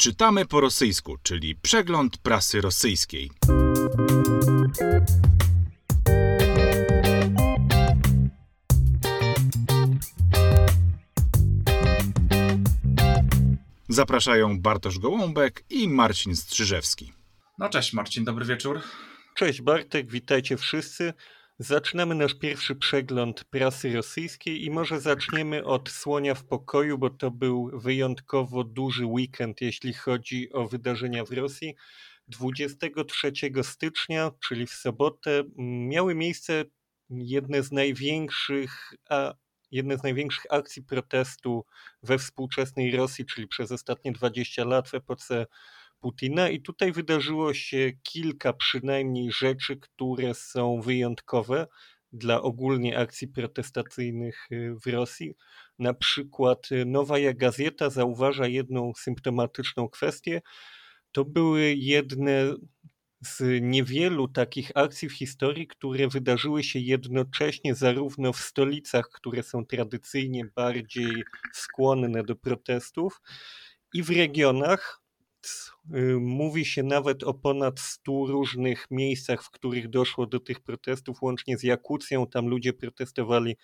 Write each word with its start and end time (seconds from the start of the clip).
Czytamy 0.00 0.46
po 0.46 0.60
rosyjsku, 0.60 1.16
czyli 1.22 1.56
przegląd 1.56 2.18
prasy 2.18 2.60
rosyjskiej. 2.60 3.30
Zapraszają 13.88 14.60
Bartosz 14.60 14.98
Gołąbek 14.98 15.64
i 15.70 15.88
Marcin 15.88 16.36
Strzyżewski. 16.36 17.12
No 17.58 17.68
cześć 17.68 17.92
Marcin, 17.92 18.24
dobry 18.24 18.44
wieczór. 18.44 18.80
Cześć 19.34 19.62
Bartek, 19.62 20.10
witajcie 20.10 20.56
wszyscy. 20.56 21.12
Zaczynamy 21.60 22.14
nasz 22.14 22.34
pierwszy 22.34 22.76
przegląd 22.76 23.44
prasy 23.44 23.92
rosyjskiej 23.92 24.64
i 24.64 24.70
może 24.70 25.00
zaczniemy 25.00 25.64
od 25.64 25.88
Słonia 25.88 26.34
w 26.34 26.44
pokoju, 26.44 26.98
bo 26.98 27.10
to 27.10 27.30
był 27.30 27.70
wyjątkowo 27.74 28.64
duży 28.64 29.06
weekend, 29.06 29.60
jeśli 29.60 29.92
chodzi 29.92 30.52
o 30.52 30.68
wydarzenia 30.68 31.24
w 31.24 31.30
Rosji. 31.30 31.74
23 32.28 33.32
stycznia, 33.62 34.30
czyli 34.48 34.66
w 34.66 34.70
sobotę, 34.70 35.44
miały 35.88 36.14
miejsce 36.14 36.64
jedne 37.10 37.62
z 37.62 37.72
największych, 37.72 38.94
a 39.10 39.34
jedne 39.70 39.98
z 39.98 40.02
największych 40.02 40.46
akcji 40.50 40.82
protestu 40.82 41.64
we 42.02 42.18
współczesnej 42.18 42.96
Rosji, 42.96 43.26
czyli 43.26 43.48
przez 43.48 43.72
ostatnie 43.72 44.12
20 44.12 44.64
lat 44.64 44.88
w 44.88 44.94
epoce 44.94 45.46
Putina 46.00 46.48
i 46.48 46.62
tutaj 46.62 46.92
wydarzyło 46.92 47.54
się 47.54 47.92
kilka 48.02 48.52
przynajmniej 48.52 49.32
rzeczy, 49.32 49.76
które 49.76 50.34
są 50.34 50.80
wyjątkowe 50.80 51.66
dla 52.12 52.42
ogólnie 52.42 52.98
akcji 52.98 53.28
protestacyjnych 53.28 54.46
y, 54.52 54.74
w 54.84 54.86
Rosji. 54.86 55.34
Na 55.78 55.94
przykład 55.94 56.72
y, 56.72 56.84
Nowa 56.84 57.16
Gazeta 57.34 57.90
zauważa 57.90 58.46
jedną 58.46 58.92
symptomatyczną 58.96 59.88
kwestię. 59.88 60.40
To 61.12 61.24
były 61.24 61.74
jedne 61.74 62.54
z 63.20 63.62
niewielu 63.62 64.28
takich 64.28 64.70
akcji 64.74 65.08
w 65.08 65.12
historii, 65.12 65.66
które 65.66 66.08
wydarzyły 66.08 66.62
się 66.62 66.78
jednocześnie 66.78 67.74
zarówno 67.74 68.32
w 68.32 68.40
stolicach, 68.40 69.08
które 69.14 69.42
są 69.42 69.66
tradycyjnie 69.66 70.44
bardziej 70.56 71.24
skłonne 71.54 72.22
do 72.22 72.36
protestów, 72.36 73.20
i 73.94 74.02
w 74.02 74.10
regionach, 74.10 75.02
mówi 76.20 76.64
się 76.64 76.82
nawet 76.82 77.22
o 77.22 77.34
ponad 77.34 77.80
100 77.80 78.26
różnych 78.26 78.86
miejscach, 78.90 79.44
w 79.44 79.50
których 79.50 79.88
doszło 79.88 80.26
do 80.26 80.40
tych 80.40 80.60
protestów, 80.60 81.22
łącznie 81.22 81.58
z 81.58 81.62
Jakucją. 81.62 82.26
Tam 82.26 82.48
ludzie 82.48 82.72
protestowali 82.72 83.56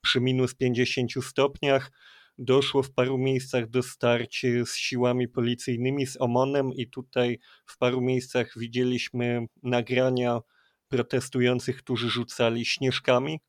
przy 0.00 0.20
minus 0.20 0.54
50 0.54 1.12
stopniach. 1.24 1.92
Doszło 2.38 2.82
w 2.82 2.92
paru 2.92 3.18
miejscach 3.18 3.70
do 3.70 3.82
starć 3.82 4.46
z 4.64 4.74
siłami 4.74 5.28
policyjnymi, 5.28 6.06
z 6.06 6.20
OMONem, 6.20 6.72
i 6.72 6.90
tutaj 6.90 7.38
w 7.66 7.78
paru 7.78 8.00
miejscach 8.00 8.58
widzieliśmy 8.58 9.46
nagrania 9.62 10.40
protestujących, 10.88 11.76
którzy 11.76 12.10
rzucali 12.10 12.66
śnieżkami 12.66 13.40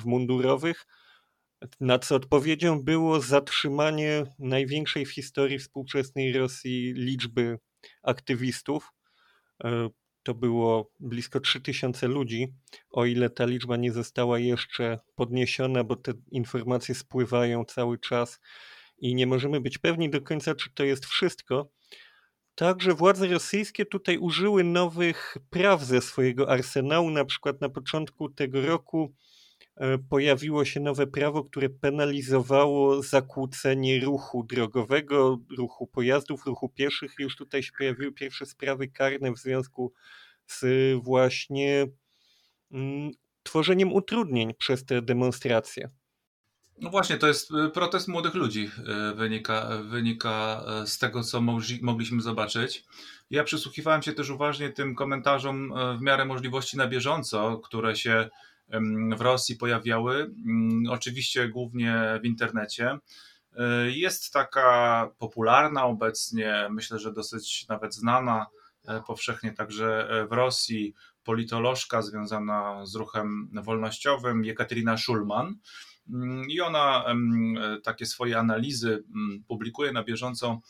w 0.00 0.04
mundurowych. 0.04 0.86
Na 1.80 1.98
co 1.98 2.14
odpowiedzią 2.14 2.82
było 2.82 3.20
zatrzymanie 3.20 4.24
największej 4.38 5.06
w 5.06 5.12
historii 5.12 5.58
współczesnej 5.58 6.32
Rosji 6.32 6.92
liczby 6.96 7.58
aktywistów. 8.02 8.92
E, 9.64 9.88
to 10.22 10.34
było 10.34 10.92
blisko 11.00 11.40
3000 11.40 12.08
ludzi, 12.08 12.54
o 12.90 13.04
ile 13.04 13.30
ta 13.30 13.44
liczba 13.44 13.76
nie 13.76 13.92
została 13.92 14.38
jeszcze 14.38 14.98
podniesiona, 15.14 15.84
bo 15.84 15.96
te 15.96 16.12
informacje 16.30 16.94
spływają 16.94 17.64
cały 17.64 17.98
czas 17.98 18.40
i 18.98 19.14
nie 19.14 19.26
możemy 19.26 19.60
być 19.60 19.78
pewni 19.78 20.10
do 20.10 20.20
końca, 20.20 20.54
czy 20.54 20.70
to 20.74 20.84
jest 20.84 21.06
wszystko. 21.06 21.70
Także 22.54 22.94
władze 22.94 23.26
rosyjskie 23.26 23.86
tutaj 23.86 24.18
użyły 24.18 24.64
nowych 24.64 25.36
praw 25.50 25.82
ze 25.82 26.00
swojego 26.00 26.50
arsenału. 26.50 27.10
Na 27.10 27.24
przykład 27.24 27.60
na 27.60 27.68
początku 27.68 28.28
tego 28.28 28.66
roku 28.66 29.14
pojawiło 30.08 30.64
się 30.64 30.80
nowe 30.80 31.06
prawo, 31.06 31.44
które 31.44 31.68
penalizowało 31.68 33.02
zakłócenie 33.02 34.00
ruchu 34.00 34.44
drogowego, 34.44 35.38
ruchu 35.58 35.86
pojazdów, 35.86 36.46
ruchu 36.46 36.68
pieszych. 36.68 37.14
Już 37.18 37.36
tutaj 37.36 37.62
się 37.62 37.72
pojawiły 37.78 38.12
pierwsze 38.12 38.46
sprawy 38.46 38.88
karne 38.88 39.32
w 39.32 39.38
związku 39.38 39.92
z 40.46 40.64
właśnie 41.02 41.86
mm, 42.72 43.10
tworzeniem 43.42 43.92
utrudnień 43.92 44.54
przez 44.54 44.84
te 44.84 45.02
demonstracje. 45.02 45.90
No 46.80 46.90
właśnie, 46.90 47.16
to 47.16 47.26
jest 47.26 47.50
e, 47.54 47.70
protest 47.70 48.08
młodych 48.08 48.34
ludzi, 48.34 48.70
e, 48.86 49.14
wynika, 49.14 49.68
wynika 49.84 50.64
z 50.86 50.98
tego, 50.98 51.22
co 51.22 51.40
mogliśmy 51.82 52.22
zobaczyć. 52.22 52.84
Ja 53.30 53.44
przysłuchiwałem 53.44 54.02
się 54.02 54.12
też 54.12 54.30
uważnie 54.30 54.70
tym 54.70 54.94
komentarzom 54.94 55.74
w 55.98 56.02
miarę 56.02 56.24
możliwości 56.24 56.76
na 56.76 56.88
bieżąco, 56.88 57.58
które 57.58 57.96
się 57.96 58.28
w 59.16 59.20
Rosji 59.20 59.56
pojawiały, 59.56 60.14
mm, 60.46 60.84
oczywiście 60.90 61.48
głównie 61.48 62.18
w 62.22 62.26
internecie. 62.26 62.98
E, 63.58 63.90
jest 63.90 64.32
taka 64.32 65.10
popularna 65.18 65.84
obecnie, 65.84 66.68
myślę, 66.70 66.98
że 66.98 67.12
dosyć 67.12 67.66
nawet 67.68 67.94
znana 67.94 68.46
e, 68.88 69.02
powszechnie 69.06 69.52
także 69.52 70.10
e, 70.10 70.26
w 70.26 70.32
Rosji, 70.32 70.94
politolożka 71.24 72.02
związana 72.02 72.86
z 72.86 72.94
ruchem 72.94 73.50
wolnościowym, 73.62 74.44
Jekaterina 74.44 74.96
Schulman. 74.96 75.56
Mm, 76.10 76.50
I 76.50 76.60
ona 76.60 77.04
takie 77.82 78.06
swoje 78.06 78.38
analizy 78.38 79.04
mm, 79.14 79.44
publikuje 79.48 79.92
na 79.92 80.04
bieżąco 80.04 80.60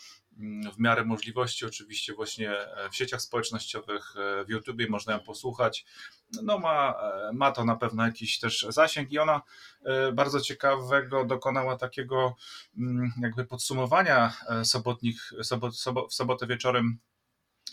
w 0.75 0.79
miarę 0.79 1.05
możliwości, 1.05 1.67
oczywiście 1.67 2.15
właśnie 2.15 2.57
w 2.93 2.97
sieciach 2.97 3.23
społecznościowych, 3.23 4.15
w 4.47 4.51
YouTubie 4.51 4.89
można 4.89 5.13
ją 5.13 5.21
posłuchać. 5.21 5.85
No 6.43 6.59
ma, 6.59 6.95
ma 7.33 7.53
to 7.53 7.65
na 7.65 7.77
pewno 7.77 8.07
jakiś 8.07 8.39
też 8.39 8.67
zasięg 8.69 9.13
i 9.13 9.19
ona 9.19 9.43
e, 9.85 10.13
bardzo 10.13 10.41
ciekawego 10.41 11.25
dokonała 11.25 11.77
takiego 11.77 12.37
mm, 12.79 13.13
jakby 13.23 13.45
podsumowania 13.45 14.33
e, 14.49 14.65
sobotnich, 14.65 15.33
sobot, 15.43 15.77
sobot, 15.77 16.11
w 16.11 16.15
sobotę 16.15 16.47
wieczorem 16.47 16.99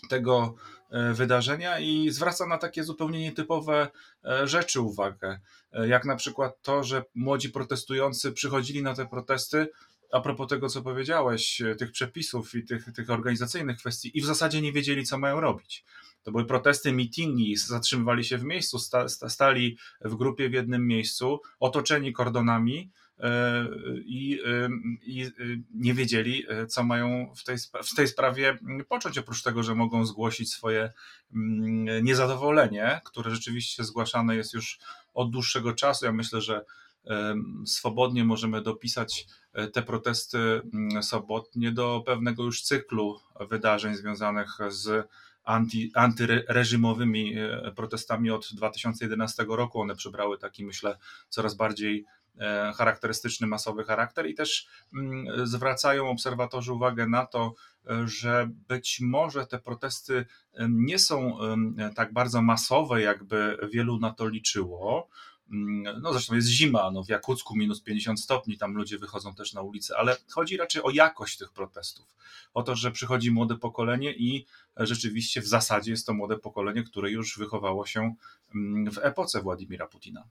tego 0.08 0.54
e, 0.90 1.12
wydarzenia 1.12 1.78
i 1.78 2.10
zwraca 2.10 2.46
na 2.46 2.58
takie 2.58 2.84
zupełnie 2.84 3.20
nietypowe 3.20 3.88
rzeczy 4.44 4.80
uwagę, 4.80 5.40
jak 5.72 6.04
na 6.04 6.16
przykład 6.16 6.62
to, 6.62 6.84
że 6.84 7.04
młodzi 7.14 7.50
protestujący 7.50 8.32
przychodzili 8.32 8.82
na 8.82 8.94
te 8.94 9.06
protesty 9.06 9.68
a 10.12 10.20
propos 10.20 10.48
tego, 10.48 10.68
co 10.68 10.82
powiedziałeś, 10.82 11.62
tych 11.78 11.92
przepisów 11.92 12.54
i 12.54 12.64
tych, 12.64 12.92
tych 12.92 13.10
organizacyjnych 13.10 13.78
kwestii, 13.78 14.18
i 14.18 14.20
w 14.20 14.26
zasadzie 14.26 14.62
nie 14.62 14.72
wiedzieli, 14.72 15.04
co 15.04 15.18
mają 15.18 15.40
robić. 15.40 15.84
To 16.26 16.32
były 16.32 16.44
protesty, 16.44 16.92
mitingi, 16.92 17.56
zatrzymywali 17.56 18.24
się 18.24 18.38
w 18.38 18.44
miejscu, 18.44 18.78
sta, 18.78 19.08
stali 19.08 19.78
w 20.00 20.14
grupie 20.14 20.48
w 20.48 20.52
jednym 20.52 20.86
miejscu, 20.86 21.40
otoczeni 21.60 22.12
kordonami 22.12 22.90
e, 23.18 23.66
i, 24.04 24.40
e, 24.46 24.68
i 25.02 25.22
e, 25.22 25.30
nie 25.74 25.94
wiedzieli, 25.94 26.46
co 26.68 26.82
mają 26.82 27.32
w 27.36 27.44
tej, 27.44 27.56
w 27.84 27.94
tej 27.96 28.08
sprawie 28.08 28.58
począć, 28.88 29.18
oprócz 29.18 29.42
tego, 29.42 29.62
że 29.62 29.74
mogą 29.74 30.06
zgłosić 30.06 30.52
swoje 30.52 30.92
mm, 31.34 32.04
niezadowolenie, 32.04 33.00
które 33.04 33.30
rzeczywiście 33.30 33.84
zgłaszane 33.84 34.36
jest 34.36 34.54
już 34.54 34.78
od 35.14 35.30
dłuższego 35.30 35.72
czasu. 35.72 36.04
Ja 36.04 36.12
myślę, 36.12 36.40
że 36.40 36.64
swobodnie 37.66 38.24
możemy 38.24 38.62
dopisać 38.62 39.26
te 39.72 39.82
protesty 39.82 40.38
mm, 40.38 41.02
sobotnie 41.02 41.72
do 41.72 42.02
pewnego 42.06 42.42
już 42.42 42.62
cyklu 42.62 43.20
wydarzeń 43.50 43.94
związanych 43.94 44.58
z 44.68 45.08
anty, 45.46 45.88
antyreżimowymi 45.94 47.34
e, 47.38 47.72
protestami 47.76 48.30
od 48.30 48.48
2011 48.54 49.44
roku. 49.48 49.80
One 49.80 49.96
przybrały 49.96 50.38
taki, 50.38 50.64
myślę, 50.64 50.98
coraz 51.28 51.54
bardziej 51.54 52.04
e, 52.38 52.72
charakterystyczny, 52.76 53.46
masowy 53.46 53.84
charakter 53.84 54.26
i 54.26 54.34
też 54.34 54.68
mm, 54.94 55.46
zwracają 55.46 56.08
obserwatorzy 56.08 56.72
uwagę 56.72 57.06
na 57.08 57.26
to, 57.26 57.54
e, 57.90 58.08
że 58.08 58.50
być 58.68 59.00
może 59.00 59.46
te 59.46 59.58
protesty 59.58 60.26
nie 60.68 60.98
są 60.98 61.38
tak 61.94 62.12
bardzo 62.12 62.42
masowe, 62.42 63.02
jakby 63.02 63.58
wielu 63.72 63.98
na 63.98 64.10
to 64.12 64.28
liczyło, 64.28 65.08
no 66.00 66.12
zresztą 66.12 66.34
jest 66.34 66.48
zima, 66.48 66.90
no 66.90 67.04
w 67.04 67.08
Jakucku 67.08 67.56
minus 67.56 67.80
50 67.80 68.20
stopni, 68.20 68.58
tam 68.58 68.74
ludzie 68.74 68.98
wychodzą 68.98 69.34
też 69.34 69.52
na 69.52 69.62
ulicę, 69.62 69.94
ale 69.98 70.16
chodzi 70.30 70.56
raczej 70.56 70.82
o 70.82 70.90
jakość 70.90 71.38
tych 71.38 71.52
protestów. 71.52 72.06
O 72.54 72.62
to, 72.62 72.76
że 72.76 72.90
przychodzi 72.90 73.30
młode 73.30 73.56
pokolenie 73.56 74.12
i 74.12 74.46
rzeczywiście 74.76 75.40
w 75.40 75.46
zasadzie 75.46 75.90
jest 75.90 76.06
to 76.06 76.14
młode 76.14 76.38
pokolenie, 76.38 76.82
które 76.82 77.10
już 77.10 77.38
wychowało 77.38 77.86
się 77.86 78.14
mm, 78.54 78.90
w 78.90 78.98
epoce 78.98 79.42
Władimira 79.42 79.86
Putina. 79.86 80.24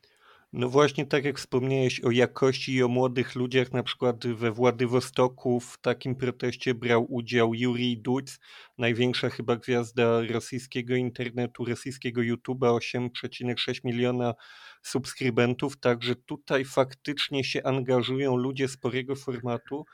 No 0.54 0.70
właśnie 0.70 1.06
tak 1.06 1.26
jak 1.26 1.38
wspomniałeś 1.38 2.02
o 2.02 2.12
jakości 2.12 2.74
i 2.74 2.84
o 2.84 2.88
młodych 2.88 3.36
ludziach, 3.36 3.72
na 3.72 3.84
przykład 3.84 4.28
we 4.28 4.52
Władywostoku 4.52 5.60
w 5.60 5.78
takim 5.82 6.16
proteście 6.16 6.74
brał 6.74 7.14
udział 7.14 7.54
Jurij 7.54 7.98
Duc, 7.98 8.40
największa 8.78 9.30
chyba 9.30 9.56
gwiazda 9.56 10.22
rosyjskiego 10.22 10.96
internetu, 10.96 11.66
rosyjskiego 11.66 12.22
YouTube'a, 12.22 12.78
8,6 12.78 13.80
miliona 13.84 14.34
subskrybentów, 14.82 15.80
także 15.80 16.16
tutaj 16.16 16.66
faktycznie 16.66 17.44
się 17.44 17.64
angażują 17.64 18.38
ludzie 18.38 18.68
sporego 18.68 19.16
formatu, 19.16 19.86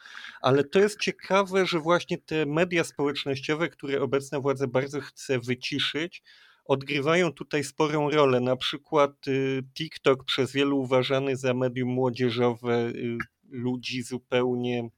ale 0.42 0.64
to 0.64 0.80
jest 0.80 1.00
ciekawe, 1.00 1.66
że 1.66 1.80
właśnie 1.80 2.18
te 2.18 2.46
media 2.46 2.84
społecznościowe, 2.84 3.70
które 3.70 4.02
obecna 4.02 4.40
władza 4.40 4.68
bardzo 4.68 5.02
chce 5.02 5.40
wyciszyć, 5.40 6.24
odgrywają 6.72 7.34
tutaj 7.34 7.64
sporą 7.64 8.10
rolę. 8.10 8.40
Na 8.40 8.56
przykład 8.56 9.28
y, 9.28 9.64
TikTok 9.74 10.24
przez 10.24 10.52
wielu 10.52 10.80
uważany 10.80 11.36
za 11.36 11.54
medium 11.54 11.90
młodzieżowe, 11.90 12.88
y, 12.88 13.18
ludzi 13.50 14.04
zupełnie 14.04 14.90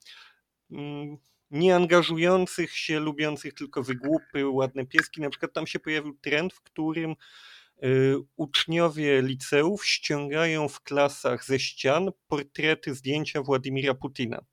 mm, 0.71 1.17
nie 1.51 1.75
angażujących 1.75 2.77
się, 2.77 2.99
lubiących 2.99 3.53
tylko 3.53 3.83
wygłupy, 3.83 4.47
ładne 4.47 4.85
pieski. 4.85 5.21
Na 5.21 5.29
przykład 5.29 5.53
tam 5.53 5.67
się 5.67 5.79
pojawił 5.79 6.17
trend, 6.21 6.53
w 6.53 6.61
którym 6.61 7.15
y, 7.83 8.15
uczniowie 8.35 9.21
liceów 9.21 9.85
ściągają 9.85 10.67
w 10.67 10.81
klasach 10.81 11.45
ze 11.45 11.59
ścian 11.59 12.09
portrety, 12.27 12.95
zdjęcia 12.95 13.41
Władimira 13.41 13.93
Putina. 13.93 14.45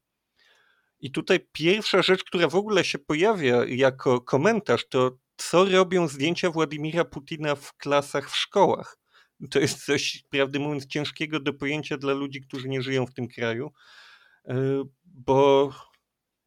I 1.01 1.11
tutaj 1.11 1.41
pierwsza 1.53 2.03
rzecz, 2.03 2.25
która 2.25 2.49
w 2.49 2.55
ogóle 2.55 2.85
się 2.85 2.99
pojawia 2.99 3.65
jako 3.65 4.21
komentarz, 4.21 4.89
to 4.89 5.19
co 5.37 5.65
robią 5.65 6.09
zdjęcia 6.09 6.51
Władimira 6.51 7.05
Putina 7.05 7.55
w 7.55 7.77
klasach 7.77 8.31
w 8.31 8.37
szkołach. 8.37 8.99
To 9.51 9.59
jest 9.59 9.85
coś, 9.85 10.25
prawdę 10.31 10.59
mówiąc, 10.59 10.87
ciężkiego 10.87 11.41
do 11.41 11.53
pojęcia 11.53 11.97
dla 11.97 12.13
ludzi, 12.13 12.41
którzy 12.41 12.69
nie 12.69 12.83
żyją 12.83 13.07
w 13.07 13.15
tym 13.15 13.29
kraju, 13.29 13.71
e, 14.49 14.85
bo 15.05 15.73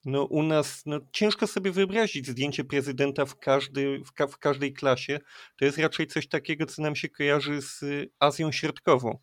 no, 0.05 0.23
u 0.23 0.43
nas 0.43 0.81
no, 0.85 0.99
ciężko 1.11 1.47
sobie 1.47 1.71
wyobrazić 1.71 2.27
zdjęcie 2.27 2.63
prezydenta 2.63 3.25
w, 3.25 3.37
każdy, 3.39 3.99
w, 3.99 4.13
ka 4.13 4.27
w 4.27 4.37
każdej 4.37 4.73
klasie. 4.73 5.19
To 5.59 5.65
jest 5.65 5.77
raczej 5.77 6.07
coś 6.07 6.27
takiego, 6.27 6.65
co 6.65 6.81
nam 6.81 6.95
się 6.95 7.09
kojarzy 7.09 7.61
z 7.61 7.81
Azją 8.19 8.51
Środkową. 8.51 9.19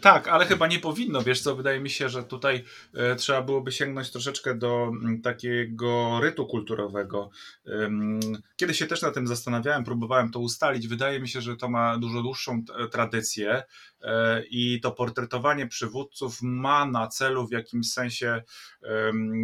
Tak, 0.00 0.28
ale 0.28 0.46
chyba 0.46 0.66
nie 0.66 0.78
powinno. 0.78 1.22
Wiesz 1.22 1.40
co, 1.40 1.56
wydaje 1.56 1.80
mi 1.80 1.90
się, 1.90 2.08
że 2.08 2.24
tutaj 2.24 2.64
e, 2.94 3.16
trzeba 3.16 3.42
byłoby 3.42 3.72
sięgnąć 3.72 4.10
troszeczkę 4.10 4.54
do 4.54 4.90
mm, 4.92 5.22
takiego 5.22 6.20
rytu 6.22 6.46
kulturowego. 6.46 7.30
Ym, 7.66 8.20
Kiedyś 8.56 8.78
się 8.78 8.86
też 8.86 9.02
na 9.02 9.10
tym 9.10 9.26
zastanawiałem, 9.26 9.84
próbowałem 9.84 10.30
to 10.30 10.38
ustalić. 10.40 10.88
Wydaje 10.88 11.20
mi 11.20 11.28
się, 11.28 11.40
że 11.40 11.56
to 11.56 11.68
ma 11.68 11.98
dużo 11.98 12.22
dłuższą 12.22 12.62
tradycję 12.90 13.62
e, 14.02 14.42
i 14.50 14.80
to 14.80 14.92
portretowanie 14.92 15.66
przywódców 15.66 16.38
ma 16.42 16.86
na 16.86 17.06
celu 17.06 17.46
w 17.46 17.52
jakimś 17.52 17.92
sensie 17.92 18.42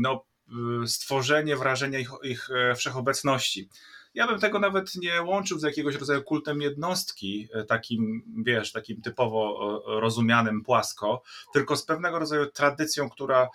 no, 0.02 0.24
stworzenie 0.86 1.56
wrażenia 1.56 1.98
ich, 1.98 2.10
ich 2.22 2.48
e, 2.50 2.74
wszechobecności. 2.74 3.68
Ja 4.14 4.26
bym 4.26 4.40
tego 4.40 4.58
nawet 4.58 4.94
nie 4.94 5.22
łączył 5.22 5.58
z 5.58 5.62
jakiegoś 5.62 5.94
rodzaju 5.94 6.22
kultem 6.22 6.60
jednostki, 6.60 7.48
e, 7.54 7.64
takim, 7.64 8.22
wiesz, 8.46 8.72
takim 8.72 9.02
typowo 9.02 9.82
rozumianym 10.00 10.62
płasko, 10.62 11.22
tylko 11.52 11.76
z 11.76 11.84
pewnego 11.84 12.18
rodzaju 12.18 12.46
tradycją, 12.50 13.10
która 13.10 13.48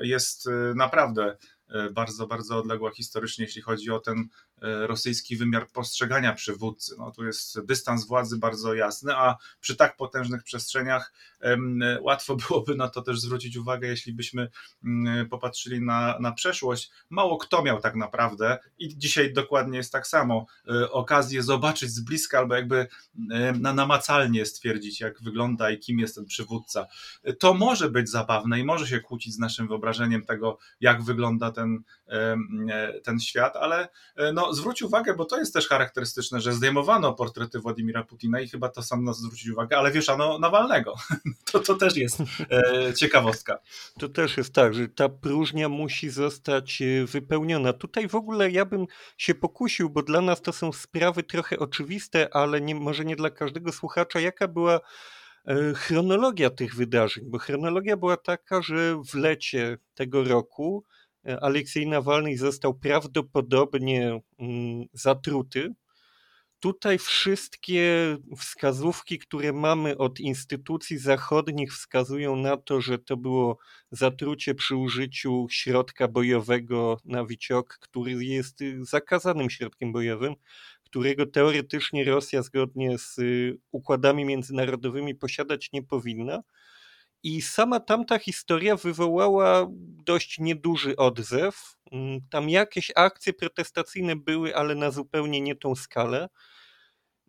jest 0.00 0.46
e, 0.46 0.50
naprawdę 0.74 1.36
e, 1.68 1.90
bardzo, 1.90 2.26
bardzo 2.26 2.58
odległa 2.58 2.90
historycznie, 2.90 3.44
jeśli 3.44 3.62
chodzi 3.62 3.90
o 3.90 4.00
ten 4.00 4.28
E, 4.47 4.47
rosyjski 4.60 5.36
wymiar 5.36 5.68
postrzegania 5.68 6.32
przywódcy. 6.32 6.94
No, 6.98 7.10
tu 7.10 7.24
jest 7.24 7.60
dystans 7.60 8.06
władzy 8.06 8.38
bardzo 8.38 8.74
jasny, 8.74 9.16
a 9.16 9.36
przy 9.60 9.76
tak 9.76 9.96
potężnych 9.96 10.42
przestrzeniach 10.42 11.12
łatwo 12.00 12.36
byłoby 12.48 12.74
na 12.74 12.88
to 12.88 13.02
też 13.02 13.20
zwrócić 13.20 13.56
uwagę, 13.56 13.88
jeśli 13.88 14.12
byśmy 14.12 14.48
mm, 14.84 15.28
popatrzyli 15.28 15.80
na, 15.80 16.18
na 16.20 16.32
przeszłość. 16.32 16.90
Mało 17.10 17.38
kto 17.38 17.62
miał 17.62 17.80
tak 17.80 17.94
naprawdę 17.94 18.58
i 18.78 18.98
dzisiaj 18.98 19.32
dokładnie 19.32 19.78
jest 19.78 19.92
tak 19.92 20.06
samo 20.06 20.46
e, 20.68 20.90
okazję 20.90 21.42
zobaczyć 21.42 21.90
z 21.90 22.00
bliska 22.00 22.38
albo 22.38 22.54
jakby 22.54 22.86
na 23.60 23.72
namacalnie 23.72 24.46
stwierdzić, 24.46 25.00
jak 25.00 25.22
wygląda 25.22 25.70
i 25.70 25.78
kim 25.78 25.98
jest 25.98 26.14
ten 26.14 26.24
przywódca. 26.24 26.86
To 27.38 27.54
może 27.54 27.90
być 27.90 28.10
zabawne 28.10 28.60
i 28.60 28.64
może 28.64 28.86
się 28.86 29.00
kłócić 29.00 29.34
z 29.34 29.38
naszym 29.38 29.68
wyobrażeniem 29.68 30.24
tego, 30.24 30.58
jak 30.80 31.02
wygląda 31.02 31.52
ten, 31.52 31.82
e, 32.08 32.38
ten 33.04 33.20
świat, 33.20 33.56
ale 33.56 33.88
no, 34.34 34.47
zwróć 34.52 34.82
uwagę, 34.82 35.14
bo 35.14 35.24
to 35.24 35.38
jest 35.38 35.54
też 35.54 35.68
charakterystyczne, 35.68 36.40
że 36.40 36.52
zdejmowano 36.52 37.14
portrety 37.14 37.58
Władimira 37.58 38.04
Putina 38.04 38.40
i 38.40 38.48
chyba 38.48 38.68
to 38.68 38.82
sam 38.82 39.04
nas 39.04 39.18
zwrócić 39.18 39.48
uwagę, 39.48 39.78
ale 39.78 39.92
wieszano 39.92 40.38
Nawalnego. 40.38 40.94
To, 41.52 41.60
to 41.60 41.74
też 41.74 41.96
jest 41.96 42.20
e, 42.50 42.94
ciekawostka. 42.94 43.58
To 43.98 44.08
też 44.08 44.36
jest 44.36 44.52
tak, 44.54 44.74
że 44.74 44.88
ta 44.88 45.08
próżnia 45.08 45.68
musi 45.68 46.10
zostać 46.10 46.82
e, 46.82 47.06
wypełniona. 47.06 47.72
Tutaj 47.72 48.08
w 48.08 48.14
ogóle 48.14 48.50
ja 48.50 48.64
bym 48.64 48.86
się 49.16 49.34
pokusił, 49.34 49.90
bo 49.90 50.02
dla 50.02 50.20
nas 50.20 50.42
to 50.42 50.52
są 50.52 50.72
sprawy 50.72 51.22
trochę 51.22 51.58
oczywiste, 51.58 52.34
ale 52.34 52.60
nie, 52.60 52.74
może 52.74 53.04
nie 53.04 53.16
dla 53.16 53.30
każdego 53.30 53.72
słuchacza, 53.72 54.20
jaka 54.20 54.48
była 54.48 54.80
e, 55.46 55.74
chronologia 55.74 56.50
tych 56.50 56.74
wydarzeń, 56.74 57.24
bo 57.26 57.38
chronologia 57.38 57.96
była 57.96 58.16
taka, 58.16 58.62
że 58.62 59.02
w 59.10 59.14
lecie 59.14 59.78
tego 59.94 60.24
roku 60.24 60.84
Aleksiej 61.40 61.86
Nawalny 61.86 62.38
został 62.38 62.74
prawdopodobnie 62.74 64.20
mm, 64.38 64.84
zatruty. 64.92 65.74
Tutaj 66.60 66.98
wszystkie 66.98 68.16
wskazówki, 68.36 69.18
które 69.18 69.52
mamy 69.52 69.98
od 69.98 70.20
instytucji 70.20 70.98
zachodnich, 70.98 71.72
wskazują 71.72 72.36
na 72.36 72.56
to, 72.56 72.80
że 72.80 72.98
to 72.98 73.16
było 73.16 73.58
zatrucie 73.90 74.54
przy 74.54 74.76
użyciu 74.76 75.46
środka 75.50 76.08
bojowego 76.08 77.00
na 77.04 77.26
wiciok, 77.26 77.78
który 77.80 78.24
jest 78.24 78.58
zakazanym 78.80 79.50
środkiem 79.50 79.92
bojowym, 79.92 80.34
którego 80.84 81.26
teoretycznie 81.26 82.04
Rosja 82.04 82.42
zgodnie 82.42 82.98
z 82.98 83.16
układami 83.72 84.24
międzynarodowymi 84.24 85.14
posiadać 85.14 85.72
nie 85.72 85.82
powinna. 85.82 86.42
I 87.22 87.42
sama 87.42 87.80
tamta 87.80 88.18
historia 88.18 88.76
wywołała 88.76 89.66
dość 90.04 90.38
nieduży 90.38 90.96
odzew. 90.96 91.76
Mm, 91.92 92.20
tam 92.30 92.48
jakieś 92.50 92.92
akcje 92.96 93.32
protestacyjne 93.32 94.16
były, 94.16 94.56
ale 94.56 94.74
na 94.74 94.90
zupełnie 94.90 95.40
nie 95.40 95.56
tą 95.56 95.74
skalę. 95.74 96.28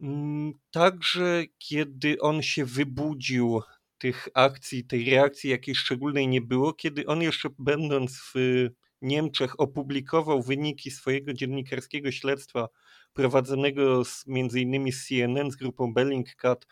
Mm, 0.02 0.54
także 0.72 1.44
kiedy 1.58 2.20
on 2.20 2.42
się 2.42 2.66
wybudził, 2.66 3.62
tych 4.00 4.28
akcji, 4.34 4.86
tej 4.86 5.10
reakcji 5.10 5.50
jakiejś 5.50 5.78
szczególnej 5.78 6.28
nie 6.28 6.42
było. 6.42 6.74
Kiedy 6.74 7.06
on 7.06 7.22
jeszcze 7.22 7.50
będąc 7.60 8.22
w 8.36 8.68
Niemczech 9.02 9.60
opublikował 9.60 10.42
wyniki 10.42 10.92
swojego 10.92 11.34
dziennikarskiego 11.34 12.12
śledztwa 12.12 12.68
prowadzonego 13.14 14.06
z, 14.06 14.28
między 14.28 14.62
innymi 14.62 14.92
z 14.92 15.08
CNN, 15.08 15.52
z 15.52 15.56
grupą 15.56 15.94
Bellingcat, 15.94 16.66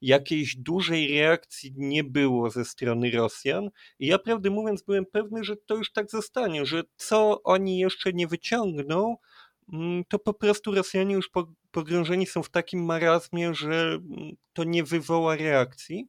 jakiejś 0.00 0.56
dużej 0.56 1.18
reakcji 1.18 1.72
nie 1.76 2.04
było 2.04 2.50
ze 2.50 2.64
strony 2.64 3.10
Rosjan. 3.10 3.70
I 3.98 4.06
ja 4.06 4.18
prawdę 4.18 4.50
mówiąc 4.50 4.82
byłem 4.82 5.06
pewny, 5.06 5.44
że 5.44 5.56
to 5.56 5.76
już 5.76 5.92
tak 5.92 6.10
zostanie, 6.10 6.66
że 6.66 6.82
co 6.96 7.42
oni 7.42 7.78
jeszcze 7.78 8.12
nie 8.12 8.26
wyciągną, 8.26 9.16
mm, 9.72 10.04
to 10.08 10.18
po 10.18 10.34
prostu 10.34 10.74
Rosjanie 10.74 11.14
już 11.14 11.30
pogrążeni 11.70 12.26
są 12.26 12.42
w 12.42 12.50
takim 12.50 12.84
marazmie, 12.84 13.54
że 13.54 13.92
mm, 13.92 14.32
to 14.52 14.64
nie 14.64 14.84
wywoła 14.84 15.36
reakcji. 15.36 16.08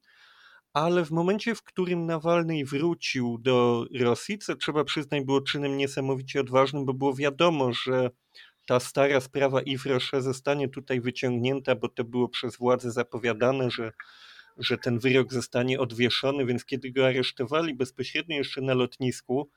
Ale 0.73 1.05
w 1.05 1.11
momencie, 1.11 1.55
w 1.55 1.63
którym 1.63 2.05
Nawalny 2.05 2.65
wrócił 2.65 3.37
do 3.37 3.85
Rosji, 3.99 4.37
co 4.37 4.55
trzeba 4.55 4.83
przyznać 4.83 5.23
było 5.25 5.41
czynem 5.41 5.77
niesamowicie 5.77 6.39
odważnym, 6.39 6.85
bo 6.85 6.93
było 6.93 7.13
wiadomo, 7.13 7.73
że 7.73 8.09
ta 8.69 8.79
stara 8.79 9.21
sprawa 9.21 9.61
Yves 9.61 9.85
Rocher 9.85 10.21
zostanie 10.21 10.69
tutaj 10.69 11.01
wyciągnięta, 11.01 11.75
bo 11.75 11.89
to 11.89 12.03
było 12.03 12.29
przez 12.29 12.57
władze 12.57 12.91
zapowiadane, 12.91 13.71
że, 13.71 13.91
że 14.57 14.77
ten 14.77 14.99
wyrok 14.99 15.33
zostanie 15.33 15.79
odwieszony, 15.79 16.45
więc 16.45 16.65
kiedy 16.65 16.91
go 16.91 17.07
aresztowali 17.07 17.73
bezpośrednio 17.73 18.37
jeszcze 18.37 18.61
na 18.61 18.73
lotnisku 18.73 19.49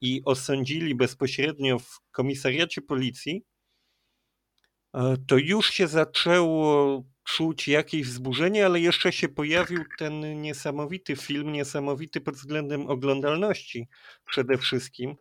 i 0.00 0.22
osądzili 0.24 0.94
bezpośrednio 0.94 1.78
w 1.78 2.00
komisariacie 2.10 2.82
policji, 2.82 3.44
e, 4.94 5.16
to 5.26 5.36
już 5.36 5.70
się 5.70 5.86
zaczęło 5.86 7.02
czuć 7.24 7.68
jakieś 7.68 8.06
wzburzenie, 8.06 8.66
ale 8.66 8.80
jeszcze 8.80 9.12
się 9.12 9.28
pojawił 9.28 9.84
ten 9.98 10.42
niesamowity 10.42 11.16
film, 11.16 11.52
niesamowity 11.52 12.20
pod 12.20 12.34
względem 12.34 12.86
oglądalności 12.86 13.88
przede 14.26 14.58
wszystkim, 14.58 15.16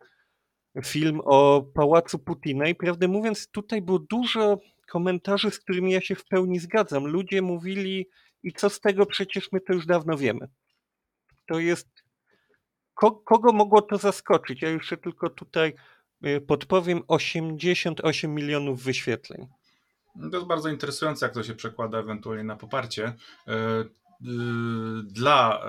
film 0.81 1.21
o 1.25 1.65
pałacu 1.73 2.19
Putina 2.19 2.67
i 2.67 2.75
prawdę 2.75 3.07
mówiąc 3.07 3.47
tutaj 3.47 3.81
było 3.81 3.99
dużo 3.99 4.59
komentarzy, 4.87 5.51
z 5.51 5.59
którymi 5.59 5.91
ja 5.91 6.01
się 6.01 6.15
w 6.15 6.25
pełni 6.25 6.59
zgadzam. 6.59 7.07
Ludzie 7.07 7.41
mówili 7.41 8.09
i 8.43 8.53
co 8.53 8.69
z 8.69 8.79
tego, 8.79 9.05
przecież 9.05 9.51
my 9.51 9.61
to 9.61 9.73
już 9.73 9.85
dawno 9.85 10.17
wiemy. 10.17 10.47
To 11.47 11.59
jest... 11.59 11.87
Ko 12.93 13.11
kogo 13.11 13.53
mogło 13.53 13.81
to 13.81 13.97
zaskoczyć? 13.97 14.61
Ja 14.61 14.69
jeszcze 14.69 14.97
tylko 14.97 15.29
tutaj 15.29 15.73
y, 16.25 16.41
podpowiem 16.41 17.01
88 17.07 18.35
milionów 18.35 18.83
wyświetleń. 18.83 19.47
To 20.31 20.37
jest 20.37 20.47
bardzo 20.47 20.69
interesujące, 20.69 21.25
jak 21.25 21.33
to 21.33 21.43
się 21.43 21.55
przekłada 21.55 21.99
ewentualnie 21.99 22.43
na 22.43 22.55
poparcie. 22.55 23.13
E, 24.22 24.25
dla 25.03 25.63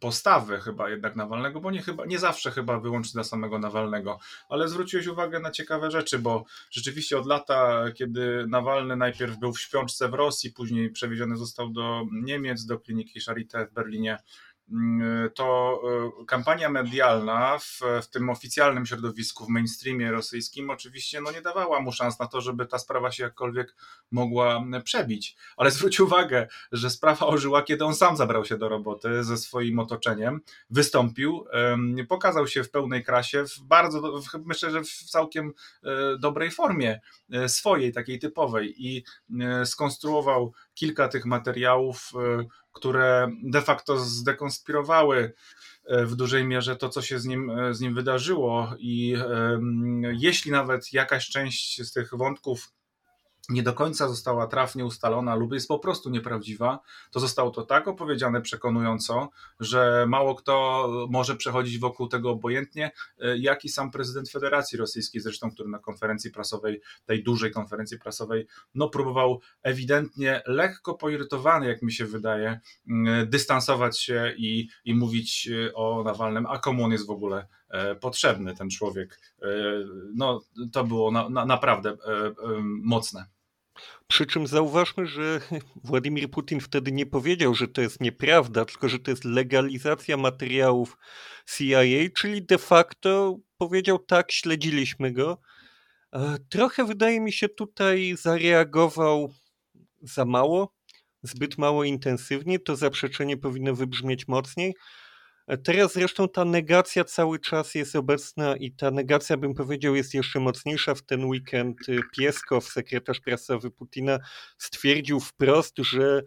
postawy 0.00 0.60
chyba 0.60 0.90
jednak 0.90 1.16
Nawalnego, 1.16 1.60
bo 1.60 1.70
nie, 1.70 1.82
chyba, 1.82 2.06
nie 2.06 2.18
zawsze 2.18 2.50
chyba 2.50 2.80
wyłącznie 2.80 3.12
dla 3.12 3.24
samego 3.24 3.58
Nawalnego, 3.58 4.18
ale 4.48 4.68
zwróciłeś 4.68 5.06
uwagę 5.06 5.40
na 5.40 5.50
ciekawe 5.50 5.90
rzeczy, 5.90 6.18
bo 6.18 6.44
rzeczywiście 6.70 7.18
od 7.18 7.26
lata, 7.26 7.84
kiedy 7.94 8.46
Nawalny 8.48 8.96
najpierw 8.96 9.38
był 9.38 9.52
w 9.52 9.60
śpiączce 9.60 10.08
w 10.08 10.14
Rosji, 10.14 10.50
później 10.50 10.90
przewieziony 10.90 11.36
został 11.36 11.70
do 11.70 12.02
Niemiec, 12.12 12.66
do 12.66 12.78
kliniki 12.78 13.20
Charité 13.20 13.66
w 13.66 13.72
Berlinie, 13.72 14.18
to 15.34 15.80
e, 16.20 16.24
kampania 16.26 16.68
medialna 16.68 17.58
w, 17.58 17.80
w, 18.02 18.06
tym 18.06 18.30
oficjalnym 18.30 18.86
środowisku, 18.86 19.44
w 19.44 19.48
mainstreamie 19.48 20.10
rosyjskim, 20.10 20.70
oczywiście 20.70 21.20
no, 21.20 21.32
nie 21.32 21.42
dawała 21.42 21.80
mu 21.80 21.92
szans 21.92 22.18
na 22.18 22.26
to, 22.26 22.40
żeby 22.40 22.66
ta 22.66 22.78
sprawa 22.78 23.10
się 23.10 23.22
jakkolwiek 23.22 23.76
mogła 24.10 24.64
przebić. 24.84 25.36
Ale 25.56 25.70
zwróć 25.70 26.00
uwagę, 26.00 26.48
że 26.72 26.90
sprawa 26.90 27.26
ożyła, 27.26 27.62
kiedy 27.62 27.84
on 27.84 27.94
sam 27.94 28.16
zabrał 28.16 28.44
się 28.44 28.58
do 28.58 28.68
roboty 28.68 29.24
ze 29.24 29.36
swoim 29.36 29.78
otoczeniem, 29.78 30.40
wystąpił, 30.70 31.44
pokazał 32.08 32.46
się 32.46 32.64
w 32.64 32.70
pełnej 32.70 33.04
krasie, 33.04 33.44
w 33.44 33.60
bardzo, 33.60 34.20
myślę, 34.44 34.70
że 34.70 34.82
w 34.82 34.88
całkiem 34.88 35.52
e, 35.82 36.18
dobrej 36.18 36.50
formie 36.50 37.00
e, 37.32 37.48
swojej, 37.48 37.92
takiej 37.92 38.18
typowej 38.18 38.86
i 38.86 39.04
skonstruował 39.64 40.52
kilka 40.74 41.08
tych 41.08 41.24
materiałów 41.24 42.12
które 42.74 43.28
de 43.42 43.62
facto 43.62 43.98
zdekonspirowały 43.98 45.32
e, 45.86 46.06
w 46.06 46.16
dużej 46.16 46.44
mierze 46.44 46.76
to, 46.76 46.88
co 46.88 47.02
się 47.02 47.18
z 47.18 47.24
nim, 47.24 47.50
e, 47.50 47.74
z 47.74 47.80
nim 47.80 47.94
wydarzyło. 47.94 48.74
I 48.78 49.16
jeśli 50.12 50.50
nawet 50.50 50.92
jakaś 50.92 51.28
część 51.28 51.82
z 51.82 51.92
tych 51.92 52.10
wątków 52.14 52.72
nie 53.48 53.62
do 53.62 53.72
końca 53.72 54.08
została 54.08 54.46
trafnie 54.46 54.84
ustalona 54.84 55.34
lub 55.34 55.52
jest 55.52 55.68
po 55.68 55.78
prostu 55.78 56.10
nieprawdziwa, 56.10 56.78
to 57.10 57.20
zostało 57.20 57.50
to 57.50 57.62
tak 57.62 57.88
opowiedziane 57.88 58.40
przekonująco, 58.40 59.30
że 59.60 60.06
mało 60.08 60.34
kto 60.34 60.88
może 61.10 61.36
przechodzić 61.36 61.78
wokół 61.78 62.08
tego 62.08 62.30
obojętnie, 62.30 62.90
e, 63.20 63.38
jak 63.38 63.64
i 63.64 63.68
sam 63.68 63.90
prezydent 63.90 64.30
Federacji 64.30 64.78
Rosyjskiej, 64.78 65.20
zresztą, 65.20 65.50
który 65.50 65.68
na 65.68 65.78
konferencji 65.78 66.30
prasowej, 66.30 66.80
tej 67.06 67.22
dużej 67.22 67.50
konferencji 67.50 67.98
prasowej, 67.98 68.46
no 68.74 68.88
próbował 68.88 69.40
ewidentnie, 69.62 70.42
lekko 70.46 70.94
poirytowany, 70.94 71.66
jak 71.66 71.82
mi 71.82 71.92
się 71.92 72.06
wydaje, 72.06 72.60
dystansować 73.26 74.00
się 74.00 74.34
i, 74.36 74.68
i 74.84 74.94
mówić 74.94 75.48
e, 75.48 75.74
o 75.74 76.02
Nawalnym, 76.04 76.46
a 76.46 76.58
komu 76.58 76.84
on 76.84 76.92
jest 76.92 77.06
w 77.06 77.10
ogóle 77.10 77.46
potrzebny, 78.00 78.54
ten 78.54 78.70
człowiek. 78.70 79.20
No, 80.14 80.40
to 80.72 80.84
było 80.84 81.10
na, 81.10 81.28
na, 81.28 81.46
naprawdę 81.46 81.96
mocne. 82.82 83.26
Przy 84.06 84.26
czym 84.26 84.46
zauważmy, 84.46 85.06
że 85.06 85.40
Władimir 85.84 86.30
Putin 86.30 86.60
wtedy 86.60 86.92
nie 86.92 87.06
powiedział, 87.06 87.54
że 87.54 87.68
to 87.68 87.80
jest 87.80 88.00
nieprawda, 88.00 88.64
tylko 88.64 88.88
że 88.88 88.98
to 88.98 89.10
jest 89.10 89.24
legalizacja 89.24 90.16
materiałów 90.16 90.96
CIA, 91.56 91.82
czyli 92.16 92.42
de 92.42 92.58
facto 92.58 93.38
powiedział 93.56 93.98
tak, 93.98 94.32
śledziliśmy 94.32 95.12
go. 95.12 95.38
E, 96.12 96.36
trochę 96.48 96.84
wydaje 96.84 97.20
mi 97.20 97.32
się 97.32 97.48
tutaj 97.48 98.16
zareagował 98.16 99.34
za 100.02 100.24
mało, 100.24 100.74
zbyt 101.22 101.58
mało 101.58 101.84
intensywnie. 101.84 102.58
To 102.58 102.76
zaprzeczenie 102.76 103.36
powinno 103.36 103.74
wybrzmieć 103.74 104.28
mocniej. 104.28 104.74
Teraz 105.64 105.92
zresztą 105.92 106.28
ta 106.28 106.44
negacja 106.44 107.04
cały 107.04 107.38
czas 107.38 107.74
jest 107.74 107.96
obecna 107.96 108.56
i 108.56 108.72
ta 108.72 108.90
negacja, 108.90 109.36
bym 109.36 109.54
powiedział, 109.54 109.94
jest 109.94 110.14
jeszcze 110.14 110.40
mocniejsza. 110.40 110.94
W 110.94 111.02
ten 111.02 111.24
weekend 111.24 111.88
y, 111.88 112.00
Pieskow, 112.16 112.64
sekretarz 112.64 113.20
prasowy 113.20 113.70
Putina, 113.70 114.18
stwierdził 114.58 115.20
wprost, 115.20 115.78
że 115.78 116.22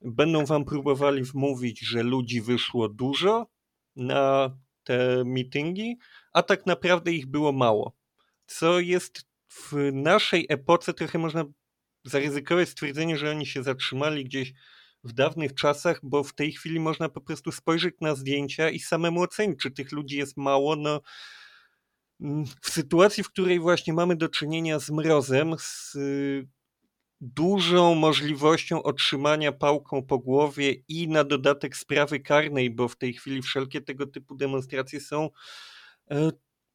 będą 0.00 0.46
wam 0.46 0.64
próbowali 0.64 1.22
wmówić, 1.22 1.80
że 1.80 2.02
ludzi 2.02 2.40
wyszło 2.40 2.88
dużo 2.88 3.46
na 3.96 4.56
te 4.84 5.22
mityngi, 5.24 5.98
a 6.32 6.42
tak 6.42 6.66
naprawdę 6.66 7.12
ich 7.12 7.26
było 7.26 7.52
mało. 7.52 7.96
Co 8.46 8.80
jest 8.80 9.26
w 9.48 9.72
naszej 9.92 10.46
epoce 10.48 10.94
trochę 10.94 11.18
można 11.18 11.44
zaryzykować 12.04 12.68
stwierdzenie, 12.68 13.18
że 13.18 13.30
oni 13.30 13.46
się 13.46 13.62
zatrzymali 13.62 14.24
gdzieś 14.24 14.52
w 15.04 15.12
dawnych 15.12 15.54
czasach, 15.54 16.00
bo 16.02 16.24
w 16.24 16.34
tej 16.34 16.52
chwili 16.52 16.80
można 16.80 17.08
po 17.08 17.20
prostu 17.20 17.52
spojrzeć 17.52 17.94
na 18.00 18.14
zdjęcia 18.14 18.70
i 18.70 18.78
samemu 18.78 19.22
ocenić, 19.22 19.60
czy 19.60 19.70
tych 19.70 19.92
ludzi 19.92 20.16
jest 20.16 20.36
mało. 20.36 20.76
No, 20.76 21.00
mm, 22.20 22.44
w 22.62 22.70
sytuacji, 22.70 23.24
w 23.24 23.30
której 23.30 23.60
właśnie 23.60 23.92
mamy 23.92 24.16
do 24.16 24.28
czynienia 24.28 24.78
z 24.78 24.90
mrozem, 24.90 25.54
z 25.58 25.94
y, 25.94 26.48
dużą 27.20 27.94
możliwością 27.94 28.82
otrzymania 28.82 29.52
pałką 29.52 30.02
po 30.02 30.18
głowie 30.18 30.74
i 30.88 31.08
na 31.08 31.24
dodatek 31.24 31.76
sprawy 31.76 32.20
karnej, 32.20 32.70
bo 32.70 32.88
w 32.88 32.96
tej 32.96 33.12
chwili 33.12 33.42
wszelkie 33.42 33.80
tego 33.80 34.06
typu 34.06 34.34
demonstracje 34.34 35.00
są 35.00 35.30
e, 36.10 36.30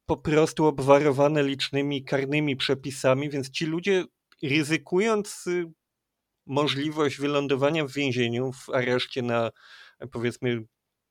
po 0.06 0.16
prostu 0.16 0.64
obwarowane 0.64 1.42
licznymi 1.42 2.04
karnymi 2.04 2.56
przepisami, 2.56 3.30
więc 3.30 3.50
ci 3.50 3.66
ludzie 3.66 4.04
ryzykując 4.42 5.46
y, 5.46 5.72
możliwość 6.46 7.18
wylądowania 7.18 7.84
w 7.84 7.92
więzieniu, 7.92 8.52
w 8.52 8.70
areszcie 8.70 9.22
na 9.22 9.50
powiedzmy 10.12 10.64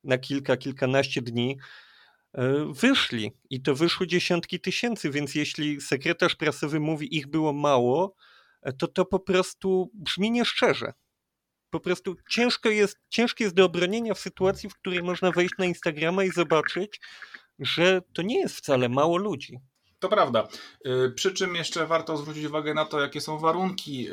na 0.04 0.18
kilka, 0.18 0.58
kilkanaście 0.58 1.22
dni, 1.22 1.58
e, 2.34 2.74
wyszli. 2.74 3.32
I 3.50 3.62
to 3.62 3.75
wyszły 3.75 4.08
dziesiątki 4.08 4.60
tysięcy, 4.60 5.10
więc 5.10 5.36
jeśli 5.36 5.82
sekretarz 5.82 6.36
prasowy 6.36 6.80
mówi, 6.80 7.18
ich 7.18 7.27
było 7.27 7.54
mało, 7.54 8.15
e, 8.62 8.74
to 8.74 8.88
to 8.88 9.06
po 9.06 9.20
prostu 9.20 9.92
brzmi 9.94 10.32
nieszczerze. 10.32 10.94
Po 11.70 11.80
prostu 11.80 12.15
ciężko 12.30 12.70
jest, 12.70 13.00
ciężko 13.10 13.44
jest 13.44 13.56
do 13.56 13.65
obronienia 13.65 14.13
w 14.13 14.20
sytuacji, 14.20 14.70
w 14.70 14.75
której 14.75 15.04
można 15.04 15.32
wejść 15.32 15.54
na 15.58 15.65
Instagrama 15.65 16.24
i 16.24 16.32
zobaczyć, 16.32 17.01
że 17.60 18.01
to 18.13 18.22
nie 18.22 18.39
jest 18.39 18.58
wcale 18.58 18.89
mało 18.89 19.18
ludzi. 19.18 19.60
To 19.99 20.09
prawda. 20.09 20.47
Y, 20.87 21.11
przy 21.11 21.33
czym 21.33 21.55
jeszcze 21.55 21.87
warto 21.87 22.17
zwrócić 22.17 22.45
uwagę 22.45 22.73
na 22.73 22.85
to, 22.85 22.99
jakie 22.99 23.21
są 23.21 23.39
warunki 23.39 24.07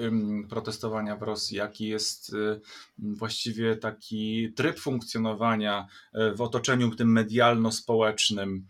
protestowania 0.49 1.17
w 1.17 1.23
Rosji, 1.23 1.57
jaki 1.57 1.89
jest 1.89 2.35
y, 2.35 2.61
właściwie 2.99 3.77
taki 3.77 4.53
tryb 4.57 4.81
funkcjonowania 4.81 5.87
y, 6.15 6.35
w 6.35 6.41
otoczeniu 6.41 6.91
tym 6.95 7.13
medialno-społecznym 7.13 8.67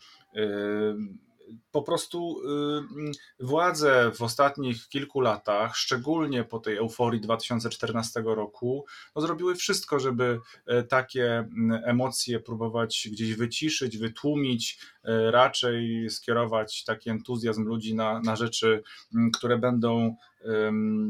po 1.73 1.83
prostu 1.83 2.41
y, 3.41 3.45
władze 3.47 4.12
w 4.14 4.23
ostatnich 4.23 4.88
kilku 4.88 5.21
latach, 5.21 5.76
szczególnie 5.76 6.45
po 6.45 6.59
tej 6.59 6.76
euforii 6.76 7.21
2014 7.21 8.23
roku, 8.25 8.87
no 9.17 9.23
zrobiły 9.23 9.55
wszystko, 9.55 9.99
żeby 10.00 10.41
e, 10.67 10.83
takie 10.83 11.49
emocje 11.85 12.41
próbować 12.41 13.09
gdzieś 13.12 13.35
wyciszyć, 13.35 13.99
wytłumić, 13.99 14.79
e, 15.05 15.31
raczej 15.31 16.11
skierować 16.11 16.85
taki 16.85 17.11
entuzjazm 17.11 17.64
ludzi 17.64 17.95
na, 17.95 18.21
na 18.21 18.37
rzeczy, 18.37 18.83
które 19.33 19.59
będą 19.59 20.17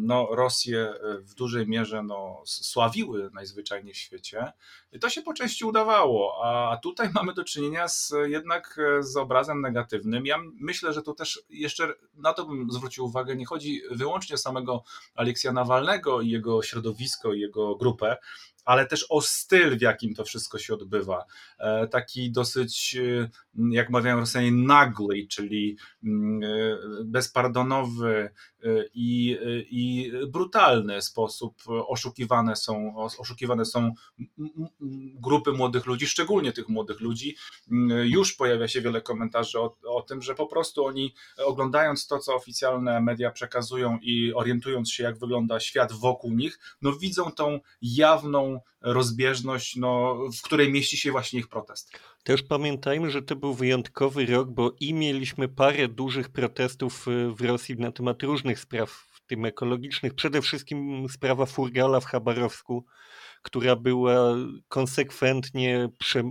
no, 0.02 0.28
Rosję 0.30 0.80
e, 0.80 1.18
w 1.18 1.34
dużej 1.34 1.66
mierze 1.68 2.02
no, 2.02 2.42
sławiły 2.44 3.30
najzwyczajniej 3.34 3.94
w 3.94 3.96
świecie. 3.96 4.52
To 5.00 5.08
się 5.08 5.22
po 5.22 5.34
części 5.34 5.64
udawało, 5.64 6.44
a 6.44 6.76
tutaj 6.76 7.08
mamy 7.14 7.34
do 7.34 7.44
czynienia 7.44 7.88
z, 7.88 8.14
jednak 8.26 8.80
z 9.00 9.16
obrazem 9.16 9.60
negatywnym. 9.60 10.26
Ja 10.26 10.38
myślę, 10.60 10.92
że 10.92 11.02
to 11.02 11.12
też 11.14 11.42
jeszcze 11.48 11.94
na 12.14 12.32
to 12.32 12.46
bym 12.46 12.70
zwrócił 12.70 13.04
uwagę, 13.04 13.36
nie 13.36 13.46
chodzi 13.46 13.82
wyłącznie 13.90 14.34
o 14.34 14.38
samego 14.38 14.84
Aleksja 15.14 15.52
Nawalnego 15.52 16.20
i 16.20 16.30
jego 16.30 16.62
środowisko 16.62 17.32
i 17.32 17.40
jego 17.40 17.76
grupę, 17.76 18.16
ale 18.64 18.86
też 18.86 19.06
o 19.08 19.20
styl, 19.20 19.78
w 19.78 19.80
jakim 19.80 20.14
to 20.14 20.24
wszystko 20.24 20.58
się 20.58 20.74
odbywa. 20.74 21.24
E, 21.58 21.88
taki 21.88 22.32
dosyć, 22.32 22.96
e, 22.96 23.30
jak 23.70 23.90
mawiają 23.90 24.20
Rosjanie, 24.20 24.52
nagły, 24.52 25.26
czyli 25.30 25.76
mm, 26.04 26.42
e, 26.42 26.78
bezpardonowy 27.04 28.30
i, 28.94 29.38
i 29.70 30.12
brutalny 30.28 31.02
sposób 31.02 31.62
oszukiwane 31.66 32.56
są, 32.56 32.96
oszukiwane 33.18 33.64
są 33.64 33.92
grupy 35.14 35.52
młodych 35.52 35.86
ludzi, 35.86 36.06
szczególnie 36.06 36.52
tych 36.52 36.68
młodych 36.68 37.00
ludzi. 37.00 37.36
Już 38.04 38.32
pojawia 38.34 38.68
się 38.68 38.80
wiele 38.80 39.00
komentarzy 39.00 39.60
o, 39.60 39.76
o 39.86 40.02
tym, 40.02 40.22
że 40.22 40.34
po 40.34 40.46
prostu 40.46 40.84
oni 40.84 41.14
oglądając 41.36 42.06
to, 42.06 42.18
co 42.18 42.34
oficjalne 42.34 43.00
media 43.00 43.30
przekazują 43.30 43.98
i 44.02 44.32
orientując 44.32 44.92
się, 44.92 45.02
jak 45.02 45.18
wygląda 45.18 45.60
świat 45.60 45.92
wokół 45.92 46.32
nich, 46.32 46.58
no 46.82 46.92
widzą 46.92 47.30
tą 47.30 47.60
jawną 47.82 48.60
rozbieżność, 48.80 49.76
no, 49.76 50.18
w 50.38 50.42
której 50.42 50.72
mieści 50.72 50.96
się 50.96 51.10
właśnie 51.10 51.40
ich 51.40 51.48
protest. 51.48 51.98
Też 52.22 52.42
pamiętajmy, 52.42 53.10
że 53.10 53.22
to 53.22 53.36
był 53.36 53.54
wyjątkowy 53.54 54.26
rok, 54.26 54.50
bo 54.50 54.72
i 54.80 54.94
mieliśmy 54.94 55.48
parę 55.48 55.88
dużych 55.88 56.28
protestów 56.28 57.08
y, 57.08 57.30
w 57.34 57.40
Rosji 57.40 57.76
na 57.76 57.92
temat 57.92 58.22
różnych 58.22 58.58
spraw, 58.60 58.90
w 58.90 59.26
tym 59.26 59.44
ekologicznych. 59.44 60.14
Przede 60.14 60.42
wszystkim 60.42 61.06
sprawa 61.08 61.46
Furgala 61.46 62.00
w 62.00 62.04
Chabarowsku, 62.04 62.84
która 63.42 63.76
była 63.76 64.34
konsekwentnie 64.68 65.88
prze, 65.98 66.22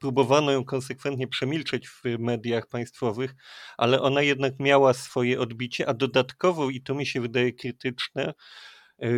próbowano 0.00 0.52
ją 0.52 0.64
konsekwentnie 0.64 1.28
przemilczeć 1.28 1.88
w 1.88 2.02
mediach 2.18 2.66
państwowych, 2.66 3.34
ale 3.78 4.02
ona 4.02 4.22
jednak 4.22 4.60
miała 4.60 4.94
swoje 4.94 5.40
odbicie, 5.40 5.88
a 5.88 5.94
dodatkowo, 5.94 6.70
i 6.70 6.80
to 6.80 6.94
mi 6.94 7.06
się 7.06 7.20
wydaje 7.20 7.52
krytyczne, 7.52 8.34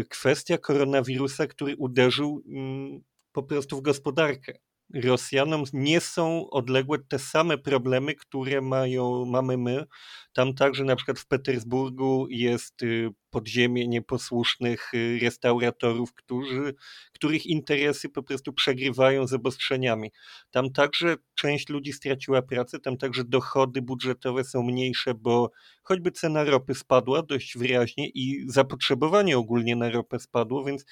kwestia 0.08 0.58
koronawirusa, 0.58 1.46
który 1.46 1.76
uderzył 1.76 2.42
mm, 2.46 3.00
po 3.32 3.42
prostu 3.42 3.76
w 3.76 3.82
gospodarkę. 3.82 4.58
Rosjanom 4.94 5.64
nie 5.72 6.00
są 6.00 6.50
odległe 6.50 6.98
te 6.98 7.18
same 7.18 7.58
problemy, 7.58 8.14
które 8.14 8.60
mają, 8.60 9.24
mamy 9.24 9.56
my. 9.56 9.84
Tam 10.32 10.54
także 10.54 10.84
na 10.84 10.96
przykład 10.96 11.18
w 11.18 11.26
Petersburgu 11.26 12.26
jest 12.30 12.82
y, 12.82 13.10
podziemie 13.30 13.88
nieposłusznych 13.88 14.94
y, 14.94 15.18
restauratorów, 15.22 16.14
którzy, 16.14 16.74
których 17.12 17.46
interesy 17.46 18.08
po 18.08 18.22
prostu 18.22 18.52
przegrywają 18.52 19.26
z 19.26 19.32
obostrzeniami. 19.32 20.10
Tam 20.50 20.72
także 20.72 21.16
część 21.34 21.68
ludzi 21.68 21.92
straciła 21.92 22.42
pracę, 22.42 22.78
tam 22.78 22.96
także 22.96 23.24
dochody 23.24 23.82
budżetowe 23.82 24.44
są 24.44 24.62
mniejsze, 24.62 25.14
bo 25.14 25.50
choćby 25.82 26.10
cena 26.10 26.44
ropy 26.44 26.74
spadła 26.74 27.22
dość 27.22 27.58
wyraźnie 27.58 28.08
i 28.08 28.44
zapotrzebowanie 28.46 29.38
ogólnie 29.38 29.76
na 29.76 29.90
ropę 29.90 30.18
spadło, 30.18 30.64
więc 30.64 30.84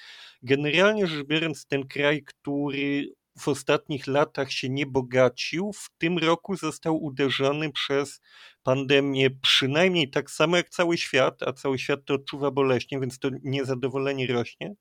generalnie 0.43 1.07
rzecz 1.07 1.27
biorąc 1.27 1.65
ten 1.65 1.87
kraj, 1.87 2.23
który 2.23 3.13
w 3.39 3.47
ostatnich 3.47 4.07
latach 4.07 4.51
się 4.51 4.69
nie 4.69 4.85
bogacił, 4.85 5.71
w 5.73 5.89
tym 5.97 6.17
roku 6.17 6.55
został 6.55 7.03
uderzony 7.03 7.71
przez 7.71 8.21
pandemię 8.63 9.29
przynajmniej 9.29 10.09
tak 10.09 10.31
samo 10.31 10.57
jak 10.57 10.69
cały 10.69 10.97
świat, 10.97 11.43
a 11.43 11.53
cały 11.53 11.79
świat 11.79 11.99
to 12.05 12.13
odczuwa 12.13 12.51
boleśnie, 12.51 12.99
więc 12.99 13.19
to 13.19 13.29
niezadowolenie 13.43 14.27
rośnie. 14.27 14.75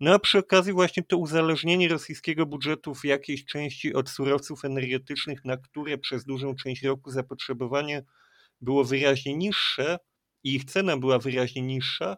No 0.00 0.14
a 0.14 0.18
przy 0.18 0.38
okazji 0.38 0.72
właśnie 0.72 1.02
to 1.02 1.16
uzależnienie 1.16 1.88
rosyjskiego 1.88 2.46
budżetu 2.46 2.94
w 2.94 3.04
jakiejś 3.04 3.44
części 3.44 3.94
od 3.94 4.08
surowców 4.08 4.64
energetycznych, 4.64 5.44
na 5.44 5.56
które 5.56 5.98
przez 5.98 6.24
dużą 6.24 6.54
część 6.54 6.82
roku 6.82 7.10
zapotrzebowanie 7.10 8.04
było 8.60 8.84
wyraźnie 8.84 9.36
niższe 9.36 9.98
i 10.44 10.54
ich 10.54 10.64
cena 10.64 10.96
była 10.96 11.18
wyraźnie 11.18 11.62
niższa, 11.62 12.16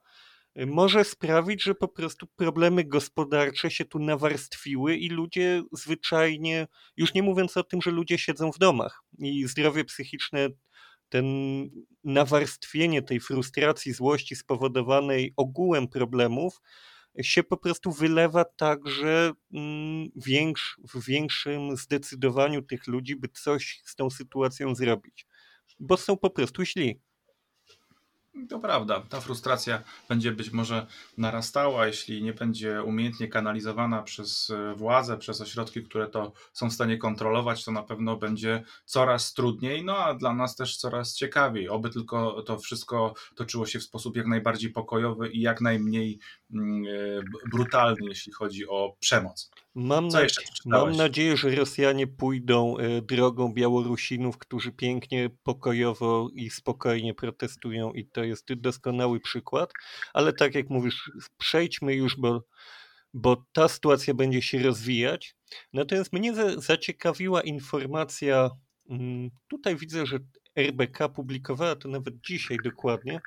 może 0.57 1.05
sprawić, 1.05 1.63
że 1.63 1.75
po 1.75 1.89
prostu 1.89 2.27
problemy 2.37 2.85
gospodarcze 2.85 3.71
się 3.71 3.85
tu 3.85 3.99
nawarstwiły 3.99 4.97
i 4.97 5.09
ludzie 5.09 5.63
zwyczajnie, 5.73 6.67
już 6.97 7.15
nie 7.15 7.23
mówiąc 7.23 7.57
o 7.57 7.65
tym, 7.65 7.83
że 7.83 7.91
ludzie 7.91 8.19
siedzą 8.19 8.53
w 8.53 8.59
domach 8.59 9.03
i 9.19 9.47
zdrowie 9.47 9.85
psychiczne, 9.85 10.49
ten 11.09 11.27
nawarstwienie 12.05 13.03
tej 13.03 13.21
frustracji, 13.21 13.93
złości 13.93 14.37
spowodowanej 14.37 15.33
ogółem 15.37 15.89
problemów 15.89 16.61
się 17.23 17.43
po 17.43 17.57
prostu 17.57 17.93
wylewa 17.93 18.45
także 18.45 19.33
mm, 19.55 20.09
w 20.95 21.05
większym 21.07 21.77
zdecydowaniu 21.77 22.63
tych 22.63 22.87
ludzi, 22.87 23.17
by 23.17 23.29
coś 23.29 23.83
z 23.85 23.97
tą 23.97 24.11
sytuacją 24.11 24.75
zrobić, 24.75 25.27
bo 25.81 25.97
są 25.97 26.17
po 26.17 26.31
prostu 26.31 26.65
źli. 26.65 27.01
To 28.49 28.59
prawda, 28.59 29.01
ta 29.09 29.21
frustracja 29.21 29.83
będzie 30.09 30.33
być 30.33 30.51
może 30.51 30.87
narastała, 31.19 31.87
jeśli 31.87 32.23
nie 32.23 32.33
będzie 32.33 32.83
umiejętnie 32.83 33.29
kanalizowana 33.29 34.03
przez 34.03 34.51
e, 34.51 34.75
władze, 34.75 35.19
przez 35.19 35.41
ośrodki, 35.41 35.83
które 35.83 36.09
to 36.09 36.33
są 36.53 36.71
w 36.71 36.73
stanie 36.73 36.99
kontrolować, 36.99 37.65
to 37.65 37.73
na 37.73 37.83
pewno 37.83 38.17
będzie 38.17 38.63
coraz 38.85 39.35
trudniej, 39.35 39.85
no 39.85 39.97
a 39.97 40.15
dla 40.15 40.35
nas 40.35 40.57
też 40.57 40.77
coraz 40.77 41.15
ciekawiej. 41.15 41.69
Oby 41.69 41.91
tylko 41.91 42.43
to 42.43 42.59
wszystko 42.59 43.15
toczyło 43.35 43.67
się 43.67 43.79
w 43.79 43.83
sposób 43.83 44.17
jak 44.17 44.27
najbardziej 44.27 44.71
pokojowy 44.71 45.29
i 45.31 45.41
jak 45.41 45.61
najmniej 45.61 46.19
mm, 46.55 46.85
e, 46.85 47.49
brutalny, 47.51 48.07
jeśli 48.09 48.33
chodzi 48.33 48.69
o 48.69 48.97
przemoc. 49.01 49.51
Mam, 49.75 50.09
na, 50.09 50.21
mam 50.67 50.97
nadzieję, 50.97 51.37
że 51.37 51.55
Rosjanie 51.55 52.07
pójdą 52.07 52.79
e, 52.79 53.03
drogą 53.03 53.53
Białorusinów, 53.53 54.39
którzy 54.39 54.73
pięknie, 54.73 55.31
pokojowo 55.43 56.29
i 56.35 56.51
spokojnie 56.51 57.15
protestują 57.15 57.93
i 57.93 58.07
to 58.07 58.25
jest 58.25 58.55
doskonały 58.55 59.21
przykład, 59.21 59.73
ale 60.13 60.33
tak 60.33 60.55
jak 60.55 60.71
mówisz, 60.71 61.11
przejdźmy 61.39 61.95
już, 61.95 62.17
bo, 62.17 62.45
bo 63.15 63.45
ta 63.53 63.69
sytuacja 63.69 64.15
będzie 64.15 64.43
się 64.43 64.63
rozwijać. 64.63 65.35
Natomiast 65.73 66.13
mnie 66.13 66.35
zaciekawiła 66.57 67.41
informacja, 67.41 68.51
mm, 68.91 69.31
tutaj 69.49 69.77
widzę, 69.77 70.07
że 70.07 70.19
RBK 70.57 71.09
publikowała 71.09 71.77
to 71.77 71.89
nawet 71.89 72.15
dzisiaj 72.21 72.59
dokładnie. 72.65 73.21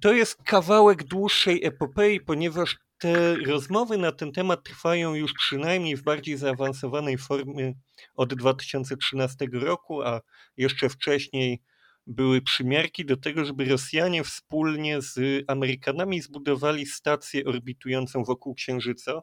To 0.00 0.12
jest 0.12 0.42
kawałek 0.42 1.04
dłuższej 1.04 1.64
epopei, 1.64 2.20
ponieważ 2.20 2.76
te 2.98 3.36
rozmowy 3.36 3.98
na 3.98 4.12
ten 4.12 4.32
temat 4.32 4.62
trwają 4.64 5.14
już 5.14 5.32
przynajmniej 5.32 5.96
w 5.96 6.02
bardziej 6.02 6.36
zaawansowanej 6.36 7.18
formie 7.18 7.74
od 8.14 8.34
2013 8.34 9.46
roku, 9.52 10.02
a 10.02 10.20
jeszcze 10.56 10.88
wcześniej 10.88 11.62
były 12.06 12.42
przymiarki 12.42 13.04
do 13.04 13.16
tego, 13.16 13.44
żeby 13.44 13.64
Rosjanie 13.64 14.24
wspólnie 14.24 15.02
z 15.02 15.44
Amerykanami 15.48 16.20
zbudowali 16.20 16.86
stację 16.86 17.44
orbitującą 17.44 18.24
wokół 18.24 18.54
Księżyca. 18.54 19.20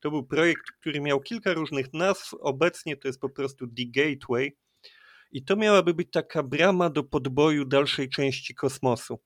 To 0.00 0.10
był 0.10 0.26
projekt, 0.26 0.62
który 0.80 1.00
miał 1.00 1.20
kilka 1.20 1.52
różnych 1.52 1.92
nazw. 1.92 2.34
Obecnie 2.34 2.96
to 2.96 3.08
jest 3.08 3.20
po 3.20 3.30
prostu 3.30 3.66
The 3.66 3.82
Gateway. 3.86 4.56
I 5.32 5.44
to 5.44 5.56
miałaby 5.56 5.94
być 5.94 6.08
taka 6.10 6.42
brama 6.42 6.90
do 6.90 7.04
podboju 7.04 7.64
dalszej 7.64 8.08
części 8.08 8.54
kosmosu. 8.54 9.20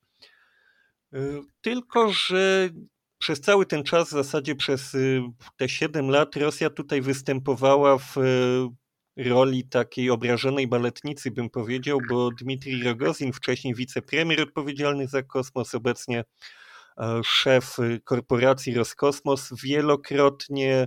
Tylko, 1.60 2.12
że 2.12 2.70
przez 3.18 3.40
cały 3.40 3.66
ten 3.66 3.84
czas, 3.84 4.08
w 4.08 4.12
zasadzie 4.12 4.54
przez 4.54 4.94
y, 4.94 5.22
te 5.56 5.68
7 5.68 6.10
lat, 6.10 6.36
Rosja 6.36 6.70
tutaj 6.70 7.00
występowała 7.00 7.98
w 7.98 8.16
y, 8.18 8.68
roli 9.16 9.68
takiej 9.68 10.10
obrażonej 10.10 10.68
baletnicy, 10.68 11.30
bym 11.30 11.50
powiedział, 11.50 11.98
bo 12.08 12.30
Dmitrij 12.30 12.82
Rogozin, 12.82 13.32
wcześniej 13.32 13.74
wicepremier 13.74 14.40
odpowiedzialny 14.40 15.08
za 15.08 15.22
kosmos, 15.22 15.74
obecnie 15.74 16.24
e, 16.98 17.20
szef 17.24 17.76
korporacji 18.04 18.74
Roskosmos, 18.74 19.52
wielokrotnie 19.62 20.86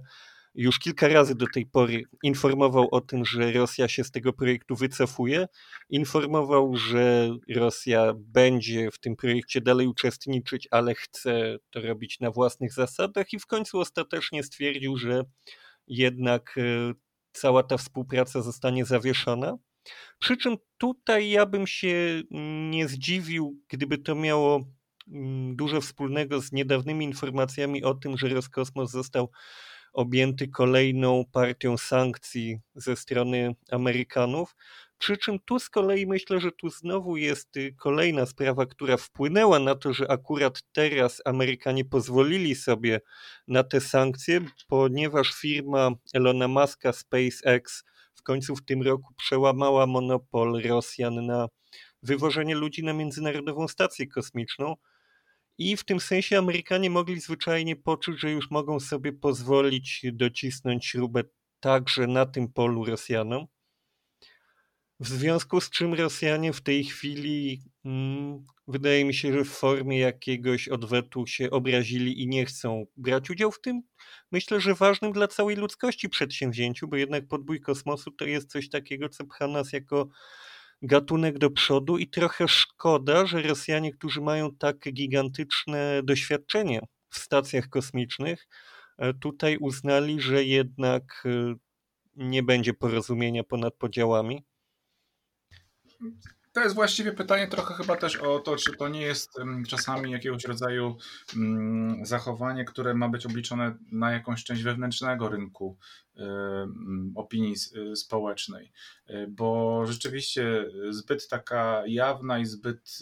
już 0.56 0.80
kilka 0.80 1.08
razy 1.08 1.36
do 1.36 1.46
tej 1.54 1.66
pory 1.66 2.04
informował 2.24 2.88
o 2.92 3.02
tym, 3.02 3.26
że 3.26 3.52
Rosja 3.52 3.88
się 3.88 4.04
z 4.04 4.12
tego 4.12 4.34
projektu 4.34 4.76
wycofuje. 4.76 5.48
Informował, 5.90 6.76
że 6.78 7.30
Rosja 7.56 8.14
będzie 8.18 8.92
w 8.92 9.00
tym 9.00 9.16
projekcie 9.16 9.62
dalej 9.62 9.88
uczestniczyć, 9.88 10.68
ale 10.72 10.96
chce 10.96 11.58
to 11.70 11.82
robić 11.82 12.20
na 12.20 12.32
własnych 12.32 12.74
zasadach, 12.74 13.34
i 13.34 13.40
w 13.40 13.46
końcu 13.46 13.80
ostatecznie 13.80 14.44
stwierdził, 14.44 14.98
że 14.98 15.24
jednak 15.88 16.56
e, 16.58 16.94
cała 17.32 17.64
ta 17.64 17.78
współpraca 17.78 18.42
zostanie 18.42 18.86
zawieszona. 18.86 19.58
Przy 20.20 20.38
czym 20.38 20.58
tutaj 20.78 21.30
ja 21.30 21.46
bym 21.46 21.68
się 21.68 22.22
nie 22.70 22.88
zdziwił, 22.88 23.60
gdyby 23.70 23.98
to 23.98 24.16
miało 24.16 24.66
mm, 25.08 25.56
dużo 25.56 25.82
wspólnego 25.82 26.42
z 26.42 26.52
niedawnymi 26.52 27.06
informacjami 27.06 27.84
o 27.84 27.94
tym, 27.94 28.18
że 28.18 28.30
Roskosmos 28.30 28.92
został 28.92 29.32
objęty 30.00 30.48
kolejną 30.48 31.26
partią 31.32 31.78
sankcji 31.78 32.60
ze 32.76 32.96
strony 32.96 33.56
Amerykanów. 33.72 34.56
Przy 34.98 35.18
czym 35.18 35.40
tu 35.40 35.60
z 35.60 35.70
kolei 35.70 36.08
myślę, 36.08 36.40
że 36.40 36.52
tu 36.52 36.70
znowu 36.70 37.18
jest 37.18 37.58
y, 37.58 37.74
kolejna 37.78 38.26
sprawa, 38.26 38.66
która 38.66 38.98
wpłynęła 38.98 39.60
na 39.60 39.76
to, 39.76 39.94
że 39.94 40.12
akurat 40.12 40.62
teraz 40.72 41.22
Amerykanie 41.26 41.86
pozwolili 41.86 42.56
sobie 42.56 43.02
na 43.48 43.64
te 43.64 43.82
sankcje, 43.82 44.42
ponieważ 44.68 45.34
firma 45.34 45.92
Elona 46.14 46.48
Muska 46.48 46.94
SpaceX 46.94 47.84
w 48.16 48.24
końcu 48.24 48.56
w 48.56 48.66
tym 48.66 48.82
roku 48.82 49.14
przełamała 49.18 49.86
monopol 49.86 50.62
Rosjan 50.64 51.26
na 51.26 51.48
wywożenie 52.04 52.56
ludzi 52.56 52.84
na 52.84 52.94
międzynarodową 52.94 53.68
stację 53.68 54.08
kosmiczną. 54.08 54.76
I 55.60 55.78
w 55.78 55.84
tym 55.84 56.00
sensie 56.00 56.38
Amerykanie 56.38 56.90
mogli 56.90 57.20
zwyczajnie 57.20 57.76
poczuć, 57.76 58.20
że 58.20 58.32
już 58.32 58.52
mogą 58.52 58.80
sobie 58.80 59.14
pozwolić 59.14 60.06
docisnąć 60.14 60.86
śrubę 60.86 61.24
także 61.60 62.08
na 62.08 62.26
tym 62.26 62.54
polu 62.54 62.86
Rosjanom. 62.86 63.46
W 65.00 65.08
związku 65.08 65.62
z 65.62 65.70
czym 65.70 65.94
Rosjanie 65.94 66.54
w 66.54 66.62
tej 66.62 66.84
chwili, 66.84 67.62
hmm, 67.84 68.46
wydaje 68.68 69.06
mi 69.06 69.14
się, 69.14 69.34
że 69.34 69.44
w 69.44 69.50
formie 69.50 70.00
jakiegoś 70.00 70.68
odwetu 70.68 71.28
się 71.28 71.50
obrazili 71.52 72.22
i 72.22 72.28
nie 72.28 72.46
chcą 72.46 72.86
brać 72.98 73.30
udziału 73.30 73.52
w 73.52 73.62
tym, 73.62 73.82
myślę, 74.32 74.62
że 74.62 74.76
ważnym 74.76 75.12
dla 75.12 75.28
całej 75.28 75.56
ludzkości 75.56 76.10
przedsięwzięciu, 76.10 76.88
bo 76.88 76.98
jednak 76.98 77.28
podbój 77.28 77.62
kosmosu 77.62 78.12
to 78.12 78.26
jest 78.26 78.52
coś 78.52 78.70
takiego, 78.70 79.10
co 79.10 79.26
pcha 79.26 79.48
nas 79.48 79.74
jako 79.74 80.10
gatunek 80.82 81.38
do 81.38 81.50
przodu 81.50 81.98
i 81.98 82.08
trochę 82.08 82.48
szkoda, 82.48 83.26
że 83.26 83.42
Rosjanie, 83.42 83.94
którzy 83.94 84.22
mają 84.22 84.56
tak 84.56 84.78
gigantyczne 84.94 86.02
doświadczenie 86.04 86.80
w 87.10 87.18
stacjach 87.18 87.70
kosmicznych, 87.70 88.48
e, 88.98 89.14
tutaj 89.14 89.58
uznali, 89.58 90.22
że 90.22 90.44
jednak 90.44 91.24
e, 91.26 91.56
nie 92.16 92.44
będzie 92.44 92.74
porozumienia 92.74 93.44
ponad 93.44 93.76
podziałami. 93.76 94.44
To 96.52 96.62
jest 96.62 96.76
właściwie 96.76 97.12
pytanie 97.12 97.48
trochę 97.48 97.74
chyba 97.74 97.96
też 97.96 98.16
o 98.16 98.40
to, 98.40 98.56
czy 98.56 98.76
to 98.78 98.88
nie 98.88 99.02
jest 99.02 99.32
czasami 99.68 100.12
jakiegoś 100.12 100.44
rodzaju 100.46 100.98
mm, 101.36 102.06
zachowanie, 102.06 102.66
które 102.66 102.94
ma 102.94 103.10
być 103.10 103.26
obliczone 103.26 103.78
na 103.92 104.12
jakąś 104.12 104.44
część 104.44 104.64
wewnętrznego 104.64 105.30
rynku 105.30 105.78
opinii 107.16 107.56
y, 107.92 107.96
społecznej, 107.96 108.72
y, 109.10 109.28
bo 109.30 109.82
rzeczywiście 109.86 110.66
zbyt 110.90 111.28
taka 111.28 111.84
jawna 111.88 112.40
i 112.40 112.46
zbyt 112.46 113.00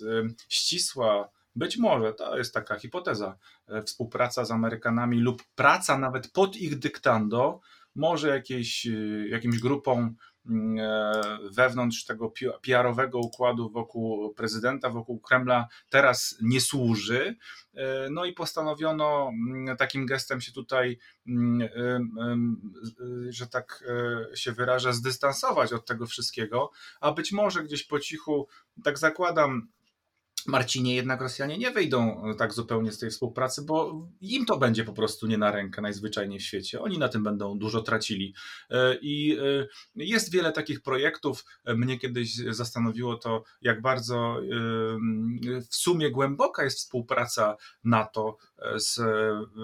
ścisła 0.49 1.29
Być 1.57 1.77
może 1.77 2.13
to 2.13 2.37
jest 2.37 2.53
taka 2.53 2.79
hipoteza. 2.79 3.37
Współpraca 3.85 4.45
z 4.45 4.51
Amerykanami 4.51 5.19
lub 5.19 5.43
praca 5.55 5.97
nawet 5.97 6.31
pod 6.31 6.55
ich 6.55 6.79
dyktando 6.79 7.59
może 7.95 8.27
jakieś, 8.27 8.87
jakimś 9.29 9.59
grupom 9.59 10.05
e, 10.05 10.36
wewnątrz 11.51 12.05
tego 12.05 12.33
PR-owego 12.61 13.19
układu 13.19 13.69
wokół 13.69 14.33
prezydenta, 14.33 14.89
wokół 14.89 15.19
Kremla 15.19 15.67
teraz 15.89 16.37
nie 16.41 16.61
służy. 16.61 17.35
E, 17.73 18.09
no 18.09 18.25
i 18.25 18.33
postanowiono 18.33 19.31
mm, 19.33 19.77
takim 19.77 20.05
gestem 20.05 20.41
się 20.41 20.51
tutaj, 20.51 20.99
mm, 21.27 22.61
że 23.29 23.47
tak 23.47 23.83
e, 24.31 24.37
się 24.37 24.51
wyrażę, 24.51 24.93
zdystansować 24.93 25.73
od 25.73 25.85
tego 25.85 26.05
wszystkiego, 26.05 26.71
a 27.01 27.11
być 27.11 27.31
może 27.31 27.63
gdzieś 27.63 27.83
po 27.83 27.99
cichu, 27.99 28.47
tak 28.83 28.97
zakładam, 28.97 29.67
Marcinie, 30.47 30.95
jednak 30.95 31.21
Rosjanie 31.21 31.57
nie 31.57 31.71
wyjdą 31.71 32.23
e, 32.23 32.35
tak 32.35 32.53
zupełnie 32.53 32.91
z 32.91 32.99
tej 32.99 33.09
współpracy, 33.09 33.61
bo 33.61 34.07
im 34.21 34.45
to 34.45 34.57
będzie 34.57 34.83
po 34.83 34.93
prostu 34.93 35.27
nie 35.27 35.37
na 35.37 35.51
rękę 35.51 35.81
najzwyczajniej 35.81 36.39
w 36.39 36.43
świecie. 36.43 36.81
Oni 36.81 36.97
na 36.97 37.09
tym 37.09 37.23
będą 37.23 37.59
dużo 37.59 37.81
tracili. 37.81 38.33
E, 38.69 38.97
I 39.01 39.37
e, 39.39 39.67
jest 39.95 40.31
wiele 40.31 40.51
takich 40.51 40.81
projektów. 40.81 41.45
Mnie 41.65 41.99
kiedyś 41.99 42.35
zastanowiło 42.35 43.15
to, 43.15 43.43
jak 43.61 43.81
bardzo 43.81 44.37
w 45.69 45.75
sumie 45.75 46.11
głęboka 46.11 46.63
jest 46.63 46.77
współpraca 46.77 47.55
NATO 47.83 48.37
z 48.75 48.99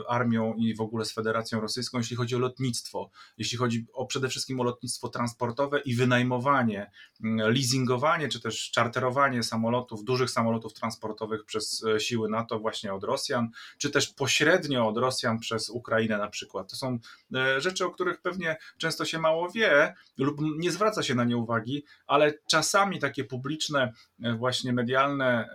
armią 0.08 0.54
i 0.54 0.76
w 0.76 0.82
ogóle 0.82 1.06
z 1.06 1.14
Federacją 1.14 1.62
Rosyjską, 1.62 1.98
jeśli 1.98 2.16
chodzi 2.16 2.36
o 2.36 2.40
lotnictwo, 2.40 3.10
jeśli 3.38 3.58
chodzi 3.58 3.86
o 3.94 4.06
przede 4.06 4.30
wszystkim 4.30 4.60
o 4.60 4.64
lotnictwo 4.64 5.10
transportowe 5.10 5.80
i 5.80 5.96
wynajmowanie, 5.96 6.92
leasingowanie 7.24 8.28
czy 8.28 8.42
też 8.42 8.72
czarterowanie 8.72 9.44
samolotów, 9.44 10.04
dużych 10.04 10.30
samolotów 10.30 10.73
transportowych 10.74 11.46
przez 11.46 11.84
e, 11.84 12.00
siły 12.00 12.30
NATO 12.30 12.60
właśnie 12.60 12.94
od 12.94 13.04
Rosjan, 13.04 13.50
czy 13.78 13.90
też 13.90 14.08
pośrednio 14.08 14.88
od 14.88 14.98
Rosjan 14.98 15.40
przez 15.40 15.70
Ukrainę 15.70 16.18
na 16.18 16.28
przykład. 16.28 16.70
To 16.70 16.76
są 16.76 17.00
e, 17.36 17.62
rzeczy, 17.62 17.86
o 17.86 17.90
których 17.90 18.22
pewnie 18.22 18.58
często 18.78 19.06
się 19.06 19.20
mało 19.20 19.50
wie 19.50 19.94
lub 20.18 20.38
nie 20.58 20.72
zwraca 20.72 21.04
się 21.04 21.16
na 21.16 21.24
nie 21.24 21.38
uwagi, 21.38 21.86
ale 22.08 22.34
czasami 22.50 23.00
takie 23.00 23.24
publiczne, 23.24 23.94
e, 24.24 24.34
właśnie 24.34 24.74
medialne, 24.74 25.50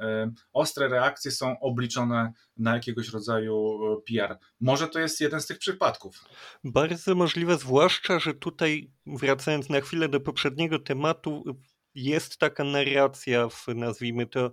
ostre 0.52 0.88
reakcje 0.88 1.30
są 1.30 1.60
obliczone 1.60 2.32
na 2.56 2.74
jakiegoś 2.74 3.08
rodzaju 3.08 3.78
PR. 4.06 4.38
Może 4.60 4.88
to 4.88 4.98
jest 4.98 5.20
jeden 5.20 5.40
z 5.40 5.46
tych 5.46 5.58
przypadków. 5.58 6.24
Bardzo 6.64 7.14
możliwe, 7.14 7.58
zwłaszcza, 7.58 8.18
że 8.18 8.34
tutaj 8.34 8.90
wracając 9.06 9.68
na 9.68 9.80
chwilę 9.80 10.08
do 10.08 10.20
poprzedniego 10.20 10.78
tematu, 10.78 11.44
jest 11.94 12.38
taka 12.38 12.64
narracja 12.64 13.48
w, 13.48 13.66
nazwijmy 13.74 14.26
to, 14.26 14.52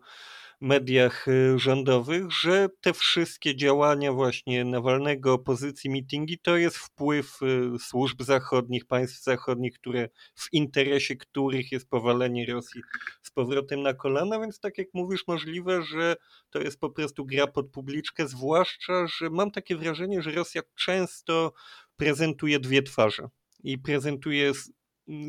mediach 0.61 1.27
y, 1.27 1.59
rządowych, 1.59 2.31
że 2.31 2.69
te 2.81 2.93
wszystkie 2.93 3.55
działania 3.55 4.13
właśnie 4.13 4.65
Nawalnego, 4.65 5.33
opozycji, 5.33 5.89
mitingi, 5.89 6.39
to 6.39 6.57
jest 6.57 6.77
wpływ 6.77 7.39
y, 7.41 7.79
służb 7.79 8.21
zachodnich, 8.21 8.85
państw 8.85 9.23
zachodnich, 9.23 9.73
które 9.73 10.09
w 10.35 10.53
interesie 10.53 11.15
których 11.15 11.71
jest 11.71 11.89
powalenie 11.89 12.45
Rosji 12.45 12.81
z 13.21 13.31
powrotem 13.31 13.81
na 13.81 13.93
kolana, 13.93 14.39
więc 14.39 14.59
tak 14.59 14.77
jak 14.77 14.87
mówisz, 14.93 15.27
możliwe, 15.27 15.83
że 15.83 16.15
to 16.49 16.59
jest 16.59 16.79
po 16.79 16.89
prostu 16.89 17.25
gra 17.25 17.47
pod 17.47 17.71
publiczkę, 17.71 18.27
zwłaszcza, 18.27 19.07
że 19.07 19.29
mam 19.29 19.51
takie 19.51 19.75
wrażenie, 19.75 20.21
że 20.21 20.31
Rosja 20.31 20.61
często 20.75 21.53
prezentuje 21.97 22.59
dwie 22.59 22.83
twarze 22.83 23.27
i 23.63 23.77
prezentuje 23.77 24.51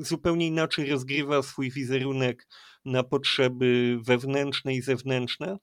zupełnie 0.01 0.47
inaczej 0.47 0.91
rozgrywa 0.91 1.43
swój 1.43 1.71
wizerunek 1.71 2.47
na 2.87 3.03
potrzeby 3.03 3.99
wewnętrzne 4.03 4.75
i 4.75 4.83
zewnętrzne. 4.83 5.59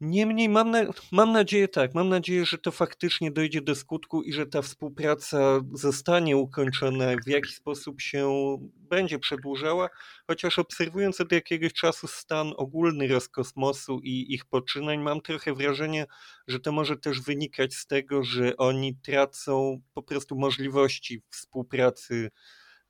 Niemniej 0.00 0.48
mam, 0.48 0.70
na, 0.70 0.80
mam 1.12 1.32
nadzieję 1.32 1.68
tak, 1.68 1.94
mam 1.94 2.08
nadzieję, 2.08 2.46
że 2.46 2.58
to 2.58 2.70
faktycznie 2.70 3.30
dojdzie 3.30 3.60
do 3.60 3.74
skutku 3.74 4.22
i 4.22 4.32
że 4.32 4.46
ta 4.46 4.62
współpraca 4.62 5.60
zostanie 5.72 6.36
ukończona, 6.36 7.04
w 7.26 7.28
jaki 7.28 7.52
sposób 7.52 8.00
się 8.00 8.56
będzie 8.76 9.18
przedłużała, 9.18 9.88
chociaż 10.26 10.58
obserwując 10.58 11.20
od 11.20 11.32
jakiegoś 11.32 11.72
czasu 11.72 12.06
stan 12.06 12.52
ogólny 12.56 13.08
Roskosmosu 13.08 14.00
i 14.02 14.34
ich 14.34 14.44
poczynań, 14.44 15.02
mam 15.02 15.20
trochę 15.20 15.54
wrażenie, 15.54 16.06
że 16.48 16.60
to 16.60 16.72
może 16.72 16.96
też 16.96 17.20
wynikać 17.20 17.74
z 17.74 17.86
tego, 17.86 18.24
że 18.24 18.56
oni 18.56 18.96
tracą 18.96 19.80
po 19.94 20.02
prostu 20.02 20.36
możliwości 20.36 21.22
współpracy 21.30 22.30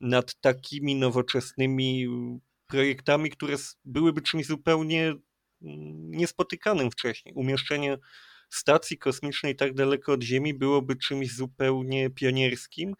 nad 0.01 0.35
takimi 0.41 0.95
nowoczesnymi 0.95 2.07
projektami, 2.67 3.29
które 3.29 3.55
byłyby 3.85 4.21
czymś 4.21 4.45
zupełnie 4.45 5.07
mm, 5.07 5.21
niespotykanym 6.11 6.91
wcześniej. 6.91 7.33
Umieszczenie 7.35 7.97
stacji 8.49 8.97
kosmicznej 8.97 9.55
tak 9.55 9.73
daleko 9.73 10.13
od 10.13 10.23
Ziemi 10.23 10.53
byłoby 10.53 10.95
czymś 10.95 11.35
zupełnie 11.35 12.09
pionierskim. 12.09 12.95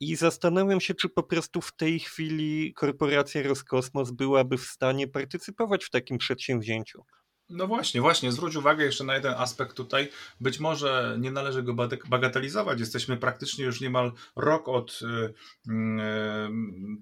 I 0.00 0.16
zastanawiam 0.16 0.80
się, 0.80 0.94
czy 0.94 1.08
po 1.08 1.22
prostu 1.22 1.60
w 1.60 1.76
tej 1.76 2.00
chwili 2.00 2.74
korporacja 2.74 3.42
Roskosmos 3.42 4.10
byłaby 4.10 4.58
w 4.58 4.64
stanie 4.64 5.08
partycypować 5.08 5.84
w 5.84 5.90
takim 5.90 6.18
przedsięwzięciu. 6.18 7.04
No 7.50 7.66
właśnie, 7.66 8.00
właśnie, 8.00 8.32
zwróć 8.32 8.56
uwagę 8.56 8.84
jeszcze 8.84 9.04
na 9.04 9.14
jeden 9.14 9.34
aspekt 9.36 9.76
tutaj. 9.76 10.08
Być 10.40 10.60
może 10.60 11.16
nie 11.20 11.30
należy 11.30 11.62
go 11.62 11.74
bagatelizować. 12.08 12.80
Jesteśmy 12.80 13.16
praktycznie 13.16 13.64
już 13.64 13.80
niemal 13.80 14.12
rok 14.36 14.68
od 14.68 15.00
y, 15.02 15.06
y, 15.06 15.72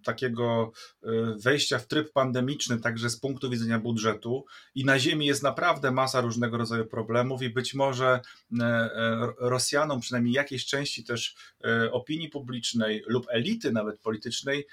takiego 0.05 0.73
y, 1.05 1.09
wejścia 1.43 1.79
w 1.79 1.87
tryb 1.87 2.13
pandemiczny, 2.13 2.81
także 2.81 3.11
z 3.11 3.21
punktu 3.21 3.51
widzenia 3.51 3.79
budżetu. 3.79 4.45
I 4.75 4.85
na 4.85 4.99
Ziemi 4.99 5.27
jest 5.27 5.43
naprawdę 5.43 5.91
masa 5.91 6.21
różnego 6.21 6.59
rodzaju 6.59 6.87
problemów, 6.87 7.43
i 7.43 7.51
być 7.51 7.75
może 7.75 8.21
Rosjanom, 9.39 10.01
przynajmniej 10.01 10.35
jakiejś 10.35 10.67
części 10.67 11.05
też 11.05 11.37
opinii 11.93 12.29
publicznej 12.29 13.05
lub 13.07 13.27
elity 13.31 13.73
nawet 13.73 14.01
politycznej, 14.01 14.67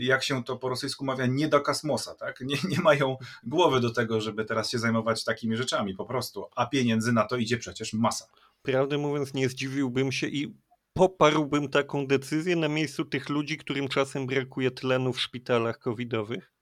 jak 0.00 0.22
się 0.22 0.44
to 0.44 0.56
po 0.56 0.68
rosyjsku 0.68 1.04
mawia, 1.04 1.26
nie 1.26 1.48
do 1.48 1.60
kosmosa, 1.60 2.14
tak? 2.14 2.40
Nie, 2.40 2.56
nie 2.68 2.80
mają 2.80 3.16
głowy 3.44 3.80
do 3.80 3.90
tego, 3.90 4.20
żeby 4.20 4.44
teraz 4.44 4.70
się 4.70 4.78
zajmować 4.78 5.24
takimi 5.24 5.56
rzeczami 5.56 5.94
po 5.94 6.04
prostu, 6.04 6.44
a 6.56 6.66
pieniędzy 6.66 7.12
na 7.12 7.24
to 7.24 7.36
idzie 7.36 7.58
przecież 7.58 7.92
masa. 7.92 8.26
Prawdę 8.62 8.98
mówiąc, 8.98 9.34
nie 9.34 9.48
zdziwiłbym 9.48 10.12
się 10.12 10.26
i 10.26 10.54
poparłbym 10.92 11.68
taką 11.68 12.06
decyzję 12.06 12.56
na 12.56 12.68
miejscu 12.68 13.04
tych 13.04 13.28
ludzi, 13.28 13.58
którym 13.58 13.88
czasem 13.88 14.26
brakuje 14.26 14.70
tlenu 14.70 15.12
w 15.12 15.20
szpitalach 15.20 15.78
covidowych. 15.78 16.52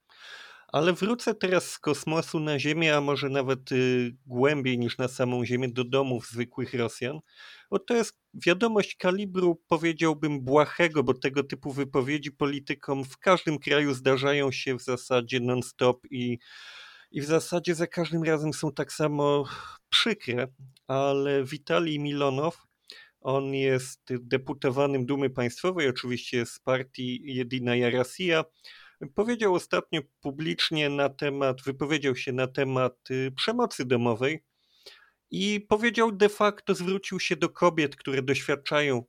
Ale 0.72 0.92
wrócę 0.92 1.34
teraz 1.34 1.70
z 1.70 1.78
kosmosu 1.78 2.40
na 2.40 2.58
Ziemię, 2.58 2.96
a 2.96 3.00
może 3.00 3.28
nawet 3.28 3.72
y, 3.72 4.16
głębiej 4.26 4.78
niż 4.78 4.98
na 4.98 5.08
samą 5.08 5.44
Ziemię, 5.44 5.68
do 5.68 5.84
domów 5.84 6.28
zwykłych 6.28 6.74
Rosjan. 6.74 7.20
Bo 7.70 7.78
to 7.78 7.96
jest 7.96 8.18
wiadomość 8.34 8.96
kalibru, 8.96 9.62
powiedziałbym, 9.68 10.40
błahego, 10.40 11.02
bo 11.02 11.14
tego 11.14 11.42
typu 11.42 11.72
wypowiedzi 11.72 12.32
politykom 12.32 13.04
w 13.04 13.18
każdym 13.18 13.58
kraju 13.58 13.94
zdarzają 13.94 14.52
się 14.52 14.74
w 14.74 14.82
zasadzie 14.82 15.40
non-stop 15.40 16.06
i 16.10 16.38
i 17.10 17.20
w 17.20 17.24
zasadzie 17.24 17.74
za 17.74 17.86
każdym 17.86 18.22
razem 18.22 18.52
są 18.52 18.72
tak 18.72 18.92
samo 18.92 19.44
przykre, 19.88 20.48
ale 20.86 21.44
Witalij 21.44 21.98
Milonow, 21.98 22.66
on 23.20 23.54
jest 23.54 24.00
deputowanym 24.20 25.06
Dumy 25.06 25.30
Państwowej, 25.30 25.88
oczywiście 25.88 26.46
z 26.46 26.58
partii 26.58 27.20
Jedina 27.24 27.90
Rosja, 27.90 28.44
powiedział 29.14 29.54
ostatnio 29.54 30.00
publicznie 30.20 30.90
na 30.90 31.08
temat, 31.08 31.62
wypowiedział 31.62 32.16
się 32.16 32.32
na 32.32 32.46
temat 32.46 33.10
y, 33.10 33.32
przemocy 33.36 33.84
domowej 33.84 34.44
i 35.30 35.60
powiedział 35.68 36.12
de 36.12 36.28
facto, 36.28 36.74
zwrócił 36.74 37.20
się 37.20 37.36
do 37.36 37.48
kobiet, 37.48 37.96
które 37.96 38.22
doświadczają 38.22 39.04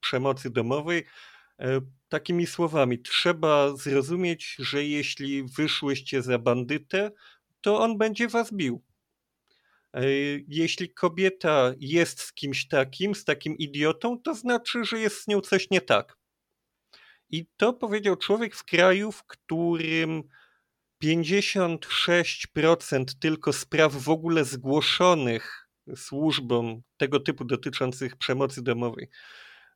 przemocy 0.00 0.50
domowej, 0.50 1.04
e, 1.60 1.80
takimi 2.08 2.46
słowami: 2.46 3.02
Trzeba 3.02 3.76
zrozumieć, 3.76 4.56
że 4.58 4.84
jeśli 4.84 5.42
wyszłyście 5.42 6.22
za 6.22 6.38
bandytę, 6.38 7.10
to 7.60 7.80
on 7.80 7.98
będzie 7.98 8.28
was 8.28 8.52
bił. 8.52 8.84
E, 9.94 10.02
jeśli 10.48 10.94
kobieta 10.94 11.74
jest 11.78 12.20
z 12.20 12.32
kimś 12.32 12.68
takim, 12.68 13.14
z 13.14 13.24
takim 13.24 13.58
idiotą, 13.58 14.22
to 14.22 14.34
znaczy, 14.34 14.84
że 14.84 15.00
jest 15.00 15.22
z 15.22 15.28
nią 15.28 15.40
coś 15.40 15.70
nie 15.70 15.80
tak. 15.80 16.19
I 17.30 17.46
to 17.56 17.72
powiedział 17.72 18.16
człowiek 18.16 18.54
w 18.54 18.64
kraju, 18.64 19.12
w 19.12 19.24
którym 19.24 20.22
56% 21.04 23.04
tylko 23.20 23.52
spraw 23.52 23.92
w 23.92 24.08
ogóle 24.08 24.44
zgłoszonych 24.44 25.68
służbom 25.96 26.82
tego 26.96 27.20
typu 27.20 27.44
dotyczących 27.44 28.16
przemocy 28.16 28.62
domowej 28.62 29.08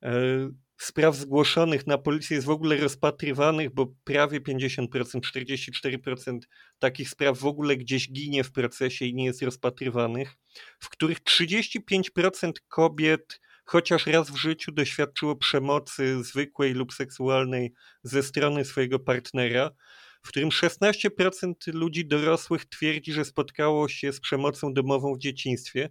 e, 0.02 0.50
spraw 0.76 1.16
zgłoszonych 1.16 1.86
na 1.86 1.98
policję 1.98 2.34
jest 2.34 2.46
w 2.46 2.50
ogóle 2.50 2.76
rozpatrywanych, 2.76 3.74
bo 3.74 3.86
prawie 4.04 4.40
50%, 4.40 4.88
44% 4.88 6.38
takich 6.78 7.10
spraw 7.10 7.38
w 7.38 7.46
ogóle 7.46 7.76
gdzieś 7.76 8.12
ginie 8.12 8.44
w 8.44 8.52
procesie 8.52 9.04
i 9.04 9.14
nie 9.14 9.24
jest 9.24 9.42
rozpatrywanych, 9.42 10.34
w 10.80 10.88
których 10.88 11.20
35% 11.20 12.52
kobiet 12.68 13.40
chociaż 13.64 14.06
raz 14.06 14.30
w 14.30 14.36
życiu 14.36 14.72
doświadczyło 14.72 15.36
przemocy 15.36 16.24
zwykłej 16.24 16.74
lub 16.74 16.92
seksualnej 16.92 17.72
ze 18.02 18.22
strony 18.22 18.64
swojego 18.64 18.98
partnera, 18.98 19.70
w 20.22 20.28
którym 20.28 20.48
16% 20.48 21.54
ludzi 21.66 22.06
dorosłych 22.06 22.64
twierdzi, 22.64 23.12
że 23.12 23.24
spotkało 23.24 23.88
się 23.88 24.12
z 24.12 24.20
przemocą 24.20 24.74
domową 24.74 25.14
w 25.14 25.18
dzieciństwie. 25.18 25.88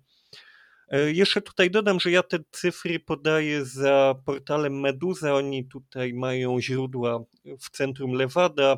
E, 0.89 1.11
jeszcze 1.11 1.41
tutaj 1.41 1.71
dodam, 1.71 1.99
że 1.99 2.11
ja 2.11 2.23
te 2.23 2.39
cyfry 2.51 2.99
podaję 2.99 3.65
za 3.65 4.15
portalem 4.25 4.79
Meduza. 4.79 5.35
Oni 5.35 5.67
tutaj 5.67 6.13
mają 6.13 6.61
źródła 6.61 7.23
w 7.59 7.69
centrum 7.69 8.13
Lewada, 8.13 8.77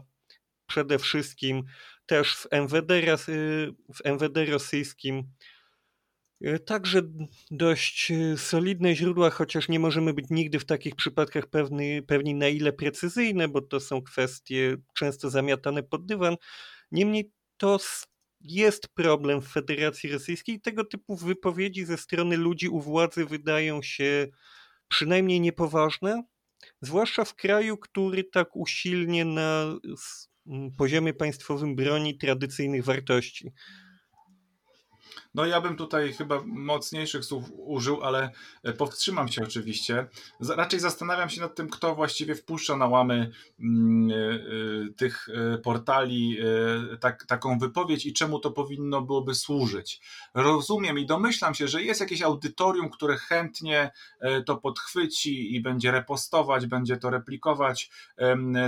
przede 0.67 0.99
wszystkim 0.99 1.63
też 2.05 2.35
w 2.35 2.47
MWD, 2.51 3.17
w 3.95 4.05
MWD 4.05 4.45
rosyjskim. 4.45 5.23
E, 6.45 6.59
także 6.59 7.01
dość 7.51 8.11
e, 8.11 8.37
solidne 8.37 8.95
źródła, 8.95 9.29
chociaż 9.29 9.69
nie 9.69 9.79
możemy 9.79 10.13
być 10.13 10.25
nigdy 10.29 10.59
w 10.59 10.65
takich 10.65 10.95
przypadkach 10.95 11.47
pewni, 11.47 12.01
pewni 12.01 12.35
na 12.35 12.47
ile 12.47 12.73
precyzyjne, 12.73 13.47
bo 13.47 13.61
to 13.61 13.79
są 13.79 14.01
kwestie 14.01 14.77
często 14.93 15.29
zamiatane 15.29 15.83
pod 15.83 16.05
dywan. 16.05 16.35
Niemniej 16.91 17.31
to 17.57 17.79
jest 18.41 18.87
problem 18.87 19.41
w 19.41 19.47
Federacji 19.47 20.11
Rosyjskiej. 20.11 20.61
Tego 20.61 20.85
typu 20.85 21.15
wypowiedzi 21.15 21.85
ze 21.85 21.97
strony 21.97 22.37
ludzi 22.37 22.69
u 22.69 22.81
władzy 22.81 23.25
wydają 23.25 23.81
się 23.81 24.27
przynajmniej 24.87 25.41
niepoważne, 25.41 26.23
zwłaszcza 26.81 27.25
w 27.25 27.35
kraju, 27.35 27.77
który 27.77 28.23
tak 28.23 28.55
usilnie 28.55 29.25
na 29.25 29.79
poziomie 30.77 31.13
państwowym 31.13 31.75
broni 31.75 32.17
tradycyjnych 32.17 32.83
wartości. 32.83 33.51
No 35.35 35.45
ja 35.45 35.61
bym 35.61 35.75
tutaj 35.75 36.13
chyba 36.13 36.41
mocniejszych 36.45 37.25
słów 37.25 37.45
użył, 37.57 38.03
ale 38.03 38.31
e, 38.63 38.73
powstrzymam 38.73 39.27
się 39.27 39.43
oczywiście. 39.43 40.07
Raczej 40.49 40.79
zastanawiam 40.79 41.29
się 41.29 41.41
nad 41.41 41.55
tym, 41.55 41.69
kto 41.69 41.95
właściwie 41.95 42.35
wpuszcza 42.35 42.77
na 42.77 42.87
łamy 42.87 43.31
mm, 43.59 44.11
e, 44.11 44.15
e, 44.15 44.93
tych 44.93 45.27
portali 45.63 46.37
tak, 46.99 47.25
taką 47.25 47.59
wypowiedź 47.59 48.05
i 48.05 48.13
czemu 48.13 48.39
to 48.39 48.51
powinno 48.51 49.01
byłoby 49.01 49.35
służyć. 49.35 50.01
Rozumiem 50.33 50.99
i 50.99 51.05
domyślam 51.05 51.53
się, 51.53 51.67
że 51.67 51.83
jest 51.83 52.01
jakieś 52.01 52.21
audytorium, 52.21 52.89
które 52.89 53.17
chętnie 53.17 53.91
to 54.45 54.57
podchwyci 54.57 55.55
i 55.55 55.61
będzie 55.61 55.91
repostować, 55.91 56.65
będzie 56.65 56.97
to 56.97 57.09
replikować. 57.09 57.89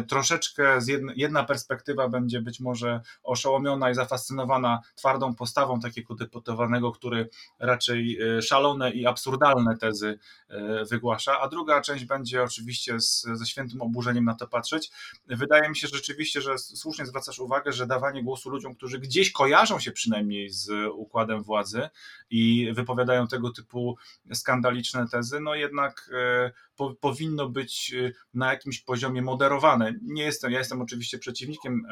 Troszeczkę 0.08 0.80
jedna, 0.88 1.14
jedna 1.16 1.44
perspektywa 1.44 2.10
będzie 2.10 2.42
być 2.42 2.60
może 2.60 3.02
oszołomiona 3.24 3.90
i 3.92 3.96
zafascynowana 3.96 4.80
twardą 4.96 5.36
postawą 5.36 5.80
takiego 5.80 6.16
deputowanego 6.16 6.57
który 6.92 7.30
raczej 7.60 8.22
e, 8.22 8.42
szalone 8.42 8.92
i 8.92 9.06
absurdalne 9.06 9.78
tezy 9.78 10.20
e, 10.50 10.86
wygłasza, 10.86 11.40
a 11.40 11.48
druga 11.48 11.82
część 11.82 12.06
będzie 12.06 12.44
oczywiście 12.44 13.00
z, 13.00 13.22
ze 13.22 13.46
świętym 13.46 13.82
oburzeniem 13.82 14.26
na 14.26 14.36
to 14.36 14.48
patrzeć. 14.48 14.92
Wydaje 15.28 15.70
mi 15.70 15.76
się 15.76 15.88
rzeczywiście, 15.88 16.42
że 16.42 16.58
słusznie 16.58 17.06
zwracasz 17.06 17.40
uwagę, 17.40 17.74
że 17.74 17.88
dawanie 17.88 18.24
głosu 18.24 18.50
ludziom, 18.50 18.76
którzy 18.76 19.00
gdzieś 19.00 19.32
kojarzą 19.32 19.80
się 19.80 19.92
przynajmniej 19.92 20.50
z 20.50 20.70
układem 20.94 21.44
władzy 21.44 21.90
i 22.30 22.70
wypowiadają 22.74 23.28
tego 23.28 23.50
typu 23.50 23.98
skandaliczne 24.34 25.08
tezy, 25.08 25.40
no 25.40 25.56
jednak 25.56 26.10
e, 26.14 26.52
po, 26.78 26.96
powinno 26.96 27.50
być 27.50 27.96
na 28.34 28.52
jakimś 28.52 28.80
poziomie 28.82 29.22
moderowane. 29.22 29.94
Nie 30.02 30.24
jestem, 30.24 30.52
ja 30.52 30.60
jestem 30.60 30.82
oczywiście 30.82 31.20
przeciwnikiem 31.20 31.84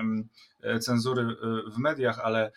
cenzury 0.82 1.36
w 1.74 1.78
mediach, 1.78 2.20
ale 2.20 2.52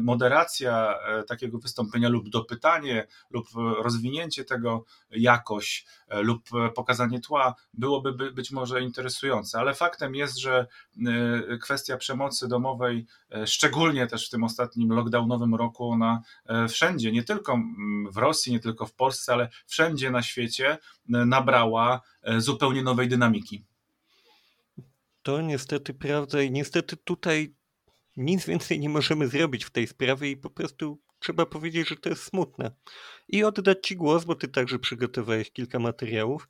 moderacja 0.00 0.94
takiego 1.28 1.58
wystąpienia 1.58 2.08
lub 2.08 2.28
dopytanie 2.28 3.06
lub 3.30 3.46
rozwinięcie 3.82 4.44
tego 4.44 4.84
jakoś 5.10 5.86
e, 6.08 6.22
lub 6.22 6.48
pokazanie 6.74 7.20
tła 7.20 7.54
byłoby 7.72 8.32
być 8.32 8.50
może 8.50 8.82
interesujące, 8.82 9.58
ale 9.58 9.74
faktem 9.74 10.14
jest, 10.14 10.38
że 10.38 10.66
e, 11.06 11.58
kwestia 11.58 11.96
przemocy 11.96 12.48
domowej, 12.48 13.06
e, 13.30 13.46
szczególnie 13.46 14.06
też 14.06 14.26
w 14.26 14.30
tym 14.30 14.44
ostatnim 14.44 14.92
lockdownowym 14.92 15.54
roku, 15.54 15.90
ona 15.90 16.22
wszędzie, 16.68 17.12
nie 17.12 17.22
tylko 17.22 17.58
w 18.10 18.16
Rosji, 18.16 18.52
nie 18.52 18.60
tylko 18.60 18.86
w 18.86 18.94
Polsce, 18.94 19.32
ale 19.32 19.48
wszędzie 19.66 20.10
na 20.10 20.22
świecie 20.22 20.78
nabrała 21.08 21.73
zupełnie 22.38 22.82
nowej 22.82 23.08
dynamiki. 23.08 23.64
To 25.22 25.40
niestety 25.40 25.94
prawda 25.94 26.42
i 26.42 26.50
niestety 26.50 26.96
tutaj 26.96 27.54
nic 28.16 28.46
więcej 28.46 28.80
nie 28.80 28.88
możemy 28.88 29.28
zrobić 29.28 29.64
w 29.64 29.70
tej 29.70 29.86
sprawie 29.86 30.30
i 30.30 30.36
po 30.36 30.50
prostu 30.50 31.00
trzeba 31.18 31.46
powiedzieć, 31.46 31.88
że 31.88 31.96
to 31.96 32.08
jest 32.08 32.22
smutne. 32.22 32.70
I 33.28 33.44
oddać 33.44 33.86
Ci 33.86 33.96
głos, 33.96 34.24
bo 34.24 34.34
Ty 34.34 34.48
także 34.48 34.78
przygotowałeś 34.78 35.50
kilka 35.50 35.78
materiałów. 35.78 36.48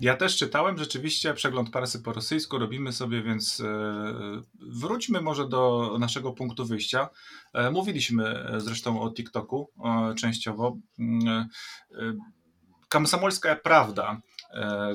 Ja 0.00 0.16
też 0.16 0.36
czytałem 0.36 0.78
rzeczywiście 0.78 1.34
przegląd 1.34 1.70
prasy 1.70 2.02
po 2.02 2.12
rosyjsku 2.12 2.58
robimy 2.58 2.92
sobie, 2.92 3.22
więc 3.22 3.60
e, 3.60 4.42
wróćmy 4.60 5.20
może 5.20 5.48
do 5.48 5.96
naszego 5.98 6.32
punktu 6.32 6.66
wyjścia. 6.66 7.08
E, 7.52 7.70
mówiliśmy 7.70 8.46
zresztą 8.58 9.02
o 9.02 9.10
TikToku 9.10 9.70
e, 9.84 10.14
częściowo. 10.14 10.76
Kamsomolska 12.88 13.56
Prawda, 13.56 14.20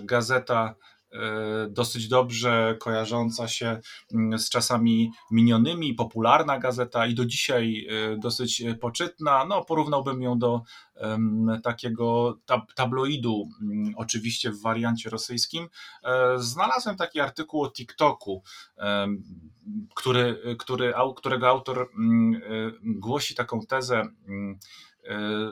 gazeta 0.03 0.75
dosyć 1.69 2.07
dobrze 2.07 2.77
kojarząca 2.79 3.47
się 3.47 3.79
mm, 4.13 4.39
z 4.39 4.49
czasami 4.49 5.11
minionymi, 5.31 5.93
popularna 5.93 6.59
gazeta 6.59 7.07
i 7.07 7.15
do 7.15 7.25
dzisiaj 7.25 7.87
e, 7.89 8.17
dosyć 8.17 8.63
poczytna. 8.81 9.45
No, 9.45 9.65
porównałbym 9.65 10.21
ją 10.21 10.39
do 10.39 10.61
takiego 11.63 12.37
tabloidu, 12.75 13.49
mm, 13.61 13.93
oczywiście 13.97 14.51
w 14.51 14.61
wariancie 14.61 15.09
rosyjskim. 15.09 15.67
E, 16.03 16.39
znalazłem 16.39 16.95
taki 16.95 17.19
artykuł 17.19 17.63
o 17.63 17.71
TikToku, 17.71 18.43
który, 19.95 20.55
który, 20.59 20.93
którego 21.15 21.49
autor 21.49 21.89
mm, 21.97 22.41
głosi 22.83 23.35
taką 23.35 23.61
tezę 23.61 24.03
E, 24.94 24.94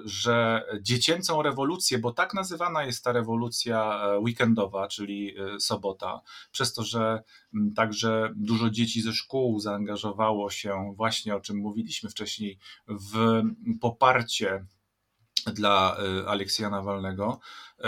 że 0.05 0.65
dziecięcą 0.81 1.41
rewolucję, 1.41 1.97
bo 1.97 2.11
tak 2.11 2.33
nazywana 2.33 2.83
jest 2.83 3.03
ta 3.03 3.11
rewolucja 3.11 4.03
e, 4.03 4.19
weekendowa, 4.19 4.87
czyli 4.87 5.35
e, 5.37 5.59
sobota, 5.59 6.21
przez 6.51 6.73
to, 6.73 6.83
że 6.83 7.23
także 7.75 8.33
dużo 8.35 8.69
dzieci 8.69 9.01
ze 9.01 9.13
szkół 9.13 9.59
zaangażowało 9.59 10.49
się 10.49 10.93
właśnie, 10.95 11.35
o 11.35 11.39
czym 11.39 11.57
mówiliśmy 11.57 12.09
wcześniej, 12.09 12.59
w 12.87 13.41
poparcie 13.81 14.65
dla 15.53 15.97
Aleksja 16.27 16.69
Nawalnego. 16.69 17.39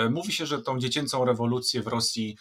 Mówi 0.10 0.32
się, 0.32 0.46
że 0.46 0.62
tą 0.62 0.80
dziecięcą 0.80 1.26
rewolucję 1.26 1.82
w 1.82 1.88
Rosji 1.88 2.38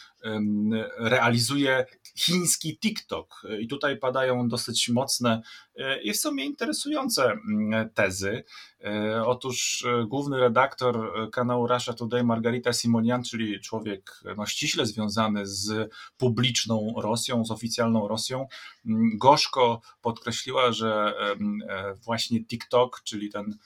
realizuje 0.98 1.86
chiński 2.16 2.78
TikTok. 2.78 3.42
I 3.60 3.68
tutaj 3.68 3.98
padają 3.98 4.48
dosyć 4.48 4.88
mocne 4.88 5.42
i 6.02 6.12
w 6.12 6.16
sumie 6.16 6.44
interesujące 6.44 7.38
tezy. 7.94 8.44
E, 8.84 9.24
otóż 9.26 9.84
e, 9.84 10.06
główny 10.06 10.40
redaktor 10.40 10.96
e, 10.96 11.30
kanału 11.30 11.66
Russia 11.66 11.92
Today, 11.92 12.24
Margarita 12.24 12.72
Simonian, 12.72 13.22
czyli 13.24 13.60
człowiek 13.60 14.20
no, 14.36 14.46
ściśle 14.46 14.86
związany 14.86 15.46
z 15.46 15.90
publiczną 16.16 16.94
Rosją, 16.96 17.44
z 17.44 17.50
oficjalną 17.50 18.08
Rosją, 18.08 18.46
gorzko 19.14 19.80
podkreśliła, 20.02 20.72
że 20.72 21.14
właśnie 22.04 22.44
TikTok, 22.44 23.00
czyli 23.04 23.30
ten, 23.30 23.58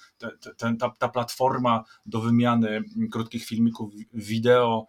ten, 0.56 0.76
ta, 0.76 0.90
ta 0.98 1.08
platforma 1.08 1.84
do 2.06 2.20
wymiany 2.20 2.84
krótkich 3.12 3.44
filmików 3.44 3.77
wideo, 4.12 4.86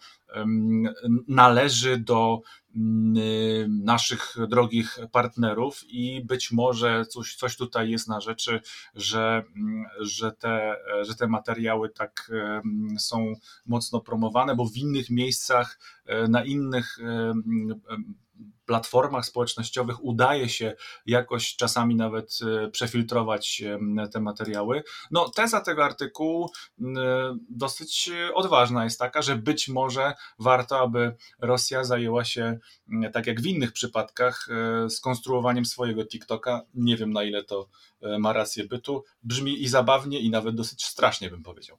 należy 1.27 1.97
do 1.97 2.41
mm, 2.75 3.83
naszych 3.83 4.35
drogich 4.49 4.99
partnerów 5.11 5.83
i 5.87 6.25
być 6.25 6.51
może 6.51 7.05
coś, 7.05 7.35
coś 7.35 7.57
tutaj 7.57 7.89
jest 7.89 8.07
na 8.07 8.21
rzeczy, 8.21 8.61
że, 8.95 9.43
mm, 9.55 9.85
że, 9.99 10.31
te, 10.31 10.75
że 11.01 11.15
te 11.15 11.27
materiały 11.27 11.89
tak 11.89 12.31
są 12.97 13.33
mocno 13.65 14.01
promowane, 14.01 14.55
bo 14.55 14.65
w 14.65 14.77
innych 14.77 15.09
miejscach, 15.09 15.79
e, 16.05 16.27
na 16.27 16.45
innych 16.45 16.97
platformach 18.69 19.25
społecznościowych 19.25 20.03
udaje 20.03 20.49
się 20.49 20.75
jakoś 21.05 21.55
czasami 21.55 21.95
nawet 21.95 22.39
e, 22.41 22.69
przefiltrować 22.69 23.63
te 24.13 24.19
materiały. 24.19 24.83
No, 25.11 25.29
teza 25.29 25.61
tego 25.61 25.85
artykułu 25.85 26.49
dosyć 27.49 28.09
odważna 28.33 28.83
jest 28.83 28.99
taka, 28.99 29.21
że 29.21 29.35
być 29.35 29.67
może 29.67 30.13
warto, 30.39 30.79
aby 30.79 31.15
Rosja 31.41 31.83
zajęła 31.83 32.25
się, 32.25 32.59
tak 33.13 33.27
jak 33.27 33.41
w 33.41 33.45
innych 33.45 33.71
przypadkach, 33.71 34.47
e, 34.49 34.89
skonstruowaniem 34.89 35.65
swojego 35.65 36.05
TikToka. 36.05 36.61
Nie 36.73 36.97
wiem, 36.97 37.13
na 37.13 37.23
ile 37.23 37.43
to 37.43 37.69
e, 38.01 38.19
ma 38.19 38.33
rację 38.33 38.65
bytu. 38.65 39.03
Brzmi 39.23 39.63
i 39.63 39.67
zabawnie, 39.67 40.19
i 40.19 40.29
nawet 40.29 40.55
dosyć 40.55 40.85
strasznie, 40.85 41.29
bym 41.29 41.43
powiedział. 41.43 41.77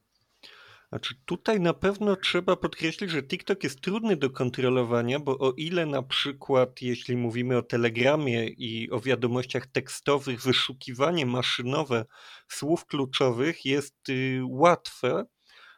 Znaczy 0.90 1.14
tutaj 1.24 1.60
na 1.60 1.74
pewno 1.74 2.16
trzeba 2.16 2.56
podkreślić, 2.56 3.10
że 3.10 3.22
TikTok 3.22 3.64
jest 3.64 3.80
trudny 3.80 4.16
do 4.16 4.30
kontrolowania, 4.30 5.20
bo 5.20 5.38
o 5.38 5.52
ile 5.52 5.86
na 5.86 6.02
przykład 6.02 6.82
jeśli 6.82 7.16
mówimy 7.16 7.56
o 7.56 7.62
telegramie 7.62 8.46
i 8.46 8.90
o 8.90 9.00
wiadomościach 9.00 9.66
tekstowych, 9.66 10.42
wyszukiwanie 10.42 11.26
maszynowe 11.26 12.04
słów 12.48 12.86
kluczowych 12.86 13.64
jest 13.64 14.08
y, 14.08 14.40
łatwe, 14.48 15.24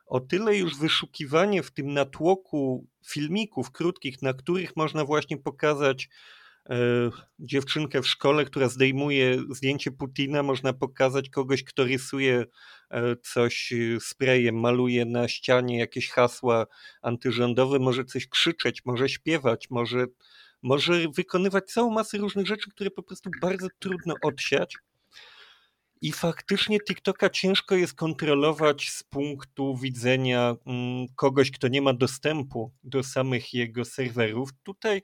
o 0.06 0.20
tyle 0.20 0.56
już 0.56 0.78
wyszukiwanie 0.78 1.62
w 1.62 1.70
tym 1.70 1.92
natłoku 1.92 2.86
filmików 3.06 3.70
krótkich, 3.70 4.22
na 4.22 4.34
których 4.34 4.76
można 4.76 5.04
właśnie 5.04 5.36
pokazać 5.38 6.08
dziewczynkę 7.38 8.02
w 8.02 8.08
szkole, 8.08 8.44
która 8.44 8.68
zdejmuje 8.68 9.38
zdjęcie 9.50 9.90
Putina, 9.90 10.42
można 10.42 10.72
pokazać 10.72 11.30
kogoś, 11.30 11.64
kto 11.64 11.84
rysuje 11.84 12.44
e, 12.90 13.16
coś 13.16 13.72
sprayem, 14.00 14.60
maluje 14.60 15.04
na 15.04 15.28
ścianie 15.28 15.78
jakieś 15.78 16.10
hasła 16.10 16.66
antyrządowe, 17.02 17.78
może 17.78 18.04
coś 18.04 18.28
krzyczeć, 18.28 18.84
może 18.84 19.08
śpiewać, 19.08 19.70
może, 19.70 20.06
może 20.62 21.08
wykonywać 21.16 21.72
całą 21.72 21.90
masę 21.90 22.18
różnych 22.18 22.46
rzeczy, 22.46 22.70
które 22.70 22.90
po 22.90 23.02
prostu 23.02 23.30
bardzo 23.40 23.66
trudno 23.78 24.14
odsiać. 24.22 24.76
I 26.00 26.12
faktycznie 26.12 26.78
TikToka 26.80 27.30
ciężko 27.30 27.74
jest 27.74 27.94
kontrolować 27.94 28.90
z 28.90 29.02
punktu 29.02 29.76
widzenia 29.76 30.56
mm, 30.66 31.06
kogoś, 31.16 31.50
kto 31.50 31.68
nie 31.68 31.82
ma 31.82 31.92
dostępu 31.94 32.72
do 32.84 33.02
samych 33.02 33.54
jego 33.54 33.84
serwerów. 33.84 34.50
Tutaj 34.62 35.02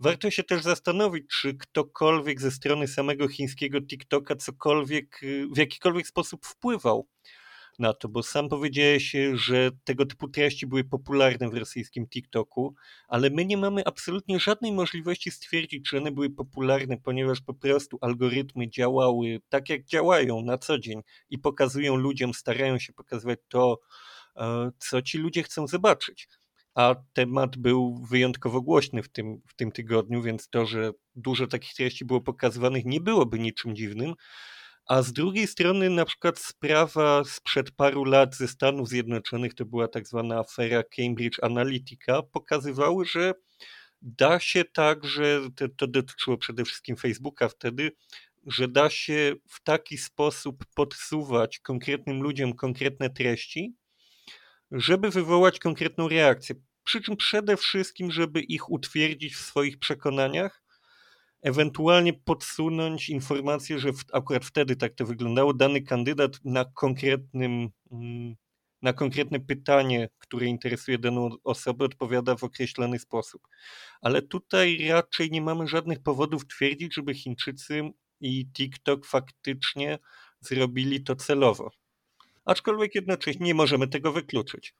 warto 0.00 0.30
się 0.30 0.44
też 0.44 0.62
zastanowić, 0.62 1.24
czy 1.40 1.54
ktokolwiek 1.54 2.40
ze 2.40 2.50
strony 2.50 2.88
samego 2.88 3.28
chińskiego 3.28 3.80
TikToka 3.80 4.36
cokolwiek, 4.36 5.22
y, 5.22 5.46
w 5.52 5.58
jakikolwiek 5.58 6.06
sposób 6.06 6.46
wpływał 6.46 7.08
na 7.78 7.92
to, 7.94 8.08
bo 8.08 8.22
sam 8.22 8.48
powiedziałeś, 8.48 9.16
że 9.34 9.70
tego 9.84 10.06
typu 10.06 10.28
treści 10.28 10.66
były 10.66 10.84
popularne 10.84 11.48
w 11.48 11.54
rosyjskim 11.54 12.08
TikToku, 12.08 12.74
ale 13.08 13.30
my 13.30 13.44
nie 13.44 13.56
mamy 13.56 13.84
absolutnie 13.84 14.40
żadnej 14.40 14.72
możliwości 14.72 15.30
stwierdzić, 15.30 15.90
czy 15.90 15.98
one 15.98 16.10
były 16.12 16.30
popularne, 16.30 16.96
ponieważ 16.96 17.40
po 17.40 17.54
prostu 17.54 17.98
algorytmy 18.00 18.70
działały 18.70 19.40
tak, 19.48 19.68
jak 19.68 19.84
działają 19.84 20.42
na 20.42 20.58
co 20.58 20.78
dzień 20.78 21.02
i 21.30 21.38
pokazują 21.38 21.96
ludziom, 21.96 22.34
starają 22.34 22.78
się 22.78 22.92
pokazywać 22.92 23.38
to, 23.48 23.80
e, 24.36 24.70
co 24.78 25.02
ci 25.02 25.18
ludzie 25.18 25.42
chcą 25.42 25.66
zobaczyć. 25.66 26.28
A 26.78 26.94
temat 27.12 27.56
był 27.56 28.06
wyjątkowo 28.10 28.62
głośny 28.62 29.02
w 29.02 29.08
tym, 29.08 29.40
w 29.46 29.54
tym 29.54 29.72
tygodniu, 29.72 30.22
więc 30.22 30.48
to, 30.48 30.66
że 30.66 30.92
dużo 31.14 31.46
takich 31.46 31.74
treści 31.74 32.04
było 32.04 32.20
pokazywanych, 32.20 32.84
nie 32.84 33.00
byłoby 33.00 33.38
niczym 33.38 33.76
dziwnym. 33.76 34.14
A 34.86 35.02
z 35.02 35.12
drugiej 35.12 35.46
strony 35.46 35.90
na 35.90 36.04
przykład 36.04 36.38
sprawa 36.38 37.24
sprzed 37.24 37.70
paru 37.70 38.04
lat 38.04 38.36
ze 38.36 38.48
Stanów 38.48 38.88
Zjednoczonych, 38.88 39.54
to 39.54 39.64
była 39.64 39.88
tak 39.88 40.06
zwana 40.08 40.38
afera 40.38 40.82
Cambridge 40.82 41.38
Analytica, 41.42 42.22
pokazywały, 42.22 43.06
że 43.06 43.34
da 44.02 44.40
się 44.40 44.64
tak, 44.64 45.04
że 45.04 45.40
to, 45.56 45.68
to 45.68 45.86
dotyczyło 45.86 46.38
przede 46.38 46.64
wszystkim 46.64 46.96
Facebooka 46.96 47.48
wtedy, 47.48 47.90
że 48.46 48.68
da 48.68 48.90
się 48.90 49.34
w 49.48 49.62
taki 49.62 49.98
sposób 49.98 50.64
podsuwać 50.74 51.58
konkretnym 51.58 52.22
ludziom 52.22 52.54
konkretne 52.54 53.10
treści, 53.10 53.74
żeby 54.70 55.10
wywołać 55.10 55.58
konkretną 55.58 56.08
reakcję. 56.08 56.54
Przy 56.88 57.00
czym 57.00 57.16
przede 57.16 57.56
wszystkim, 57.56 58.12
żeby 58.12 58.40
ich 58.40 58.70
utwierdzić 58.70 59.34
w 59.34 59.40
swoich 59.40 59.78
przekonaniach, 59.78 60.62
ewentualnie 61.42 62.12
podsunąć 62.12 63.08
informację, 63.08 63.78
że 63.78 63.92
w, 63.92 64.04
akurat 64.12 64.44
wtedy 64.44 64.76
tak 64.76 64.94
to 64.94 65.06
wyglądało, 65.06 65.54
dany 65.54 65.82
kandydat 65.82 66.44
na 66.44 66.64
konkretnym 66.64 67.70
mm, 67.92 68.36
na 68.82 68.92
konkretne 68.92 69.40
pytanie, 69.40 70.08
które 70.18 70.46
interesuje 70.46 70.98
daną 70.98 71.30
osobę, 71.44 71.84
odpowiada 71.84 72.36
w 72.36 72.44
określony 72.44 72.98
sposób. 72.98 73.42
Ale 74.00 74.22
tutaj 74.22 74.88
raczej 74.88 75.30
nie 75.30 75.42
mamy 75.42 75.68
żadnych 75.68 76.02
powodów 76.02 76.46
twierdzić, 76.46 76.94
żeby 76.94 77.14
Chińczycy 77.14 77.90
i 78.20 78.46
TikTok 78.52 79.06
faktycznie 79.06 79.98
zrobili 80.40 81.02
to 81.04 81.16
celowo. 81.16 81.70
Aczkolwiek 82.44 82.94
jednocześnie 82.94 83.46
nie 83.46 83.54
możemy 83.54 83.88
tego 83.88 84.12
wykluczyć. 84.12 84.74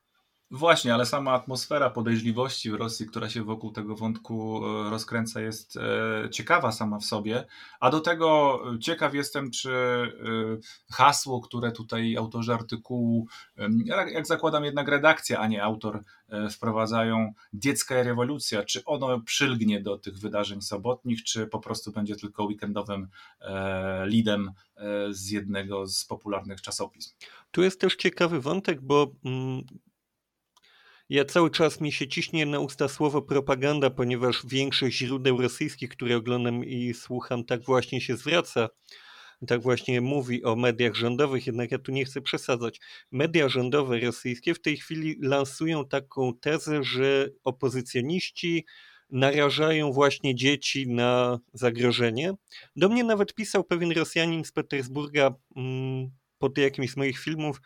Właśnie, 0.51 0.93
ale 0.93 1.05
sama 1.05 1.31
atmosfera 1.31 1.89
podejrzliwości 1.89 2.71
w 2.71 2.73
Rosji, 2.73 3.05
która 3.05 3.29
się 3.29 3.43
wokół 3.43 3.71
tego 3.71 3.95
wątku 3.95 4.61
e, 4.65 4.89
rozkręca, 4.89 5.41
jest 5.41 5.77
e, 5.77 6.29
ciekawa 6.29 6.71
sama 6.71 6.99
w 6.99 7.05
sobie. 7.05 7.45
A 7.79 7.89
do 7.89 7.99
tego 7.99 8.59
ciekaw 8.81 9.13
jestem, 9.13 9.51
czy 9.51 9.71
e, 9.71 10.91
hasło, 10.91 11.41
które 11.41 11.71
tutaj 11.71 12.17
autorzy 12.17 12.53
artykułu, 12.53 13.27
jak 13.85 14.27
zakładam 14.27 14.65
jednak 14.65 14.87
redakcja, 14.87 15.39
a 15.39 15.47
nie 15.47 15.63
autor, 15.63 16.03
wprowadzają, 16.51 17.33
dziecka 17.53 18.03
rewolucja, 18.03 18.63
czy 18.63 18.85
ono 18.85 19.19
przylgnie 19.19 19.81
do 19.81 19.97
tych 19.97 20.19
wydarzeń 20.19 20.61
sobotnich, 20.61 21.23
czy 21.23 21.47
po 21.47 21.59
prostu 21.59 21.91
będzie 21.91 22.15
tylko 22.15 22.43
weekendowym 22.43 23.07
lidem 24.05 24.51
z 25.09 25.29
jednego 25.29 25.87
z 25.87 26.05
popularnych 26.05 26.61
czasopism. 26.61 27.15
Tu 27.51 27.63
jest 27.63 27.81
też 27.81 27.95
ciekawy 27.95 28.41
wątek, 28.41 28.81
bo 28.81 29.11
mm, 29.25 29.63
ja 31.09 31.25
cały 31.25 31.51
czas 31.51 31.81
mi 31.81 31.91
się 31.91 32.07
ciśnie 32.07 32.45
na 32.45 32.59
usta 32.59 32.87
słowo 32.87 33.21
propaganda, 33.21 33.89
ponieważ 33.89 34.45
większość 34.45 34.97
źródeł 34.97 35.41
rosyjskich, 35.41 35.89
które 35.89 36.17
oglądam 36.17 36.65
i 36.65 36.93
słucham, 36.93 37.45
tak 37.45 37.65
właśnie 37.65 38.01
się 38.01 38.17
zwraca. 38.17 38.69
Tak 39.47 39.61
właśnie 39.61 40.01
mówi 40.01 40.43
o 40.43 40.55
mediach 40.55 40.95
rządowych, 40.95 41.47
jednak 41.47 41.71
ja 41.71 41.79
tu 41.79 41.91
nie 41.91 42.05
chcę 42.05 42.21
przesadzać. 42.21 42.79
Media 43.11 43.49
rządowe 43.49 43.99
rosyjskie 43.99 44.53
w 44.53 44.61
tej 44.61 44.77
chwili 44.77 45.17
lansują 45.21 45.87
taką 45.87 46.33
tezę, 46.41 46.83
że 46.83 47.29
opozycjoniści 47.43 48.65
narażają 49.09 49.91
właśnie 49.91 50.35
dzieci 50.35 50.87
na 50.87 51.39
zagrożenie. 51.53 52.33
Do 52.75 52.89
mnie 52.89 53.03
nawet 53.03 53.33
pisał 53.33 53.63
pewien 53.63 53.91
Rosjanin 53.91 54.45
z 54.45 54.51
Petersburga 54.51 55.35
mm, 55.55 56.09
pod 56.37 56.57
jakimś 56.57 56.91
z 56.91 56.97
moich 56.97 57.19
filmów, 57.19 57.61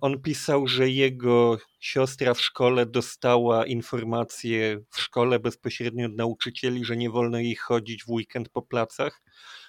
on 0.00 0.22
pisał, 0.22 0.66
że 0.66 0.90
jego 0.90 1.58
siostra 1.80 2.34
w 2.34 2.40
szkole 2.40 2.86
dostała 2.86 3.66
informację 3.66 4.80
w 4.90 5.00
szkole 5.00 5.38
bezpośrednio 5.38 6.06
od 6.06 6.16
nauczycieli, 6.16 6.84
że 6.84 6.96
nie 6.96 7.10
wolno 7.10 7.38
jej 7.38 7.56
chodzić 7.56 8.04
w 8.04 8.10
weekend 8.10 8.48
po 8.48 8.62
placach. 8.62 9.22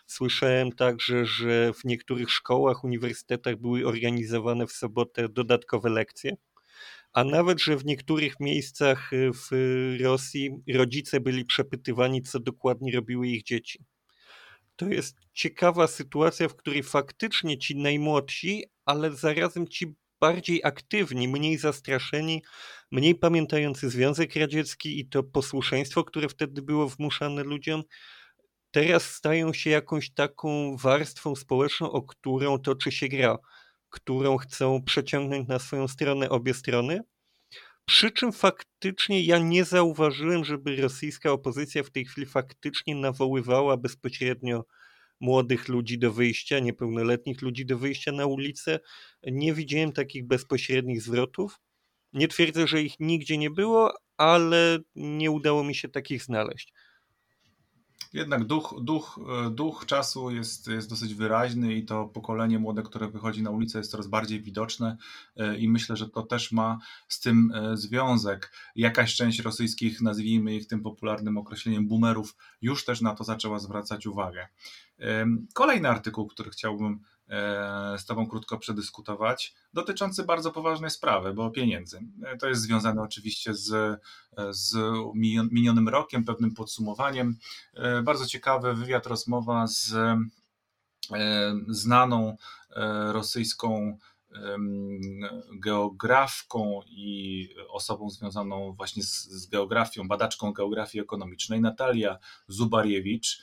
Słyszałem 0.08 0.72
także, 0.72 1.26
że 1.26 1.74
w 1.74 1.86
niektórych 1.86 2.32
szkołach, 2.32 2.84
uniwersytetach 2.84 3.56
były 3.56 3.88
organizowane 3.88 4.68
w 4.68 4.72
sobotę 4.72 5.30
dodatkowe 5.30 5.90
lekcje, 5.90 6.36
a 7.14 7.24
nawet, 7.24 7.62
że 7.62 7.78
w 7.78 7.86
niektórych 7.86 8.40
miejscach 8.40 9.14
e, 9.14 9.32
w 9.34 9.50
Rosji 10.02 10.52
rodzice 10.74 11.20
byli 11.20 11.46
przepytywani, 11.46 12.22
co 12.22 12.40
dokładnie 12.40 12.92
robiły 12.92 13.28
ich 13.28 13.44
dzieci. 13.44 13.80
To 14.80 14.88
jest 14.88 15.18
ciekawa 15.34 15.88
sytuacja, 15.88 16.48
w 16.48 16.56
której 16.56 16.84
faktycznie 16.84 17.58
ci 17.58 17.76
najmłodsi, 17.76 18.64
ale 18.86 19.12
zarazem 19.12 19.68
ci 19.68 19.96
bardziej 20.20 20.62
aktywni, 20.64 21.28
mniej 21.28 21.58
zastraszeni, 21.58 22.44
mniej 22.92 23.16
pamiętający 23.16 23.90
Związek 23.90 24.36
Radziecki 24.36 25.00
i 25.00 25.10
to 25.10 25.24
posłuszeństwo, 25.24 26.04
które 26.04 26.30
wtedy 26.30 26.62
było 26.62 26.90
wmuszane 26.90 27.44
ludziom, 27.44 27.84
teraz 28.72 29.04
stają 29.04 29.54
się 29.54 29.70
jakąś 29.70 30.14
taką 30.14 30.78
warstwą 30.78 31.36
społeczną, 31.36 31.92
o 31.92 32.02
którą 32.02 32.60
toczy 32.60 32.92
się 32.92 33.08
gra, 33.08 33.38
którą 33.90 34.38
chcą 34.38 34.84
przeciągnąć 34.84 35.48
na 35.48 35.60
swoją 35.60 35.88
stronę 35.88 36.30
obie 36.30 36.54
strony. 36.54 37.00
Przy 37.90 38.12
czym 38.12 38.32
faktycznie 38.32 39.24
ja 39.24 39.40
nie 39.40 39.66
zauważyłem, 39.66 40.46
żeby 40.46 40.76
rosyjska 40.76 41.32
opozycja 41.32 41.84
w 41.84 41.90
tej 41.90 42.06
chwili 42.06 42.28
faktycznie 42.28 42.96
nawoływała 42.96 43.78
bezpośrednio 43.78 44.66
młodych 45.20 45.68
ludzi 45.68 46.00
do 46.00 46.12
wyjścia, 46.12 46.60
niepełnoletnich 46.60 47.42
ludzi 47.42 47.66
do 47.66 47.78
wyjścia 47.78 48.12
na 48.12 48.26
ulicę. 48.26 48.80
Nie 49.24 49.54
widziałem 49.54 49.92
takich 49.92 50.28
bezpośrednich 50.28 51.02
zwrotów. 51.02 51.60
Nie 52.14 52.28
twierdzę, 52.28 52.68
że 52.68 52.82
ich 52.82 53.00
nigdzie 53.00 53.38
nie 53.38 53.50
było, 53.50 53.94
ale 54.18 54.80
nie 54.96 55.32
udało 55.32 55.64
mi 55.64 55.76
się 55.76 55.90
takich 55.90 56.24
znaleźć. 56.24 56.74
Jednak 58.14 58.44
duch, 58.44 58.76
duch, 58.82 59.20
e, 59.48 59.50
duch 59.50 59.86
czasu 59.86 60.32
jest, 60.32 60.68
jest 60.68 60.90
dosyć 60.90 61.14
wyraźny 61.14 61.74
i 61.74 61.86
to 61.86 62.06
pokolenie 62.06 62.60
młode, 62.60 62.84
które 62.84 63.08
wychodzi 63.08 63.44
na 63.44 63.50
ulicę 63.50 63.78
jest 63.78 63.92
coraz 63.92 64.08
bardziej 64.08 64.42
widoczne 64.42 64.98
e, 65.38 65.58
i 65.58 65.70
myślę, 65.70 65.98
że 65.98 66.10
to 66.10 66.24
też 66.24 66.52
ma 66.52 66.80
z 67.08 67.20
tym 67.20 67.52
e, 67.56 67.78
związek. 67.78 68.54
Jakaś 68.76 69.16
część 69.16 69.40
rosyjskich, 69.40 70.02
nazwijmy 70.02 70.56
ich 70.56 70.68
tym 70.68 70.82
popularnym 70.82 71.38
określeniem 71.38 71.88
boomerów, 71.88 72.36
już 72.62 72.86
też 72.86 73.02
na 73.02 73.16
to 73.16 73.24
zaczęła 73.24 73.60
zwracać 73.60 74.08
uwagę. 74.08 74.48
Kolejny 75.54 75.90
artykuł, 75.90 76.28
który 76.28 76.50
chciałbym 76.50 77.00
z 77.98 78.06
Tobą 78.06 78.28
krótko 78.28 78.58
przedyskutować, 78.58 79.56
dotyczący 79.74 80.24
bardzo 80.24 80.52
poważnej 80.52 80.90
sprawy, 80.90 81.34
bo 81.34 81.52
pieniędzy. 81.52 82.00
E, 82.24 82.38
to 82.38 82.48
jest 82.48 82.62
związane 82.62 83.02
oczywiście 83.02 83.54
z, 83.54 83.72
e, 83.72 84.54
z 84.54 84.76
minionym 85.52 85.90
rokiem, 85.90 86.24
pewnym 86.24 86.54
podsumowaniem. 86.54 87.38
Bardzo 88.04 88.26
ciekawy 88.26 88.74
wywiad, 88.74 89.08
rozmowa 89.08 89.68
z 89.68 89.96
znaną 91.68 92.38
rosyjską 93.12 93.98
geografką 95.54 96.82
i 96.88 97.50
osobą 97.70 98.10
związaną 98.10 98.74
właśnie 98.74 99.04
z, 99.04 99.24
z, 99.24 99.48
geografią, 99.48 100.08
badaczką 100.08 100.54
geografii 100.54 101.02
ekonomicznej, 101.02 101.62
Natalia 101.62 102.20
Zubariewicz. 102.48 103.42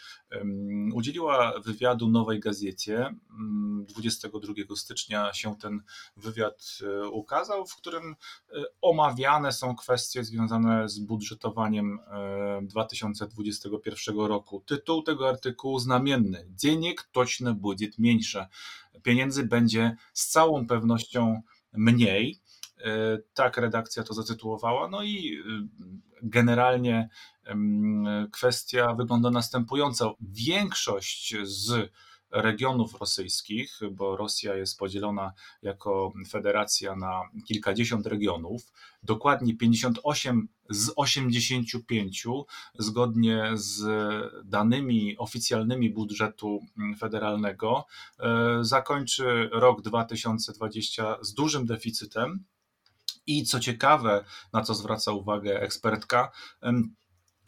Udzieliła 0.94 1.60
wywiadu 1.60 2.08
Nowej 2.08 2.40
Gazecie. 2.40 3.14
Mm, 3.30 3.86
22 3.88 4.76
stycznia 4.76 5.32
się 5.32 5.56
ten 5.56 5.82
wywiad 6.16 6.78
e, 6.82 7.08
ukazał, 7.08 7.66
w 7.66 7.76
którym 7.76 8.16
e, 8.50 8.62
omawiane 8.80 9.52
są 9.52 9.76
kwestie 9.76 10.24
związane 10.24 10.88
z 10.88 10.98
budżetowaniem 10.98 11.98
e, 12.06 12.60
2021 12.62 14.18
roku. 14.18 14.62
Tytuł 14.66 15.02
tego 15.02 15.28
artykułu 15.28 15.78
znamienny: 15.78 16.46
„Dziennik: 16.50 17.02
toczny 17.12 17.54
budżet 17.54 17.98
mniejsze. 17.98 18.48
Pieniędzy 19.02 19.44
będzie 19.44 19.96
z 20.12 20.28
całą 20.28 20.66
pewnością 20.66 21.42
mniej. 21.72 22.40
Tak 23.34 23.56
redakcja 23.56 24.02
to 24.02 24.14
zatytułowała. 24.14 24.88
No 24.88 25.02
i 25.02 25.38
generalnie 26.22 27.08
kwestia 28.32 28.94
wygląda 28.94 29.30
następująco. 29.30 30.16
Większość 30.20 31.34
z 31.42 31.90
regionów 32.30 33.00
rosyjskich, 33.00 33.80
bo 33.90 34.16
Rosja 34.16 34.54
jest 34.54 34.78
podzielona 34.78 35.32
jako 35.62 36.12
federacja 36.28 36.96
na 36.96 37.22
kilkadziesiąt 37.48 38.06
regionów, 38.06 38.72
dokładnie 39.02 39.56
58 39.56 40.48
z 40.70 40.92
85, 40.96 42.24
zgodnie 42.78 43.50
z 43.54 43.84
danymi 44.44 45.18
oficjalnymi 45.18 45.90
budżetu 45.90 46.60
federalnego, 46.98 47.86
e, 48.18 48.58
zakończy 48.60 49.48
rok 49.52 49.82
2020 49.82 51.16
z 51.22 51.34
dużym 51.34 51.66
deficytem. 51.66 52.44
I 53.26 53.44
co 53.44 53.60
ciekawe, 53.60 54.24
na 54.52 54.62
co 54.62 54.74
zwraca 54.74 55.12
uwagę 55.12 55.60
ekspertka, 55.60 56.30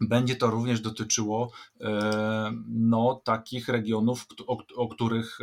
będzie 0.00 0.36
to 0.36 0.50
również 0.50 0.80
dotyczyło 0.80 1.50
e, 1.80 2.52
no, 2.68 3.20
takich 3.24 3.68
regionów, 3.68 4.26
o, 4.46 4.58
o 4.76 4.88
których 4.88 5.38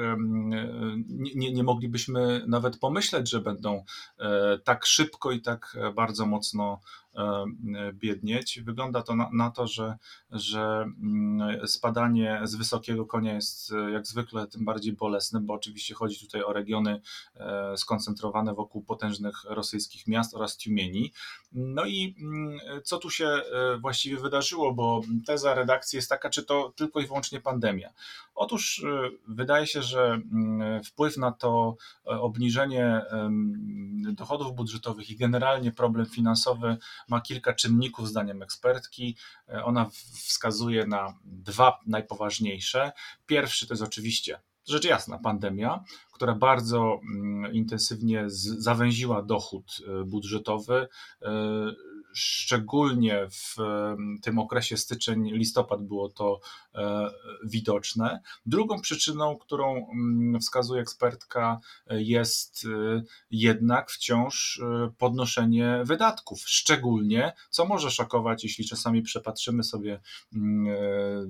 nie, 1.36 1.54
nie, 1.54 1.64
moglibyśmy 1.64 2.46
nawet 2.48 2.80
pomyśleć, 2.80 3.30
że 3.30 3.42
będą 3.42 3.84
e, 4.20 4.60
tak 4.64 4.86
szybko 4.86 5.32
i 5.32 5.42
tak 5.42 5.78
bardzo 5.96 6.26
mocno 6.26 6.80
E, 7.05 7.05
biednieć. 7.94 8.62
Wygląda 8.62 9.02
to 9.02 9.16
na, 9.16 9.30
na, 9.34 9.52
to, 9.52 9.68
że, 9.68 9.98
że 10.32 10.86
mm, 11.04 11.68
spadanie 11.68 12.42
z 12.44 12.56
wysokiego 12.56 13.06
konia 13.06 13.34
jest 13.34 13.72
e, 13.72 13.92
jak 13.92 14.08
zwykle 14.08 14.48
tym 14.48 14.66
bardziej 14.66 14.94
bolesne, 14.94 15.40
bo 15.42 15.54
oczywiście 15.54 15.94
chodzi 15.94 16.20
tutaj 16.20 16.44
o 16.44 16.54
regiony 16.54 17.02
e, 17.36 17.78
skoncentrowane 17.78 18.54
wokół 18.54 18.84
potężnych 18.84 19.44
rosyjskich 19.48 20.08
miast 20.08 20.36
oraz 20.36 20.58
Tiumieni. 20.58 21.14
No 21.52 21.86
i 21.86 22.16
mm, 22.20 22.60
co 22.84 22.98
tu 22.98 23.10
się 23.10 23.42
właściwie 23.82 24.18
wydarzyło, 24.18 24.74
bo 24.74 25.02
teza 25.28 25.54
redakcji 25.54 25.98
jest 25.98 26.10
taka, 26.10 26.30
czy 26.30 26.44
to 26.44 26.74
tylko 26.76 27.00
i 27.00 27.08
wyłącznie 27.08 27.42
pandemia. 27.42 27.94
Otóż 28.36 28.86
wydaje 29.28 29.68
się, 29.68 29.82
że 29.82 30.22
mm, 30.32 30.84
wpływ 30.84 31.18
na 31.18 31.32
to 31.32 31.76
obniżenie 32.06 33.02
dochodów 34.14 34.56
budżetowych 34.56 35.10
i 35.10 35.18
generalnie 35.18 35.72
problem 35.72 36.06
finansowy 36.06 36.78
ma 37.10 37.22
kilka 37.22 37.54
czynników, 37.54 38.08
zdaniem 38.08 38.44
ekspertki. 38.44 39.18
E, 39.50 39.64
ona 39.64 39.90
wskazuje 40.14 40.88
na 40.88 41.14
dwa 41.26 41.80
najpoważniejsze. 41.88 42.92
Pierwszy 43.26 43.68
to 43.68 43.74
jest 43.74 43.84
oczywiście 43.84 44.40
rzecz 44.68 44.86
jasna, 44.86 45.20
pandemia, 45.20 45.84
która 46.12 46.36
bardzo 46.36 47.00
mm, 47.04 47.54
intensywnie 47.54 48.24
zawęziła 48.28 49.22
dochód 49.22 49.66
e, 49.88 50.04
budżetowy. 50.04 50.88
E, 52.16 52.36
szczególnie 52.46 53.28
w 53.30 53.56
tym 54.22 54.40
okresie 54.40 54.78
styczeń-listopad 54.78 55.82
było 55.82 56.10
to 56.10 56.40
e, 56.76 57.10
widoczne. 57.44 58.22
Drugą 58.46 58.82
przyczyną, 58.82 59.38
którą 59.38 59.88
mm, 59.92 60.42
wskazuje 60.42 60.82
ekspertka, 60.82 61.60
jest 61.90 62.66
e, 62.66 63.04
jednak 63.32 63.92
wciąż 63.92 64.60
e, 64.60 64.92
podnoszenie 64.98 65.82
wydatków, 65.84 66.42
szczególnie, 66.46 67.34
co 67.50 67.66
może 67.66 67.92
szokować, 67.92 68.44
jeśli 68.44 68.66
czasami 68.66 69.02
przepatrzymy 69.02 69.64
sobie 69.64 70.02
mm, 70.36 71.30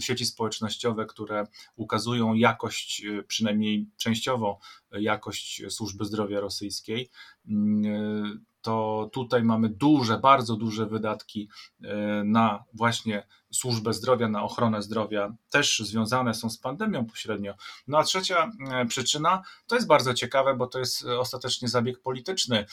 sieci 0.00 0.26
społecznościowe, 0.26 1.06
które 1.06 1.46
ukazują 1.76 2.34
jakość, 2.34 3.02
przynajmniej 3.28 3.86
częściowo 3.96 4.58
jakość 4.92 5.62
służby 5.68 6.04
zdrowia 6.04 6.40
rosyjskiej 6.40 7.10
mm, 7.48 8.44
to 8.66 9.10
tutaj 9.12 9.42
mamy 9.44 9.68
duże, 9.68 10.18
bardzo 10.18 10.56
duże 10.56 10.86
wydatki 10.86 11.48
e, 11.84 11.96
na 12.24 12.64
właśnie 12.72 13.26
służbę 13.52 13.92
zdrowia, 13.92 14.28
na 14.28 14.42
ochronę 14.42 14.82
zdrowia, 14.82 15.34
też 15.50 15.78
związane 15.78 16.34
są 16.34 16.50
z 16.50 16.58
pandemią 16.58 17.06
pośrednio. 17.06 17.54
No 17.88 17.98
a 17.98 18.04
trzecia 18.04 18.52
e, 18.70 18.86
przyczyna 18.86 19.42
to 19.66 19.74
jest 19.74 19.86
bardzo 19.86 20.14
ciekawe, 20.14 20.56
bo 20.56 20.66
to 20.66 20.78
jest 20.78 21.04
ostatecznie 21.04 21.68
zabieg 21.68 22.00
polityczny 22.00 22.66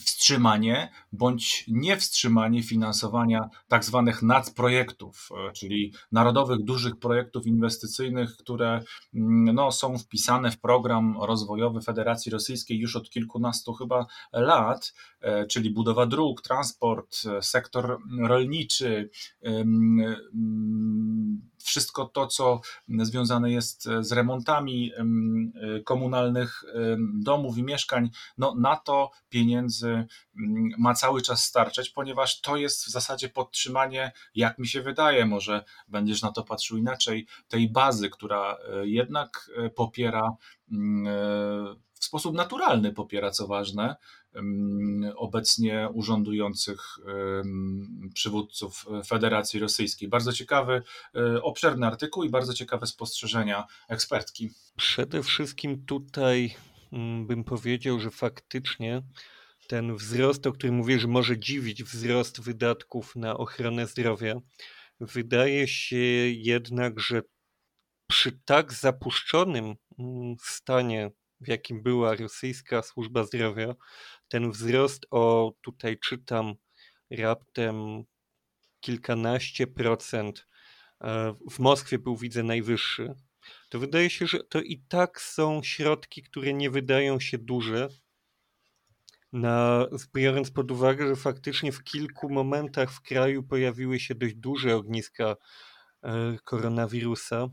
wstrzymanie 0.00 0.90
bądź 1.12 1.64
niewstrzymanie 1.68 2.62
finansowania 2.62 3.48
tak 3.68 3.84
zwanych 3.84 4.22
nacprojektów, 4.22 5.28
e, 5.48 5.52
czyli 5.52 5.92
narodowych 6.12 6.64
dużych 6.64 6.96
projektów 6.98 7.46
inwestycyjnych, 7.46 8.36
które 8.36 8.82
mm, 9.14 9.54
no, 9.54 9.72
są 9.72 9.98
wpisane 9.98 10.50
w 10.50 10.60
program 10.60 11.16
rozwojowy 11.22 11.80
Federacji 11.80 12.32
Rosyjskiej 12.32 12.78
już 12.78 12.96
od 12.96 13.10
kilkunastu 13.10 13.72
chyba 13.72 14.06
lat, 14.32 14.94
e, 15.20 15.46
czyli 15.46 15.70
budowa 15.70 16.06
dróg, 16.06 16.42
transport, 16.42 17.16
e, 17.26 17.42
sektor 17.42 17.98
rolniczy, 18.20 19.10
wszystko 21.68 22.04
to, 22.04 22.26
co 22.26 22.60
związane 22.88 23.50
jest 23.50 23.88
z 24.00 24.12
remontami 24.12 24.92
komunalnych 25.84 26.64
domów 27.14 27.58
i 27.58 27.62
mieszkań, 27.62 28.10
no 28.38 28.54
na 28.54 28.76
to 28.76 29.10
pieniędzy 29.28 30.06
ma 30.78 30.94
cały 30.94 31.22
czas 31.22 31.44
starczać, 31.44 31.90
ponieważ 31.90 32.40
to 32.40 32.56
jest 32.56 32.84
w 32.84 32.90
zasadzie 32.90 33.28
podtrzymanie, 33.28 34.12
jak 34.34 34.58
mi 34.58 34.66
się 34.66 34.82
wydaje, 34.82 35.26
może 35.26 35.64
będziesz 35.88 36.22
na 36.22 36.32
to 36.32 36.42
patrzył 36.42 36.76
inaczej, 36.76 37.26
tej 37.48 37.70
bazy, 37.70 38.10
która 38.10 38.56
e, 38.56 38.86
jednak 38.86 39.50
e, 39.56 39.70
popiera 39.70 40.22
e, 40.22 40.34
w 41.92 42.04
sposób 42.04 42.34
naturalny 42.34 42.92
popiera, 42.92 43.30
co 43.30 43.46
ważne, 43.46 43.96
obecnie 45.16 45.88
urządujących 45.92 46.98
przywódców 48.14 48.86
Federacji 49.06 49.60
Rosyjskiej. 49.60 50.08
Bardzo 50.08 50.32
ciekawy, 50.32 50.82
e, 51.14 51.42
obszerny 51.42 51.86
artykuł 51.86 52.24
i 52.24 52.30
bardzo 52.30 52.54
ciekawe 52.54 52.86
spostrzeżenia 52.86 53.66
ekspertki. 53.88 54.50
Przede 54.76 55.22
wszystkim 55.22 55.84
tutaj 55.84 56.54
mm, 56.92 57.26
bym 57.26 57.44
powiedział, 57.44 58.00
że 58.00 58.10
faktycznie 58.10 59.02
ten 59.68 59.96
wzrost, 59.96 60.46
o 60.46 60.52
którym 60.52 60.74
mówię, 60.74 60.98
że 60.98 61.08
może 61.08 61.38
dziwić 61.38 61.84
wzrost 61.84 62.40
wydatków 62.40 63.16
na 63.16 63.36
ochronę 63.36 63.86
zdrowia, 63.86 64.34
wydaje 65.00 65.68
się 65.68 65.96
jednak, 65.96 67.00
że 67.00 67.22
przy 68.06 68.40
tak 68.44 68.72
zapuszczonym 68.72 69.74
mm, 69.98 70.36
stanie 70.42 71.10
w 71.40 71.48
jakim 71.48 71.82
była 71.82 72.14
rosyjska 72.14 72.82
służba 72.82 73.24
zdrowia, 73.24 73.74
ten 74.28 74.50
wzrost 74.50 75.06
o, 75.10 75.52
tutaj 75.60 75.98
czytam, 75.98 76.54
raptem 77.10 78.04
kilkanaście 78.80 79.66
procent, 79.66 80.46
e, 81.00 81.34
w 81.50 81.58
Moskwie 81.58 81.98
był, 81.98 82.16
widzę, 82.16 82.42
najwyższy, 82.42 83.14
to 83.68 83.78
wydaje 83.78 84.10
się, 84.10 84.26
że 84.26 84.44
to 84.44 84.60
i 84.60 84.78
tak 84.88 85.20
są 85.20 85.62
środki, 85.62 86.22
które 86.22 86.54
nie 86.54 86.70
wydają 86.70 87.20
się 87.20 87.38
duże, 87.38 87.88
na, 89.32 89.86
biorąc 90.14 90.50
pod 90.50 90.70
uwagę, 90.70 91.08
że 91.08 91.16
faktycznie 91.16 91.72
w 91.72 91.84
kilku 91.84 92.30
momentach 92.30 92.92
w 92.92 93.00
kraju 93.00 93.42
pojawiły 93.42 94.00
się 94.00 94.14
dość 94.14 94.34
duże 94.34 94.76
ogniska 94.76 95.36
e, 96.02 96.36
koronawirusa 96.44 97.48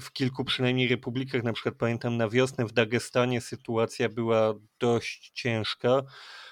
w 0.00 0.12
kilku 0.12 0.44
przynajmniej 0.44 0.88
republikach, 0.88 1.42
na 1.42 1.52
przykład 1.52 1.74
pamiętam 1.74 2.16
na 2.16 2.28
wiosnę 2.28 2.66
w 2.66 2.72
Dagestanie 2.72 3.40
sytuacja 3.40 4.08
była 4.08 4.54
dość 4.78 5.30
ciężka. 5.34 6.02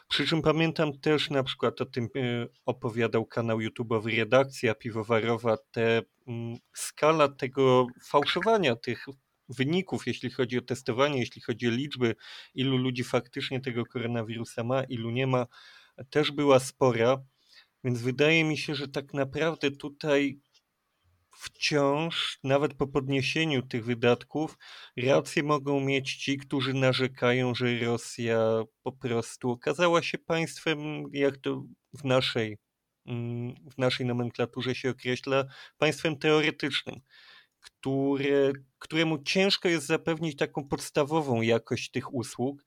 Przy 0.08 0.26
czym 0.26 0.42
pamiętam 0.42 0.98
też 0.98 1.30
na 1.30 1.42
przykład 1.42 1.80
o 1.80 1.86
tym 1.86 2.04
e, 2.04 2.46
opowiadał 2.66 3.26
kanał 3.26 3.58
YouTube'owy 3.58 4.16
Redakcja 4.16 4.74
Piwowarowa, 4.74 5.56
te 5.70 6.02
mm, 6.26 6.56
skala 6.74 7.28
tego 7.28 7.86
fałszowania 8.04 8.76
tych 8.76 9.06
wyników, 9.48 10.06
jeśli 10.06 10.30
chodzi 10.30 10.58
o 10.58 10.62
testowanie, 10.62 11.18
jeśli 11.18 11.42
chodzi 11.42 11.68
o 11.68 11.70
liczby, 11.70 12.14
ilu 12.54 12.76
ludzi 12.76 13.04
faktycznie 13.04 13.60
tego 13.60 13.86
koronawirusa 13.86 14.64
ma, 14.64 14.84
ilu 14.84 15.10
nie 15.10 15.26
ma, 15.26 15.46
też 16.10 16.32
była 16.32 16.58
spora. 16.58 17.22
Więc 17.84 18.02
wydaje 18.02 18.44
mi 18.44 18.58
się, 18.58 18.74
że 18.74 18.88
tak 18.88 19.14
naprawdę 19.14 19.70
tutaj 19.70 20.40
wciąż, 21.40 22.38
nawet 22.44 22.74
po 22.74 22.86
podniesieniu 22.86 23.62
tych 23.62 23.84
wydatków, 23.84 24.58
rację 24.96 25.42
mogą 25.42 25.80
mieć 25.80 26.16
ci, 26.16 26.38
którzy 26.38 26.74
narzekają, 26.74 27.54
że 27.54 27.78
Rosja 27.78 28.62
po 28.82 28.92
prostu 28.92 29.50
okazała 29.50 30.02
się 30.02 30.18
państwem, 30.18 31.04
jak 31.12 31.36
to 31.38 31.64
w 31.92 32.04
naszej 32.04 32.58
mm, 33.06 33.54
w 33.70 33.78
naszej 33.78 34.06
nomenklaturze 34.06 34.74
się 34.74 34.90
określa, 34.90 35.44
państwem 35.78 36.18
teoretycznym, 36.18 37.00
które, 37.60 38.52
któremu 38.78 39.22
ciężko 39.22 39.68
jest 39.68 39.86
zapewnić 39.86 40.36
taką 40.36 40.68
podstawową 40.68 41.42
jakość 41.42 41.90
tych 41.90 42.14
usług. 42.14 42.64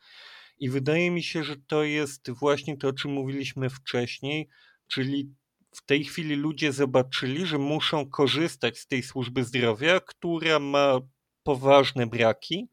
I 0.59 0.69
wydaje 0.69 1.11
mi 1.11 1.23
się, 1.23 1.43
że 1.43 1.55
to 1.67 1.83
jest 1.83 2.31
właśnie 2.31 2.77
to, 2.77 2.87
o 2.87 2.93
czym 2.93 3.11
mówiliśmy 3.11 3.69
wcześniej, 3.69 4.49
czyli 4.87 5.33
w 5.73 5.85
tej 5.85 6.03
chwili 6.03 6.35
ludzie 6.35 6.71
zobaczyli, 6.71 7.45
że 7.45 7.57
muszą 7.57 8.09
korzystać 8.09 8.79
z 8.79 8.87
tej 8.87 9.03
służby 9.03 9.43
zdrowia, 9.43 9.99
która 9.99 10.59
ma 10.59 10.99
poważne 11.43 12.07
braki. 12.07 12.69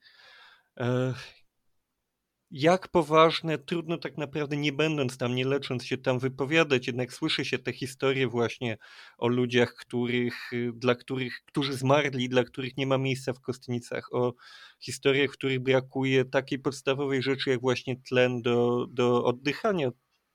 Jak 2.51 2.88
poważne, 2.88 3.59
trudno 3.59 3.98
tak 3.98 4.18
naprawdę 4.18 4.57
nie 4.57 4.72
będąc 4.72 5.16
tam, 5.16 5.34
nie 5.34 5.44
lecząc 5.44 5.84
się 5.84 5.98
tam 5.98 6.18
wypowiadać, 6.18 6.86
jednak 6.86 7.12
słyszy 7.12 7.44
się 7.44 7.59
te 7.59 7.72
historie 7.72 8.28
właśnie 8.28 8.78
o 9.18 9.28
ludziach, 9.28 9.74
których, 9.74 10.51
dla 10.74 10.94
których, 10.94 11.42
którzy 11.46 11.72
zmarli, 11.72 12.28
dla 12.28 12.44
których 12.44 12.76
nie 12.76 12.86
ma 12.86 12.98
miejsca 12.98 13.32
w 13.32 13.40
kostnicach, 13.40 14.14
o 14.14 14.34
historiach, 14.80 15.30
w 15.30 15.32
których 15.32 15.61
brakuje 15.61 16.24
takiej 16.24 16.59
podstawowej 16.59 17.22
rzeczy, 17.22 17.51
jak 17.51 17.61
właśnie 17.61 17.96
tlen 17.96 18.42
do, 18.42 18.86
do 18.90 19.24
oddychania 19.24 19.90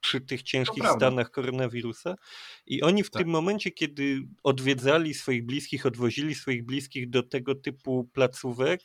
przy 0.05 0.21
tych 0.21 0.43
ciężkich 0.43 0.83
stanach 0.95 1.31
koronawirusa. 1.31 2.15
I 2.65 2.81
oni 2.81 3.03
w 3.03 3.09
tak. 3.09 3.21
tym 3.21 3.31
momencie, 3.31 3.71
kiedy 3.71 4.21
odwiedzali 4.43 5.13
swoich 5.13 5.45
bliskich, 5.45 5.85
odwozili 5.85 6.35
swoich 6.35 6.65
bliskich 6.65 7.09
do 7.09 7.23
tego 7.23 7.55
typu 7.55 8.09
placówek 8.13 8.81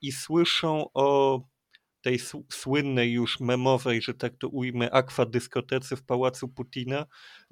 i 0.00 0.12
słyszą 0.12 0.86
o 0.94 1.40
tej 2.00 2.18
słynnej 2.52 3.12
już 3.12 3.40
memowej, 3.40 4.02
że 4.02 4.14
tak 4.14 4.36
to 4.36 4.48
ujmę, 4.48 4.90
akwadyskotece 4.90 5.96
w 5.96 6.04
Pałacu 6.04 6.48
Putina, 6.48 7.06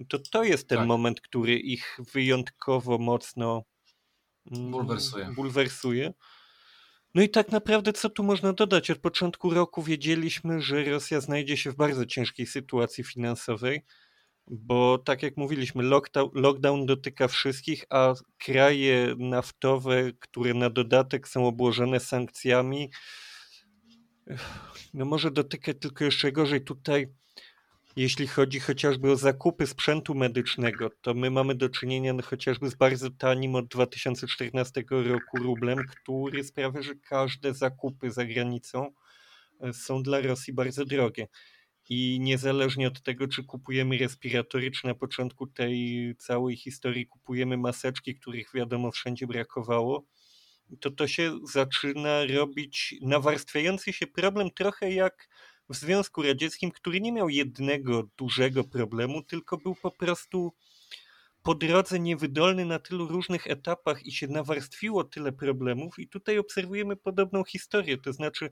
to 0.09 0.19
to 0.19 0.45
jest 0.45 0.69
ten 0.69 0.79
tak. 0.79 0.89
moment, 0.89 1.21
który 1.21 1.59
ich 1.59 1.99
wyjątkowo 2.15 2.99
mocno 2.99 3.65
mm, 4.53 4.71
bulwersuje. 4.71 5.33
bulwersuje. 5.37 6.13
No 7.15 7.23
i 7.23 7.29
tak 7.29 7.53
naprawdę 7.53 7.93
co 7.93 8.11
tu 8.11 8.25
można 8.25 8.53
dodać? 8.53 8.91
Od 8.91 8.99
początku 8.99 9.51
roku 9.51 9.83
wiedzieliśmy, 9.83 10.61
że 10.63 10.85
Rosja 10.85 11.21
znajdzie 11.21 11.57
się 11.57 11.71
w 11.71 11.77
bardzo 11.77 12.07
ciężkiej 12.07 12.47
sytuacji 12.47 13.05
finansowej, 13.05 13.83
bo 14.47 14.99
tak 14.99 15.23
jak 15.23 15.37
mówiliśmy, 15.37 15.83
lockdown, 16.35 16.87
dotyka 16.87 17.29
wszystkich, 17.29 17.85
a 17.91 18.15
kraje 18.39 19.15
naftowe, 19.19 20.13
które 20.19 20.55
na 20.55 20.71
dodatek 20.71 21.29
są 21.29 21.47
obłożone 21.47 22.01
sankcjami, 22.01 22.91
no 24.95 25.05
może 25.05 25.31
dotykać 25.31 25.77
tylko 25.81 26.05
jeszcze 26.05 26.33
gorzej 26.33 26.65
tutaj, 26.65 27.07
jeśli 27.97 28.27
chodzi 28.27 28.61
chociażby 28.61 29.11
o 29.11 29.17
zakupy 29.17 29.67
sprzętu 29.67 30.15
medycznego, 30.15 30.91
to 31.01 31.15
my 31.15 31.31
mamy 31.31 31.55
do 31.55 31.69
czynienia 31.69 32.13
no, 32.13 32.23
chociażby 32.23 32.71
z 32.71 32.75
bardzo 32.75 33.11
tanim 33.11 33.55
od 33.55 33.67
2014 33.67 34.85
roku 34.91 35.37
rublem, 35.39 35.79
który 35.87 36.45
sprawia, 36.45 36.83
że 36.83 36.95
każde 36.95 37.55
zakupy 37.55 38.11
za 38.11 38.25
granicą 38.25 38.93
e, 39.61 39.73
są 39.73 40.03
dla 40.03 40.21
Rosji 40.21 40.53
bardzo 40.53 40.85
drogie. 40.85 41.29
I 41.89 42.19
niezależnie 42.21 42.89
od 42.89 43.03
tego, 43.03 43.29
czy 43.29 43.45
kupujemy 43.45 43.99
respiratory, 43.99 44.71
czy 44.71 44.87
na 44.87 44.95
początku 44.95 45.47
tej 45.47 46.15
całej 46.19 46.57
historii 46.57 47.07
kupujemy 47.07 47.57
maseczki, 47.57 48.15
których 48.15 48.51
wiadomo 48.55 48.91
wszędzie 48.91 49.27
brakowało, 49.27 50.07
to 50.81 50.91
to 50.91 51.09
się 51.09 51.39
zaczyna 51.53 52.25
robić 52.27 52.95
nawarstwiający 53.03 53.93
się 53.93 54.07
problem 54.07 54.51
trochę 54.51 54.93
jak 54.93 55.29
w 55.73 55.77
Związku 55.77 56.23
Radzieckim, 56.23 56.71
który 56.71 57.01
nie 57.01 57.13
miał 57.13 57.29
jednego 57.29 58.03
dużego 58.17 58.65
problemu, 58.65 59.23
tylko 59.23 59.57
był 59.57 59.75
po 59.75 59.91
prostu 59.91 60.53
po 61.43 61.55
drodze 61.55 62.01
niewydolny 62.01 62.65
na 62.65 62.79
tylu 62.79 63.09
różnych 63.09 63.47
etapach 63.47 64.07
i 64.07 64.13
się 64.13 64.29
nawarstwiło 64.29 65.05
tyle 65.05 65.33
problemów. 65.33 65.99
I 65.99 66.09
tutaj 66.09 66.39
obserwujemy 66.39 66.97
podobną 66.97 67.45
historię, 67.45 67.99
to 67.99 68.13
znaczy 68.13 68.51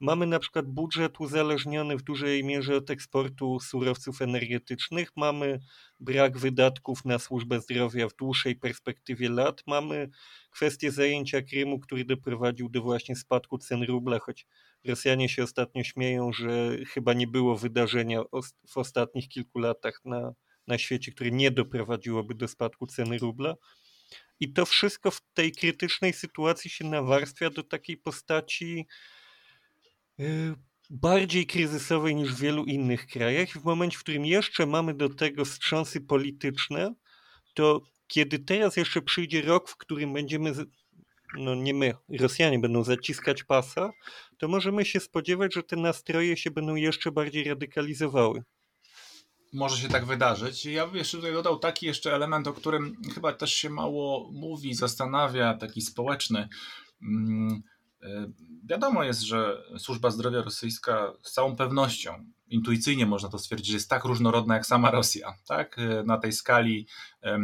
Mamy 0.00 0.26
na 0.26 0.38
przykład 0.38 0.66
budżet 0.66 1.20
uzależniony 1.20 1.96
w 1.96 2.02
dużej 2.02 2.44
mierze 2.44 2.76
od 2.76 2.90
eksportu 2.90 3.60
surowców 3.60 4.22
energetycznych, 4.22 5.10
mamy 5.16 5.60
brak 6.00 6.38
wydatków 6.38 7.04
na 7.04 7.18
służbę 7.18 7.60
zdrowia 7.60 8.08
w 8.08 8.16
dłuższej 8.16 8.56
perspektywie 8.56 9.28
lat, 9.28 9.62
mamy 9.66 10.10
kwestię 10.50 10.92
zajęcia 10.92 11.42
Krymu, 11.42 11.80
który 11.80 12.04
doprowadził 12.04 12.68
do 12.68 12.82
właśnie 12.82 13.16
spadku 13.16 13.58
cen 13.58 13.82
rubla, 13.82 14.18
choć 14.18 14.46
Rosjanie 14.84 15.28
się 15.28 15.42
ostatnio 15.42 15.84
śmieją, 15.84 16.32
że 16.32 16.76
chyba 16.88 17.12
nie 17.12 17.26
było 17.26 17.56
wydarzenia 17.56 18.22
w 18.68 18.78
ostatnich 18.78 19.28
kilku 19.28 19.58
latach 19.58 20.00
na, 20.04 20.32
na 20.66 20.78
świecie, 20.78 21.12
które 21.12 21.30
nie 21.30 21.50
doprowadziłoby 21.50 22.34
do 22.34 22.48
spadku 22.48 22.86
ceny 22.86 23.18
rubla. 23.18 23.54
I 24.40 24.52
to 24.52 24.66
wszystko 24.66 25.10
w 25.10 25.20
tej 25.34 25.52
krytycznej 25.52 26.12
sytuacji 26.12 26.70
się 26.70 26.84
nawarstwia 26.84 27.50
do 27.50 27.62
takiej 27.62 27.96
postaci 27.96 28.86
Y, 30.20 30.54
bardziej 30.90 31.46
kryzysowej 31.46 32.14
niż 32.16 32.34
w 32.34 32.40
wielu 32.40 32.64
innych 32.64 33.06
krajach. 33.06 33.48
W 33.48 33.64
momencie, 33.64 33.98
w 33.98 34.00
którym 34.00 34.26
jeszcze 34.26 34.66
mamy 34.66 34.94
do 34.94 35.08
tego 35.08 35.44
wstrząsy 35.44 36.00
polityczne, 36.00 36.94
to 37.54 37.80
kiedy 38.06 38.38
teraz 38.38 38.76
jeszcze 38.76 39.02
przyjdzie 39.02 39.42
rok, 39.42 39.68
w 39.68 39.76
którym 39.76 40.12
będziemy, 40.12 40.52
no 41.38 41.54
nie 41.54 41.74
my, 41.74 41.94
Rosjanie 42.20 42.58
będą 42.58 42.84
zaciskać 42.84 43.44
pasa, 43.44 43.90
to 44.38 44.48
możemy 44.48 44.84
się 44.84 45.00
spodziewać, 45.00 45.54
że 45.54 45.62
te 45.62 45.76
nastroje 45.76 46.36
się 46.36 46.50
będą 46.50 46.74
jeszcze 46.74 47.12
bardziej 47.12 47.44
radykalizowały. 47.44 48.42
Może 49.52 49.76
się 49.76 49.88
tak 49.88 50.04
wydarzyć. 50.04 50.66
Ja 50.66 50.86
bym 50.86 50.96
jeszcze 50.96 51.16
tutaj 51.16 51.32
dodał 51.32 51.58
taki 51.58 51.86
jeszcze 51.86 52.14
element, 52.14 52.46
o 52.46 52.52
którym 52.52 52.96
chyba 53.14 53.32
też 53.32 53.52
się 53.52 53.70
mało 53.70 54.30
mówi, 54.32 54.74
zastanawia, 54.74 55.54
taki 55.54 55.80
społeczny. 55.80 56.48
Hmm 57.00 57.62
E, 58.02 58.32
wiadomo 58.64 59.04
jest, 59.04 59.20
że 59.20 59.62
służba 59.78 60.10
zdrowia 60.10 60.42
rosyjska 60.42 61.12
z 61.22 61.32
całą 61.32 61.56
pewnością, 61.56 62.24
intuicyjnie 62.50 63.06
można 63.06 63.28
to 63.28 63.38
stwierdzić, 63.38 63.74
jest 63.74 63.90
tak 63.90 64.04
różnorodna 64.04 64.54
jak 64.54 64.66
sama 64.66 64.90
Rosja. 64.90 65.34
Tak? 65.46 65.78
E, 65.78 66.02
na 66.02 66.18
tej 66.18 66.32
skali 66.32 66.86
e, 67.22 67.40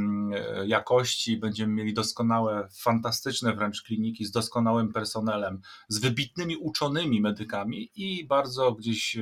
jakości 0.67 1.37
będziemy 1.37 1.73
mieli 1.73 1.95
doskonałe, 1.95 2.69
fantastyczne 2.73 3.55
wręcz 3.55 3.83
kliniki 3.83 4.25
z 4.25 4.31
doskonałym 4.31 4.93
personelem, 4.93 5.61
z 5.89 5.99
wybitnymi 5.99 6.57
uczonymi 6.57 7.21
medykami 7.21 7.91
i 7.95 8.25
bardzo 8.25 8.73
gdzieś, 8.73 9.17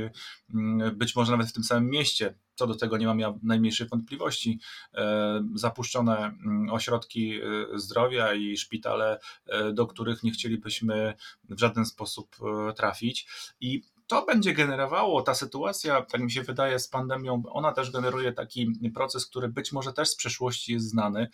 być 0.95 1.17
może 1.17 1.33
nawet 1.33 1.49
w 1.49 1.53
tym 1.53 1.65
samym 1.65 1.91
mieście, 1.91 2.35
co 2.55 2.67
do 2.67 2.75
tego 2.75 2.97
nie 2.97 3.07
mam 3.07 3.21
ja 3.21 3.35
najmniejszych 3.43 3.89
wątpliwości, 3.89 4.61
e, 4.95 5.45
zapuszczone 5.55 6.35
ośrodki 6.71 7.35
e, 7.35 7.43
zdrowia 7.79 8.35
i 8.35 8.57
szpitale, 8.57 9.19
e, 9.47 9.73
do 9.73 9.87
których 9.87 10.23
nie 10.23 10.31
chcielibyśmy 10.31 11.15
w 11.51 11.59
żaden 11.59 11.87
sposób 11.87 12.37
trafić. 12.77 13.27
I 13.61 13.83
to 14.07 14.27
będzie 14.27 14.55
generowało, 14.55 15.23
ta 15.23 15.35
sytuacja, 15.35 16.03
tak 16.03 16.21
mi 16.21 16.31
się 16.31 16.43
wydaje, 16.43 16.79
z 16.79 16.89
pandemią, 16.89 17.43
ona 17.51 17.73
też 17.73 17.91
generuje 17.91 18.33
taki 18.33 18.73
proces, 18.95 19.27
który 19.27 19.49
być 19.49 19.73
może 19.73 19.93
też 19.93 20.09
z 20.09 20.17
przeszłości 20.17 20.73
jest 20.73 20.89
znany, 20.89 21.29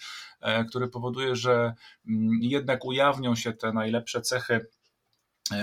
który 0.68 0.88
powoduje, 0.88 1.36
że 1.36 1.74
mm, 2.08 2.38
jednak 2.42 2.84
ujawnią 2.84 3.34
się 3.34 3.52
te 3.52 3.72
najlepsze 3.72 4.20
cechy 4.20 4.60
E, 4.60 4.79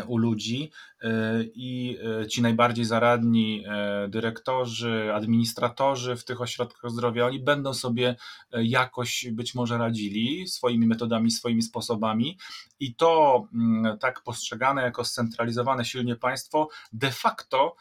u 0.08 0.18
ludzi 0.18 0.72
e, 1.02 1.10
i 1.44 1.98
e, 2.22 2.28
ci 2.28 2.42
najbardziej 2.42 2.86
zaradni 2.86 3.64
dyrektorzy, 4.08 5.10
administratorzy 5.14 6.16
w 6.16 6.24
tych 6.24 6.42
ośrodkach 6.42 6.92
zdrowia, 6.92 7.26
oni 7.26 7.40
będą 7.40 7.74
sobie 7.74 8.16
jakoś 8.52 9.26
być 9.32 9.56
może 9.56 9.78
radzili 9.78 10.48
swoimi 10.48 10.88
metodami, 10.88 11.32
swoimi 11.32 11.62
sposobami. 11.62 12.38
I 12.80 12.96
to 12.96 13.44
mm, 13.54 13.98
tak 13.98 14.24
postrzegane 14.24 14.82
jako 14.82 15.06
scentralizowane 15.06 15.86
silnie 15.86 16.16
państwo 16.16 16.70
de 16.94 17.12
facto 17.12 17.76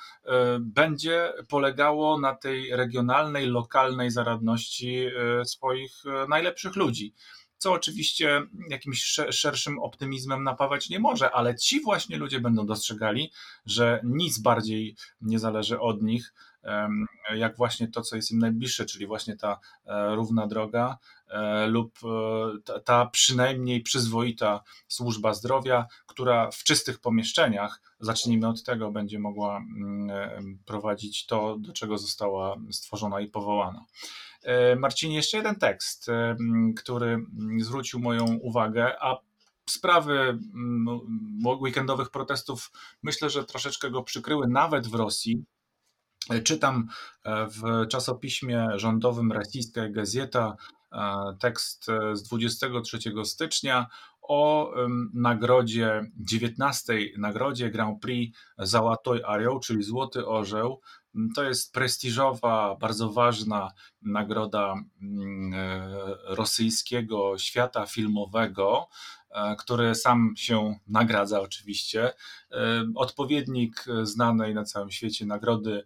będzie 0.61 1.33
polegało 1.49 2.21
na 2.21 2.35
tej 2.35 2.77
regionalnej, 2.77 3.47
lokalnej 3.47 4.11
zaradności 4.11 5.07
swoich 5.45 6.03
najlepszych 6.29 6.77
ludzi 6.77 7.15
co 7.59 7.73
oczywiście 7.73 8.43
jakimś 8.71 9.05
szerszym 9.31 9.79
optymizmem 9.79 10.45
napawać 10.45 10.91
nie 10.91 10.99
może, 10.99 11.31
ale 11.31 11.57
ci 11.57 11.81
właśnie 11.81 12.17
ludzie 12.17 12.41
będą 12.41 12.67
dostrzegali, 12.67 13.33
że 13.67 14.01
nic 14.05 14.39
bardziej 14.39 14.97
nie 15.21 15.39
zależy 15.39 15.81
od 15.81 16.03
nich, 16.03 16.33
jak 17.35 17.57
właśnie 17.57 17.89
to, 17.89 18.03
co 18.03 18.17
jest 18.17 18.31
im 18.31 18.39
najbliższe, 18.39 18.87
czyli 18.87 19.07
właśnie 19.07 19.37
ta 19.37 19.61
e, 19.87 20.15
równa 20.15 20.47
droga 20.47 20.99
e, 21.29 21.67
lub 21.67 21.99
e, 22.69 22.81
ta 22.81 23.07
przynajmniej 23.07 23.81
przyzwoita 23.81 24.63
służba 24.89 25.35
zdrowia, 25.35 25.87
która 26.07 26.51
w 26.51 26.65
czystych 26.65 27.01
pomieszczeniach, 27.01 27.81
zacznijmy 28.01 28.49
od 28.49 28.65
tego, 28.65 28.91
będzie 28.91 29.19
mogła 29.19 29.57
mm, 29.57 30.59
prowadzić 30.67 31.27
to, 31.27 31.57
do 31.59 31.73
czego 31.73 31.99
została 31.99 32.57
stworzona 32.71 33.21
i 33.21 33.29
powołana. 33.29 33.85
E, 34.47 34.77
Marcinie, 34.77 35.17
jeszcze 35.17 35.37
jeden 35.37 35.57
tekst, 35.57 36.09
e, 36.09 36.37
który 36.77 37.27
zwrócił 37.61 38.01
moją 38.01 38.25
uwagę, 38.35 39.03
a 39.03 39.19
sprawy 39.71 40.39
weekendowych 41.61 42.11
protestów 42.11 42.71
myślę, 43.03 43.31
że 43.31 43.45
troszeczkę 43.45 43.91
go 43.91 44.03
przykryły 44.03 44.49
nawet 44.49 44.87
w 44.87 44.95
Rosji. 44.95 45.45
Czytam 46.45 46.89
w 47.25 47.89
czasopiśmie 47.89 48.69
rządowym 48.75 49.33
Rosyjska 49.33 49.89
Gazeta 49.89 50.57
tekst 51.41 51.87
z 52.13 52.23
23 52.23 52.99
stycznia 53.25 53.87
o 54.23 54.73
nagrodzie, 55.15 56.11
19 56.17 56.95
nagrodzie 57.19 57.71
Grand 57.71 58.01
Prix 58.03 58.39
Załatoj 58.59 59.23
Arioł, 59.25 59.61
czyli 59.61 59.83
Złoty 59.83 60.27
Orzeł. 60.27 60.81
To 61.35 61.43
jest 61.43 61.73
prestiżowa, 61.73 62.77
bardzo 62.81 63.11
ważna 63.13 63.73
nagroda 64.03 64.75
mm, 65.03 65.55
e, 65.55 65.89
rosyjskiego 66.35 67.39
świata 67.39 67.87
filmowego. 67.87 68.89
E, 69.37 69.57
który 69.57 69.95
sam 69.95 70.35
się 70.37 70.79
nagradza 70.87 71.41
oczywiście. 71.41 72.13
E, 72.53 72.93
odpowiednik 72.95 73.85
znanej 74.03 74.55
na 74.55 74.65
całym 74.65 74.91
świecie 74.91 75.27
nagrody, 75.27 75.85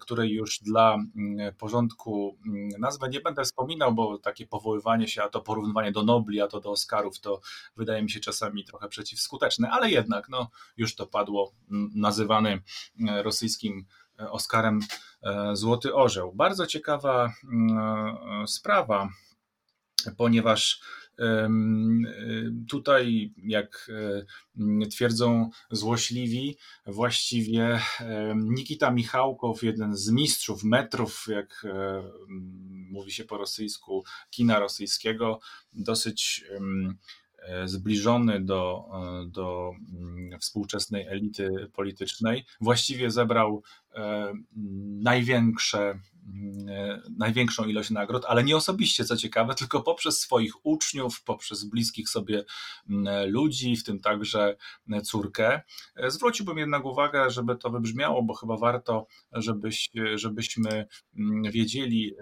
której 0.00 0.30
już 0.30 0.58
dla 0.58 0.94
mm, 0.94 1.54
porządku 1.54 2.38
mm, 2.46 2.68
nazwę 2.78 3.08
nie 3.08 3.20
będę 3.20 3.44
wspominał, 3.44 3.94
bo 3.94 4.18
takie 4.18 4.46
powoływanie 4.46 5.08
się, 5.08 5.22
a 5.22 5.28
to 5.28 5.40
porównywanie 5.40 5.92
do 5.92 6.02
Nobli, 6.02 6.40
a 6.40 6.48
to 6.48 6.60
do 6.60 6.70
Oscarów, 6.70 7.20
to 7.20 7.40
wydaje 7.76 8.02
mi 8.02 8.10
się 8.10 8.20
czasami 8.20 8.64
trochę 8.64 8.88
przeciwskuteczne, 8.88 9.70
ale 9.70 9.90
jednak 9.90 10.28
no, 10.28 10.50
już 10.76 10.94
to 10.94 11.06
padło, 11.06 11.52
nazywany 11.94 12.62
rosyjskim 13.22 13.86
Oscarem 14.18 14.80
Złoty 15.52 15.94
Orzeł. 15.94 16.32
Bardzo 16.34 16.66
ciekawa 16.66 17.32
sprawa, 18.46 19.08
ponieważ 20.16 20.80
Tutaj, 22.68 23.32
jak 23.36 23.90
twierdzą 24.90 25.50
złośliwi, 25.70 26.56
właściwie 26.86 27.80
Nikita 28.34 28.90
Michałkow, 28.90 29.62
jeden 29.62 29.96
z 29.96 30.10
mistrzów 30.10 30.64
metrów, 30.64 31.26
jak 31.28 31.66
mówi 32.90 33.12
się 33.12 33.24
po 33.24 33.38
rosyjsku, 33.38 34.04
kina 34.30 34.58
rosyjskiego, 34.58 35.40
dosyć 35.72 36.44
zbliżony 37.64 38.40
do, 38.44 38.88
do 39.26 39.72
współczesnej 40.40 41.06
elity 41.06 41.50
politycznej, 41.72 42.44
właściwie 42.60 43.10
zebrał 43.10 43.62
największe 45.02 46.00
E, 46.15 46.15
największą 47.18 47.64
ilość 47.64 47.90
nagród, 47.90 48.24
ale 48.28 48.44
nie 48.44 48.56
osobiście, 48.56 49.04
co 49.04 49.16
ciekawe, 49.16 49.54
tylko 49.54 49.82
poprzez 49.82 50.20
swoich 50.20 50.66
uczniów, 50.66 51.22
poprzez 51.22 51.64
bliskich 51.64 52.08
sobie 52.08 52.44
ludzi, 53.26 53.76
w 53.76 53.84
tym 53.84 54.00
także 54.00 54.56
córkę. 55.04 55.60
E, 55.96 56.10
zwróciłbym 56.10 56.58
jednak 56.58 56.84
uwagę, 56.84 57.30
żeby 57.30 57.56
to 57.56 57.70
wybrzmiało, 57.70 58.22
bo 58.22 58.34
chyba 58.34 58.56
warto, 58.56 59.06
żebyś, 59.32 59.90
żebyśmy 60.14 60.86
wiedzieli, 61.50 62.14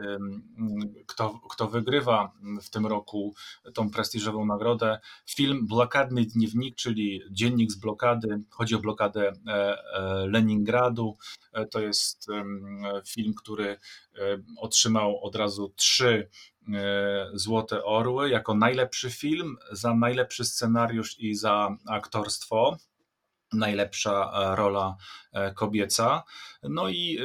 kto, 1.07 1.41
kto 1.51 1.69
wygrywa 1.69 2.33
w 2.63 2.71
tym 2.71 2.87
roku 2.87 3.35
tą 3.75 3.91
prestiżową 3.91 4.47
nagrodę. 4.47 5.01
Film 5.27 5.67
Blokadny 5.67 6.25
Dniewnik, 6.25 6.77
czyli 6.77 7.21
dziennik 7.31 7.73
z 7.73 7.77
blokady, 7.77 8.41
chodzi 8.51 8.75
o 8.75 8.79
blokadę 8.79 9.33
e, 9.47 9.77
Leningradu. 10.27 11.17
To 11.71 11.81
jest 11.81 12.27
film, 13.07 13.35
który 13.35 13.65
E, 13.75 13.79
otrzymał 14.57 15.25
od 15.25 15.37
razu 15.37 15.73
trzy 15.77 16.29
e, 16.75 17.31
Złote 17.35 17.85
Orły 17.85 18.31
jako 18.31 18.55
najlepszy 18.55 19.11
film, 19.11 19.57
za 19.73 19.95
najlepszy 19.95 20.45
scenariusz 20.45 21.19
i 21.19 21.35
za 21.35 21.77
aktorstwo 21.89 22.77
najlepsza 23.53 24.33
e, 24.35 24.57
rola 24.57 24.97
kobieca. 25.55 26.23
No 26.63 26.89
i 26.89 27.19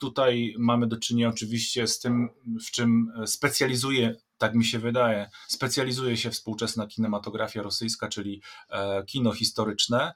tutaj 0.00 0.54
mamy 0.58 0.86
do 0.86 0.96
czynienia 0.96 1.28
oczywiście 1.28 1.86
z 1.86 1.98
tym, 1.98 2.28
w 2.66 2.70
czym 2.70 3.12
specjalizuje 3.26 4.14
tak 4.40 4.54
mi 4.54 4.64
się 4.64 4.78
wydaje, 4.78 5.30
specjalizuje 5.48 6.16
się 6.16 6.30
współczesna 6.30 6.86
kinematografia 6.86 7.62
rosyjska, 7.62 8.08
czyli 8.08 8.42
e, 8.70 9.04
kino 9.04 9.32
historyczne. 9.32 10.14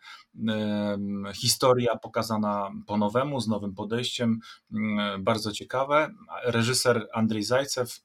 Historia 1.35 1.97
pokazana 1.97 2.71
po 2.87 2.97
nowemu, 2.97 3.41
z 3.41 3.49
nowym 3.49 3.75
podejściem, 3.75 4.41
bardzo 5.19 5.53
ciekawe. 5.53 6.15
Reżyser 6.45 7.09
Andrzej 7.13 7.43
Zajcew, 7.43 8.01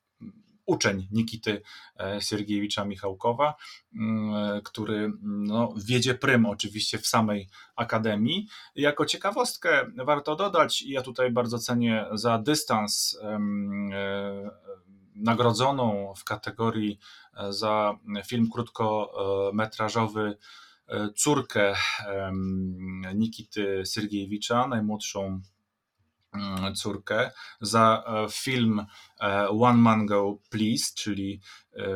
uczeń 0.65 1.07
Nikity 1.11 1.61
e, 1.99 2.21
Siergiewicza 2.21 2.85
Michałkowa, 2.85 3.55
który 4.63 5.11
no, 5.21 5.73
wiedzie 5.77 6.15
prym 6.15 6.45
oczywiście 6.45 6.97
w 6.97 7.07
samej 7.07 7.49
akademii. 7.75 8.47
Jako 8.75 9.05
ciekawostkę 9.05 9.91
warto 10.05 10.35
dodać, 10.35 10.81
ja 10.81 11.01
tutaj 11.01 11.31
bardzo 11.31 11.59
cenię 11.59 12.05
za 12.13 12.37
dystans 12.37 13.17
e, 13.21 13.39
nagrodzoną 15.19 16.13
w 16.17 16.23
kategorii 16.23 16.99
e, 17.37 17.53
za 17.53 17.97
film 18.25 18.49
krótkometrażowy 18.51 20.37
e, 20.87 21.09
córkę 21.15 21.75
Nikity 23.15 23.85
Syrgiewicza, 23.85 24.67
najmłodszą 24.67 25.41
mm, 26.33 26.75
córkę, 26.75 27.31
za 27.61 28.03
e, 28.07 28.27
film 28.31 28.85
One 29.49 29.77
Man 29.77 30.05
Go 30.05 30.37
Please, 30.49 30.85
czyli 30.95 31.41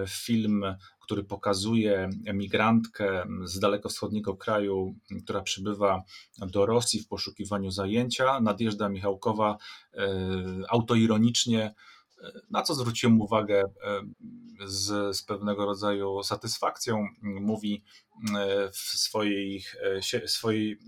film, 0.08 0.66
który 1.00 1.24
pokazuje 1.24 2.10
emigrantkę 2.26 3.26
z 3.44 3.60
dalekowschodniego 3.60 4.36
kraju, 4.36 4.96
która 5.24 5.42
przybywa 5.42 6.04
do 6.38 6.66
Rosji 6.66 7.00
w 7.00 7.08
poszukiwaniu 7.08 7.72
zajęcia. 7.72 8.40
Nadjeżdża 8.40 8.90
Michałkowa 8.90 9.58
autoironicznie 10.70 11.74
na 12.50 12.62
co 12.62 12.76
zwróciłem 12.76 13.22
uwagę 13.22 13.64
z, 14.66 15.18
z 15.18 15.24
pewnego 15.24 15.66
rodzaju 15.66 16.24
satysfakcją. 16.24 17.08
Mówi 17.22 17.84
w 18.72 18.78
swojej, 18.78 19.64
e, 19.98 20.28
swojej, 20.28 20.80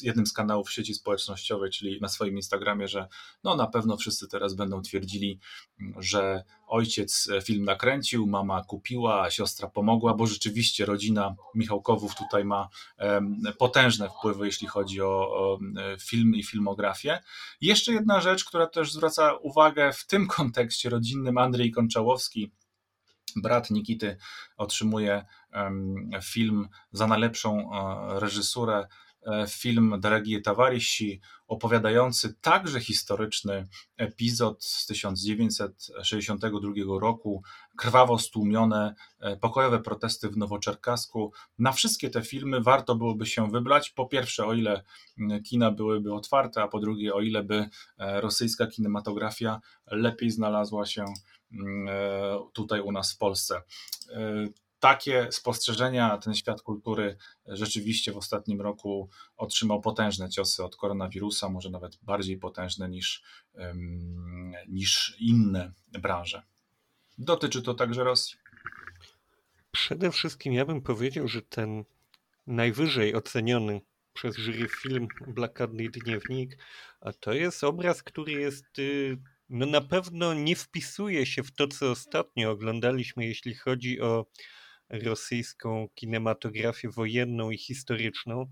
w 0.00 0.02
jednym 0.02 0.26
z 0.26 0.32
kanałów 0.32 0.72
sieci 0.72 0.94
społecznościowej, 0.94 1.70
czyli 1.70 2.00
na 2.00 2.08
swoim 2.08 2.36
Instagramie, 2.36 2.88
że 2.88 3.08
no 3.44 3.56
na 3.56 3.66
pewno 3.66 3.96
wszyscy 3.96 4.28
teraz 4.28 4.54
będą 4.54 4.82
twierdzili, 4.82 5.40
że 5.98 6.44
ojciec 6.66 7.28
film 7.44 7.64
nakręcił, 7.64 8.26
mama 8.26 8.64
kupiła, 8.64 9.30
siostra 9.30 9.68
pomogła, 9.68 10.14
bo 10.14 10.26
rzeczywiście 10.26 10.86
rodzina 10.86 11.34
Michałkowów 11.54 12.14
tutaj 12.14 12.44
ma 12.44 12.68
potężne 13.58 14.08
wpływy, 14.08 14.46
jeśli 14.46 14.66
chodzi 14.66 15.02
o, 15.02 15.06
o 15.06 15.58
film 16.00 16.34
i 16.34 16.44
filmografię. 16.44 17.18
Jeszcze 17.60 17.92
jedna 17.92 18.20
rzecz, 18.20 18.44
która 18.44 18.66
też 18.66 18.92
zwraca 18.92 19.34
uwagę 19.34 19.92
w 19.92 20.06
tym 20.06 20.26
kontekście 20.26 20.90
rodzinnym, 20.90 21.38
Andrzej 21.38 21.70
Konczałowski, 21.70 22.52
brat 23.36 23.70
Nikity, 23.70 24.16
otrzymuje 24.56 25.24
film 26.22 26.68
za 26.92 27.06
najlepszą 27.06 27.70
e, 27.72 28.20
reżysurę 28.20 28.86
E, 29.26 29.46
film 29.48 30.00
Drogie 30.00 30.40
Towarzysi, 30.40 31.20
opowiadający 31.46 32.34
także 32.34 32.80
historyczny 32.80 33.68
epizod 33.96 34.64
z 34.64 34.86
1962 34.86 37.00
roku, 37.00 37.42
krwawo 37.76 38.18
stłumione 38.18 38.94
e, 39.20 39.36
pokojowe 39.36 39.80
protesty 39.80 40.28
w 40.28 40.36
Nowoczerkasku. 40.36 41.32
Na 41.58 41.72
wszystkie 41.72 42.10
te 42.10 42.22
filmy 42.22 42.60
warto 42.60 42.94
byłoby 42.94 43.26
się 43.26 43.50
wybrać. 43.50 43.90
Po 43.90 44.06
pierwsze, 44.06 44.46
o 44.46 44.54
ile 44.54 44.82
kina 45.44 45.70
byłyby 45.70 46.14
otwarte, 46.14 46.62
a 46.62 46.68
po 46.68 46.80
drugie, 46.80 47.14
o 47.14 47.20
ile 47.20 47.42
by 47.42 47.68
rosyjska 47.98 48.66
kinematografia 48.66 49.60
lepiej 49.86 50.30
znalazła 50.30 50.86
się 50.86 51.04
tutaj 52.52 52.80
u 52.80 52.92
nas 52.92 53.12
w 53.12 53.18
Polsce 53.18 53.62
takie 54.84 55.28
spostrzeżenia 55.32 56.18
ten 56.18 56.34
świat 56.34 56.62
kultury 56.62 57.16
rzeczywiście 57.46 58.12
w 58.12 58.16
ostatnim 58.16 58.60
roku 58.60 59.08
otrzymał 59.36 59.80
potężne 59.80 60.30
ciosy 60.30 60.64
od 60.64 60.76
koronawirusa, 60.76 61.48
może 61.48 61.70
nawet 61.70 61.96
bardziej 62.02 62.38
potężne 62.38 62.88
niż, 62.88 63.22
niż 64.68 65.16
inne 65.20 65.72
branże. 65.92 66.42
Dotyczy 67.18 67.62
to 67.62 67.74
także 67.74 68.04
Rosji. 68.04 68.36
Przede 69.70 70.10
wszystkim 70.10 70.52
ja 70.52 70.64
bym 70.64 70.82
powiedział, 70.82 71.28
że 71.28 71.42
ten 71.42 71.84
najwyżej 72.46 73.14
oceniony 73.14 73.80
przez 74.12 74.36
jury 74.36 74.68
film 74.68 75.08
Blakadny 75.26 75.88
Dniewnik, 75.88 76.58
a 77.00 77.12
to 77.12 77.32
jest 77.32 77.64
obraz, 77.64 78.02
który 78.02 78.32
jest 78.32 78.78
y, 78.78 79.18
no 79.48 79.66
na 79.66 79.80
pewno 79.80 80.34
nie 80.34 80.56
wpisuje 80.56 81.26
się 81.26 81.42
w 81.42 81.52
to, 81.52 81.68
co 81.68 81.90
ostatnio 81.90 82.50
oglądaliśmy, 82.50 83.26
jeśli 83.26 83.54
chodzi 83.54 84.00
o 84.00 84.26
rosyjską 84.90 85.88
kinematografię 85.94 86.88
wojenną 86.90 87.50
i 87.50 87.58
historyczną, 87.58 88.50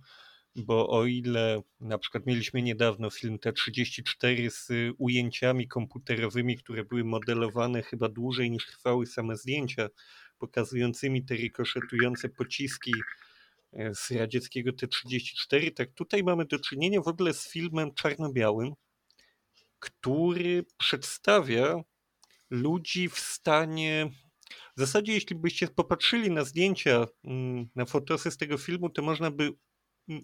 bo 0.56 0.88
o 0.88 1.06
ile 1.06 1.62
na 1.80 1.98
przykład 1.98 2.26
mieliśmy 2.26 2.62
niedawno 2.62 3.10
film 3.10 3.38
T-34 3.38 4.50
z 4.50 4.94
ujęciami 4.98 5.68
komputerowymi, 5.68 6.56
które 6.56 6.84
były 6.84 7.04
modelowane 7.04 7.82
chyba 7.82 8.08
dłużej 8.08 8.50
niż 8.50 8.66
trwały 8.66 9.06
same 9.06 9.36
zdjęcia, 9.36 9.88
pokazującymi 10.38 11.24
te 11.24 11.34
rykoszetujące 11.34 12.28
pociski 12.28 12.92
e, 13.72 13.94
z 13.94 14.10
radzieckiego 14.10 14.72
T-34, 14.72 15.74
tak 15.74 15.92
tutaj 15.92 16.22
mamy 16.22 16.44
do 16.44 16.58
czynienia 16.58 17.00
w 17.00 17.08
ogóle 17.08 17.34
z 17.34 17.50
filmem 17.50 17.94
czarno-białym, 17.94 18.72
który 19.82 20.64
przedstawia 20.78 21.82
ludzi 22.50 23.08
w 23.08 23.18
stanie. 23.18 24.10
W 24.76 24.80
zasadzie, 24.80 25.12
jeśli 25.12 25.36
byście 25.36 25.68
popatrzyli 25.68 26.30
na 26.30 26.44
zdjęcia, 26.44 27.06
mm, 27.24 27.68
na 27.74 27.84
fotosy 27.84 28.30
z 28.30 28.36
tego 28.36 28.58
filmu, 28.58 28.90
to 28.90 29.02
można 29.02 29.30
by 29.30 29.52
mm, 30.08 30.22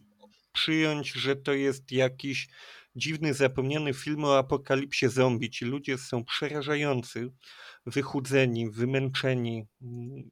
przyjąć, 0.53 1.13
że 1.13 1.37
to 1.37 1.53
jest 1.53 1.93
jakiś 1.93 2.49
dziwny, 2.97 3.35
zapomniany 3.35 3.95
film 3.95 4.25
o 4.25 4.39
apokalipsie 4.39 5.09
zombie. 5.09 5.51
Ci 5.51 5.65
ludzie 5.65 5.99
są 5.99 6.25
przerażający, 6.25 7.29
wychudzeni, 7.87 8.71
wymęczeni. 8.71 9.67
Mm, 9.83 10.31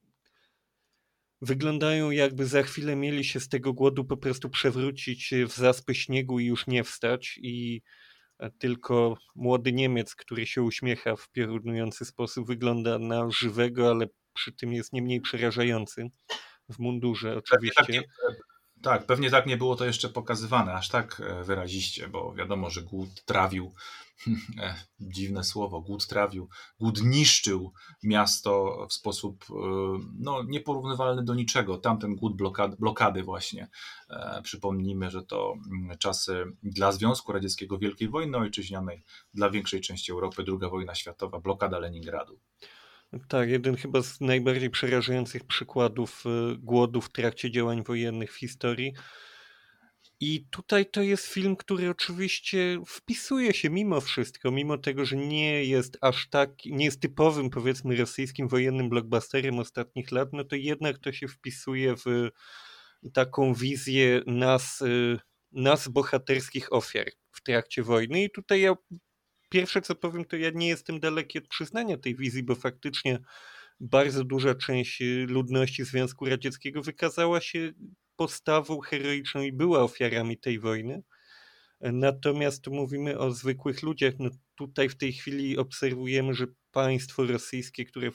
wyglądają 1.41 2.11
jakby 2.11 2.47
za 2.47 2.62
chwilę 2.62 2.97
mieli 2.97 3.24
się 3.24 3.41
z 3.41 3.49
tego 3.49 3.72
głodu 3.72 4.05
po 4.05 4.16
prostu 4.16 4.51
przewrócić 4.51 5.35
w 5.49 5.53
zaspy 5.53 5.95
śniegu 5.95 6.41
i 6.41 6.47
już 6.47 6.66
nie 6.66 6.85
wstać 6.85 7.39
i 7.43 7.83
tylko 8.59 9.16
młody 9.34 9.72
Niemiec, 9.72 10.14
który 10.14 10.47
się 10.47 10.62
uśmiecha 10.62 11.16
w 11.16 11.28
piorunujący 11.28 12.05
sposób, 12.05 12.47
wygląda 12.47 12.99
na 12.99 13.30
żywego, 13.30 13.91
ale 13.91 14.07
przy 14.32 14.53
tym 14.53 14.72
jest 14.72 14.93
nie 14.93 15.03
mniej 15.03 15.20
przerażający 15.20 16.11
w 16.68 16.78
mundurze 16.78 17.37
oczywiście. 17.37 18.03
Tak, 18.87 19.07
pewnie 19.07 19.30
tak 19.30 19.47
nie 19.47 19.57
było 19.57 19.76
to 19.76 19.84
jeszcze 19.84 20.09
pokazywane, 20.09 20.74
aż 20.74 20.89
tak 20.89 21.22
e, 21.24 21.45
wyraziście, 21.45 22.09
bo 22.09 22.34
wiadomo, 22.34 22.70
że 22.70 22.82
głód 22.82 23.24
trawił, 23.24 23.74
e, 24.62 24.74
dziwne 25.01 25.45
słowo, 25.45 25.80
głód 25.80 26.07
trawił, 26.07 26.49
głód 26.80 27.03
niszczył 27.03 27.72
miasto 28.03 28.87
w 28.91 28.93
sposób 28.93 29.45
e, 29.51 29.55
no, 30.18 30.43
nieporównywalny 30.43 31.24
do 31.24 31.34
niczego. 31.34 31.78
Tamten 31.78 32.16
głód 32.16 32.37
blokady, 32.37 32.76
blokady 32.78 33.22
właśnie. 33.22 33.68
Przypomnijmy, 34.43 35.11
że 35.11 35.22
to 35.22 35.55
mm, 35.72 35.99
czasy 35.99 36.45
dla 36.62 36.93
Związku 36.93 37.32
Radzieckiego 37.32 37.78
Wielkiej 37.78 38.09
Wojny 38.09 38.39
Ojczyźnianej, 38.39 39.03
dla 39.34 39.51
większej 39.51 39.80
części 39.80 40.12
Europy 40.12 40.45
II 40.49 40.70
wojna 40.70 40.95
światowa, 40.95 41.41
blokada 41.41 41.78
Leningradu. 41.78 42.41
Tak, 43.28 43.48
jeden 43.48 43.76
chyba 43.76 44.02
z 44.02 44.20
najbardziej 44.20 44.70
przerażających 44.70 45.44
przykładów 45.44 46.24
y, 46.26 46.57
głodu 46.59 47.00
w 47.00 47.12
trakcie 47.12 47.50
działań 47.50 47.84
wojennych 47.84 48.32
w 48.32 48.38
historii. 48.38 48.92
I 50.20 50.46
tutaj 50.50 50.90
to 50.90 51.02
jest 51.02 51.26
film, 51.26 51.57
który 51.57 51.90
oczywiście 51.90 52.80
wpisuje 52.86 53.54
się 53.54 53.70
mimo 53.70 54.00
wszystko, 54.00 54.50
mimo 54.50 54.78
tego, 54.78 55.04
że 55.04 55.16
nie 55.16 55.64
jest 55.64 55.98
aż 56.00 56.28
tak, 56.28 56.50
nie 56.66 56.84
jest 56.84 57.00
typowym 57.00 57.50
powiedzmy 57.50 57.96
rosyjskim 57.96 58.48
wojennym 58.48 58.88
blockbusterem 58.88 59.59
ostatnich 59.59 60.12
lat, 60.12 60.28
no 60.32 60.44
to 60.44 60.57
jednak 60.57 60.98
to 60.98 61.12
się 61.12 61.28
wpisuje 61.28 61.94
w 61.96 62.30
taką 63.12 63.54
wizję 63.54 64.22
nas, 64.26 64.80
y, 64.82 65.18
nas 65.52 65.88
bohaterskich 65.88 66.72
ofiar 66.72 67.07
w 67.32 67.42
trakcie 67.42 67.82
wojny. 67.82 68.24
I 68.24 68.30
tutaj 68.30 68.61
ja 68.61 68.74
pierwsze 69.49 69.82
co 69.82 69.94
powiem, 69.94 70.24
to 70.24 70.36
ja 70.36 70.51
nie 70.55 70.68
jestem 70.68 71.01
daleki 71.01 71.38
od 71.38 71.49
przyznania 71.49 71.97
tej 71.97 72.16
wizji, 72.16 72.42
bo 72.42 72.55
faktycznie 72.55 73.18
bardzo 73.80 74.24
duża 74.24 74.55
część 74.55 75.03
y, 75.03 75.26
ludności 75.28 75.84
Związku 75.84 76.24
Radzieckiego 76.24 76.82
wykazała 76.82 77.40
się 77.40 77.72
postawą 78.16 78.80
heroiczną 78.80 79.42
i 79.42 79.53
była 79.53 79.82
ofiarami 79.82 80.38
tej 80.38 80.59
wojny. 80.59 81.03
Natomiast 81.80 82.66
mówimy 82.66 83.18
o 83.18 83.30
zwykłych 83.30 83.82
ludziach. 83.82 84.14
No 84.18 84.30
tutaj 84.55 84.88
w 84.88 84.97
tej 84.97 85.12
chwili 85.12 85.59
obserwujemy, 85.59 86.34
że 86.34 86.47
państwo 86.70 87.26
rosyjskie, 87.26 87.84
które 87.84 88.11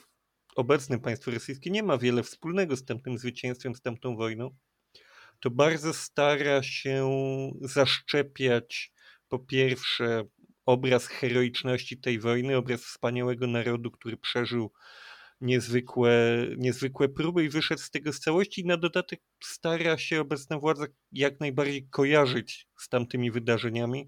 obecne 0.56 1.00
państwo 1.00 1.30
rosyjskie 1.30 1.70
nie 1.70 1.82
ma 1.82 1.98
wiele 1.98 2.22
wspólnego 2.22 2.76
z 2.76 2.84
tamtym 2.84 3.18
zwycięstwem, 3.18 3.74
z 3.74 3.80
tamtą 3.80 4.16
wojną, 4.16 4.56
to 5.40 5.50
bardzo 5.50 5.94
stara 5.94 6.62
się 6.62 7.08
zaszczepiać 7.60 8.92
po 9.28 9.38
pierwsze 9.38 10.24
obraz 10.66 11.06
heroiczności 11.06 12.00
tej 12.00 12.18
wojny, 12.18 12.56
obraz 12.56 12.80
wspaniałego 12.80 13.46
narodu, 13.46 13.90
który 13.90 14.16
przeżył 14.16 14.72
niezwykłe, 15.40 16.46
niezwykłe 16.56 17.08
próby 17.08 17.44
i 17.44 17.48
wyszedł 17.48 17.80
z 17.80 17.90
tego 17.90 18.12
z 18.12 18.20
całości 18.20 18.60
i 18.60 18.66
na 18.66 18.76
dodatek 18.76 19.20
stara 19.44 19.98
się 19.98 20.20
obecna 20.20 20.58
władza 20.58 20.86
jak 21.12 21.40
najbardziej 21.40 21.88
kojarzyć 21.88 22.68
z 22.78 22.88
tamtymi 22.88 23.30
wydarzeniami, 23.30 24.06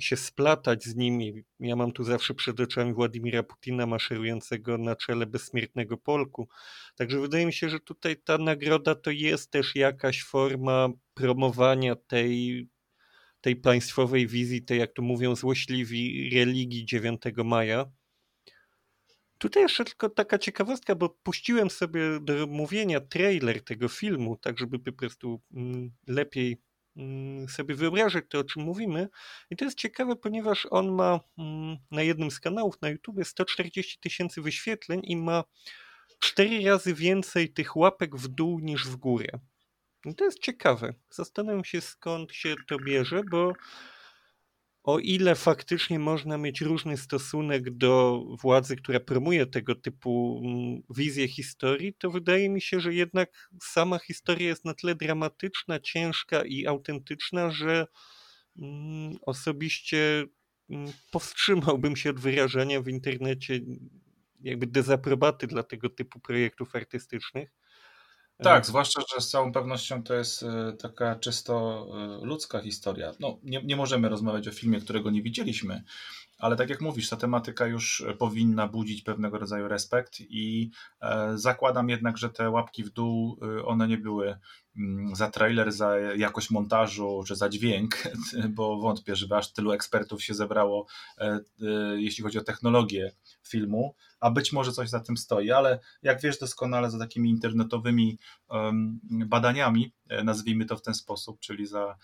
się 0.00 0.16
splatać 0.16 0.84
z 0.84 0.96
nimi. 0.96 1.44
Ja 1.60 1.76
mam 1.76 1.92
tu 1.92 2.04
zawsze 2.04 2.34
przed 2.34 2.60
oczami 2.60 2.94
Władimira 2.94 3.42
Putina 3.42 3.86
maszerującego 3.86 4.78
na 4.78 4.96
czele 4.96 5.26
bezsmiertnego 5.26 5.96
Polku. 5.98 6.48
Także 6.96 7.20
wydaje 7.20 7.46
mi 7.46 7.52
się, 7.52 7.68
że 7.68 7.80
tutaj 7.80 8.16
ta 8.16 8.38
nagroda 8.38 8.94
to 8.94 9.10
jest 9.10 9.50
też 9.50 9.76
jakaś 9.76 10.24
forma 10.24 10.88
promowania 11.14 11.96
tej 11.96 12.68
tej 13.44 13.56
państwowej 13.56 14.26
wizji, 14.26 14.62
tej, 14.62 14.78
jak 14.78 14.92
to 14.92 15.02
mówią 15.02 15.36
złośliwi, 15.36 16.30
religii 16.34 16.84
9 16.84 17.22
maja. 17.44 17.86
Tutaj 19.38 19.62
jeszcze 19.62 19.84
tylko 19.84 20.08
taka 20.08 20.38
ciekawostka, 20.38 20.94
bo 20.94 21.08
puściłem 21.08 21.70
sobie 21.70 22.00
do 22.20 22.46
mówienia 22.46 23.00
trailer 23.00 23.64
tego 23.64 23.88
filmu, 23.88 24.36
tak 24.36 24.58
żeby 24.58 24.78
po 24.78 24.92
prostu 24.92 25.40
mm, 25.54 25.90
lepiej 26.06 26.56
mm, 26.96 27.48
sobie 27.48 27.74
wyobrazić 27.74 28.22
to, 28.28 28.38
o 28.38 28.44
czym 28.44 28.62
mówimy. 28.62 29.08
I 29.50 29.56
to 29.56 29.64
jest 29.64 29.78
ciekawe, 29.78 30.16
ponieważ 30.16 30.66
on 30.70 30.92
ma 30.94 31.20
mm, 31.38 31.76
na 31.90 32.02
jednym 32.02 32.30
z 32.30 32.40
kanałów 32.40 32.82
na 32.82 32.88
YouTube 32.88 33.24
140 33.24 33.98
tysięcy 34.00 34.42
wyświetleń 34.42 35.00
i 35.04 35.16
ma 35.16 35.44
cztery 36.20 36.64
razy 36.64 36.94
więcej 36.94 37.52
tych 37.52 37.76
łapek 37.76 38.16
w 38.16 38.28
dół 38.28 38.60
niż 38.60 38.88
w 38.88 38.96
górę. 38.96 39.28
I 40.04 40.14
to 40.14 40.24
jest 40.24 40.38
ciekawe. 40.38 40.94
Zastanawiam 41.10 41.64
się 41.64 41.80
skąd 41.80 42.32
się 42.32 42.54
to 42.68 42.78
bierze, 42.78 43.22
bo 43.30 43.52
o 44.84 44.98
ile 44.98 45.34
faktycznie 45.34 45.98
można 45.98 46.38
mieć 46.38 46.60
różny 46.60 46.96
stosunek 46.96 47.70
do 47.70 48.24
władzy, 48.42 48.76
która 48.76 49.00
promuje 49.00 49.46
tego 49.46 49.74
typu 49.74 50.42
mm, 50.44 50.82
wizję 50.90 51.28
historii, 51.28 51.94
to 51.94 52.10
wydaje 52.10 52.48
mi 52.48 52.60
się, 52.60 52.80
że 52.80 52.94
jednak 52.94 53.48
sama 53.62 53.98
historia 53.98 54.48
jest 54.48 54.64
na 54.64 54.74
tyle 54.74 54.94
dramatyczna, 54.94 55.80
ciężka 55.80 56.44
i 56.44 56.66
autentyczna, 56.66 57.50
że 57.50 57.86
mm, 58.58 59.16
osobiście 59.22 60.24
mm, 60.70 60.92
powstrzymałbym 61.10 61.96
się 61.96 62.10
od 62.10 62.20
wyrażania 62.20 62.80
w 62.80 62.88
internecie 62.88 63.60
jakby 64.40 64.66
dezaprobaty 64.66 65.46
dla 65.46 65.62
tego 65.62 65.90
typu 65.90 66.20
projektów 66.20 66.76
artystycznych. 66.76 67.50
Tak, 68.42 68.66
zwłaszcza, 68.66 69.00
że 69.14 69.20
z 69.20 69.28
całą 69.28 69.52
pewnością 69.52 70.02
to 70.02 70.14
jest 70.14 70.42
e, 70.42 70.72
taka 70.72 71.16
czysto 71.16 71.86
e, 72.22 72.26
ludzka 72.26 72.60
historia. 72.60 73.12
No, 73.20 73.38
nie, 73.42 73.62
nie 73.62 73.76
możemy 73.76 74.08
rozmawiać 74.08 74.48
o 74.48 74.52
filmie, 74.52 74.80
którego 74.80 75.10
nie 75.10 75.22
widzieliśmy, 75.22 75.82
ale 76.44 76.56
tak 76.56 76.70
jak 76.70 76.80
mówisz, 76.80 77.08
ta 77.08 77.16
tematyka 77.16 77.66
już 77.66 78.04
powinna 78.18 78.68
budzić 78.68 79.02
pewnego 79.02 79.38
rodzaju 79.38 79.68
respekt 79.68 80.20
i 80.20 80.70
e, 81.00 81.32
zakładam 81.38 81.88
jednak, 81.88 82.18
że 82.18 82.30
te 82.30 82.50
łapki 82.50 82.84
w 82.84 82.90
dół, 82.90 83.38
one 83.64 83.88
nie 83.88 83.98
były 83.98 84.38
mm, 84.76 85.16
za 85.16 85.30
trailer, 85.30 85.72
za 85.72 85.98
jakość 85.98 86.50
montażu, 86.50 87.24
czy 87.26 87.36
za 87.36 87.48
dźwięk, 87.48 88.02
bo 88.56 88.80
wątpię, 88.80 89.16
żeby 89.16 89.36
aż 89.36 89.52
tylu 89.52 89.72
ekspertów 89.72 90.24
się 90.24 90.34
zebrało, 90.34 90.86
jeśli 91.96 92.24
chodzi 92.24 92.38
o 92.38 92.44
technologię 92.44 93.12
filmu 93.42 93.94
a 94.24 94.30
być 94.30 94.52
może 94.52 94.72
coś 94.72 94.88
za 94.88 95.00
tym 95.00 95.16
stoi, 95.16 95.50
ale 95.50 95.78
jak 96.02 96.20
wiesz 96.20 96.38
doskonale, 96.38 96.90
za 96.90 96.98
takimi 96.98 97.30
internetowymi 97.30 98.18
badaniami, 99.08 99.92
e, 100.03 100.03
nazwijmy 100.24 100.64
to 100.64 100.76
w 100.76 100.82
ten 100.82 100.94
sposób, 100.94 101.40
czyli 101.40 101.66
za 101.66 101.96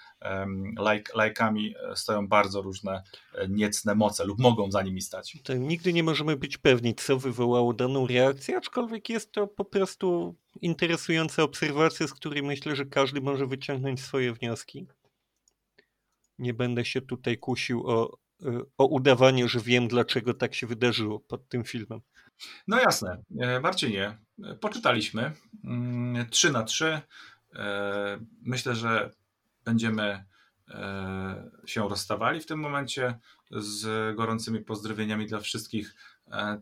like, 0.91 1.13
lajkami 1.15 1.75
e, 1.91 1.97
stoją 1.97 2.29
bardzo 2.29 2.63
różne 2.63 3.03
e, 3.35 3.49
niecne 3.49 3.95
moce 3.95 4.25
lub 4.25 4.39
mogą 4.39 4.71
za 4.71 4.83
nimi 4.83 5.03
stać. 5.03 5.39
To 5.43 5.55
nigdy 5.55 5.93
nie 5.93 6.03
możemy 6.03 6.37
być 6.37 6.59
pewni, 6.59 6.95
co 6.95 7.19
wywołało 7.19 7.73
daną 7.73 8.07
reakcję, 8.07 8.57
aczkolwiek 8.57 9.09
jest 9.09 9.33
to 9.33 9.47
po 9.47 9.65
prostu 9.65 10.35
interesująca 10.61 11.43
obserwacja, 11.43 12.07
z 12.07 12.15
której 12.15 12.43
myślę, 12.43 12.77
że 12.77 12.87
każdy 12.87 13.21
może 13.21 13.47
wyciągnąć 13.47 14.03
swoje 14.03 14.33
wnioski. 14.33 14.87
Nie 16.39 16.55
będę 16.55 16.85
się 16.85 17.01
tutaj 17.01 17.39
kusił 17.39 17.87
o 17.87 18.19
o 18.79 18.87
udawanie, 18.87 19.49
że 19.49 19.61
wiem, 19.61 19.89
dlaczego 19.89 20.35
tak 20.35 20.55
się 20.55 20.67
wydarzyło 20.67 21.21
pod 21.21 21.49
tym 21.49 21.65
filmem. 21.65 22.01
No 22.69 22.81
jasne. 22.81 23.23
E, 23.41 23.61
Marcinie, 23.61 24.19
poczytaliśmy 24.61 25.33
3 26.31 26.49
mm, 26.49 26.61
na 26.61 26.63
3. 26.63 27.01
E, 27.55 28.19
myślę, 28.43 28.75
że 28.75 29.11
będziemy 29.65 30.25
e, 30.69 31.51
się 31.67 31.89
rozstawali 31.89 32.41
w 32.41 32.47
tym 32.47 32.61
momencie 32.61 33.19
z 33.51 34.17
gorącymi 34.17 34.61
pozdrowieniami 34.61 35.27
dla 35.27 35.41
wszystkich 35.41 35.95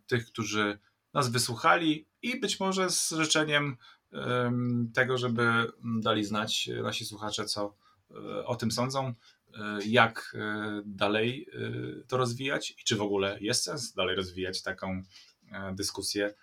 tych, 0.06 0.26
którzy 0.26 0.78
nas 1.14 1.28
wysłuchali 1.28 2.06
i 2.22 2.40
być 2.40 2.60
może 2.60 2.90
z 2.90 3.10
życzeniem 3.10 3.76
tego, 4.94 5.18
żeby 5.18 5.72
dali 5.84 6.24
znać 6.24 6.70
nasi 6.82 7.04
słuchacze, 7.04 7.44
co 7.44 7.76
o 8.44 8.56
tym 8.56 8.70
sądzą. 8.70 9.14
E, 9.56 9.78
jak 9.86 10.36
e, 10.38 10.82
dalej 10.84 11.48
e, 11.52 12.04
to 12.08 12.16
rozwijać 12.16 12.70
i 12.70 12.84
czy 12.84 12.96
w 12.96 13.02
ogóle 13.02 13.38
jest 13.40 13.64
sens 13.64 13.92
dalej 13.92 14.16
rozwijać 14.16 14.62
taką 14.62 15.02
dyskusję 15.72 16.34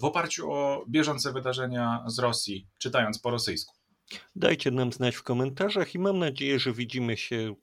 w 0.00 0.04
oparciu 0.04 0.52
o 0.52 0.84
bieżące 0.88 1.32
wydarzenia 1.32 2.04
z 2.06 2.18
Rosji, 2.18 2.66
czytając 2.78 3.18
po 3.18 3.30
rosyjsku. 3.30 3.77
Dajcie 4.36 4.70
nam 4.70 4.92
znać 4.92 5.16
w 5.16 5.22
komentarzach 5.22 5.94
i 5.94 5.98
mam 5.98 6.18
nadzieję, 6.18 6.58
że 6.58 6.72
widzimy 6.72 7.16
się 7.16 7.54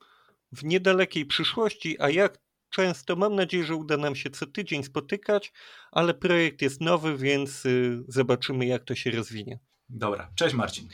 w 0.52 0.64
niedalekiej 0.64 1.26
przyszłości, 1.26 1.96
a 2.00 2.10
jak 2.10 2.38
często. 2.70 3.16
Mam 3.16 3.36
nadzieję, 3.36 3.64
że 3.64 3.76
uda 3.76 3.98
nam 3.98 4.16
się 4.16 4.30
co 4.30 4.46
tydzień 4.46 4.84
spotykać, 4.84 5.54
ale 5.92 6.14
projekt 6.14 6.62
jest 6.62 6.82
nowy, 6.82 7.18
więc 7.18 7.66
y, 7.66 8.04
zobaczymy, 8.08 8.66
jak 8.66 8.84
to 8.84 8.96
się 8.96 9.12
rozwinie. 9.12 9.60
Dobra, 9.90 10.32
cześć 10.36 10.56
Marcin. 10.56 10.90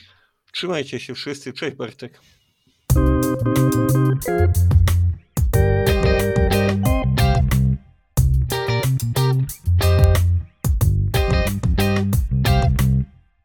Trzymajcie 0.51 0.99
się 0.99 1.15
wszyscy, 1.15 1.53
cześć 1.53 1.75
Bartek. 1.75 2.21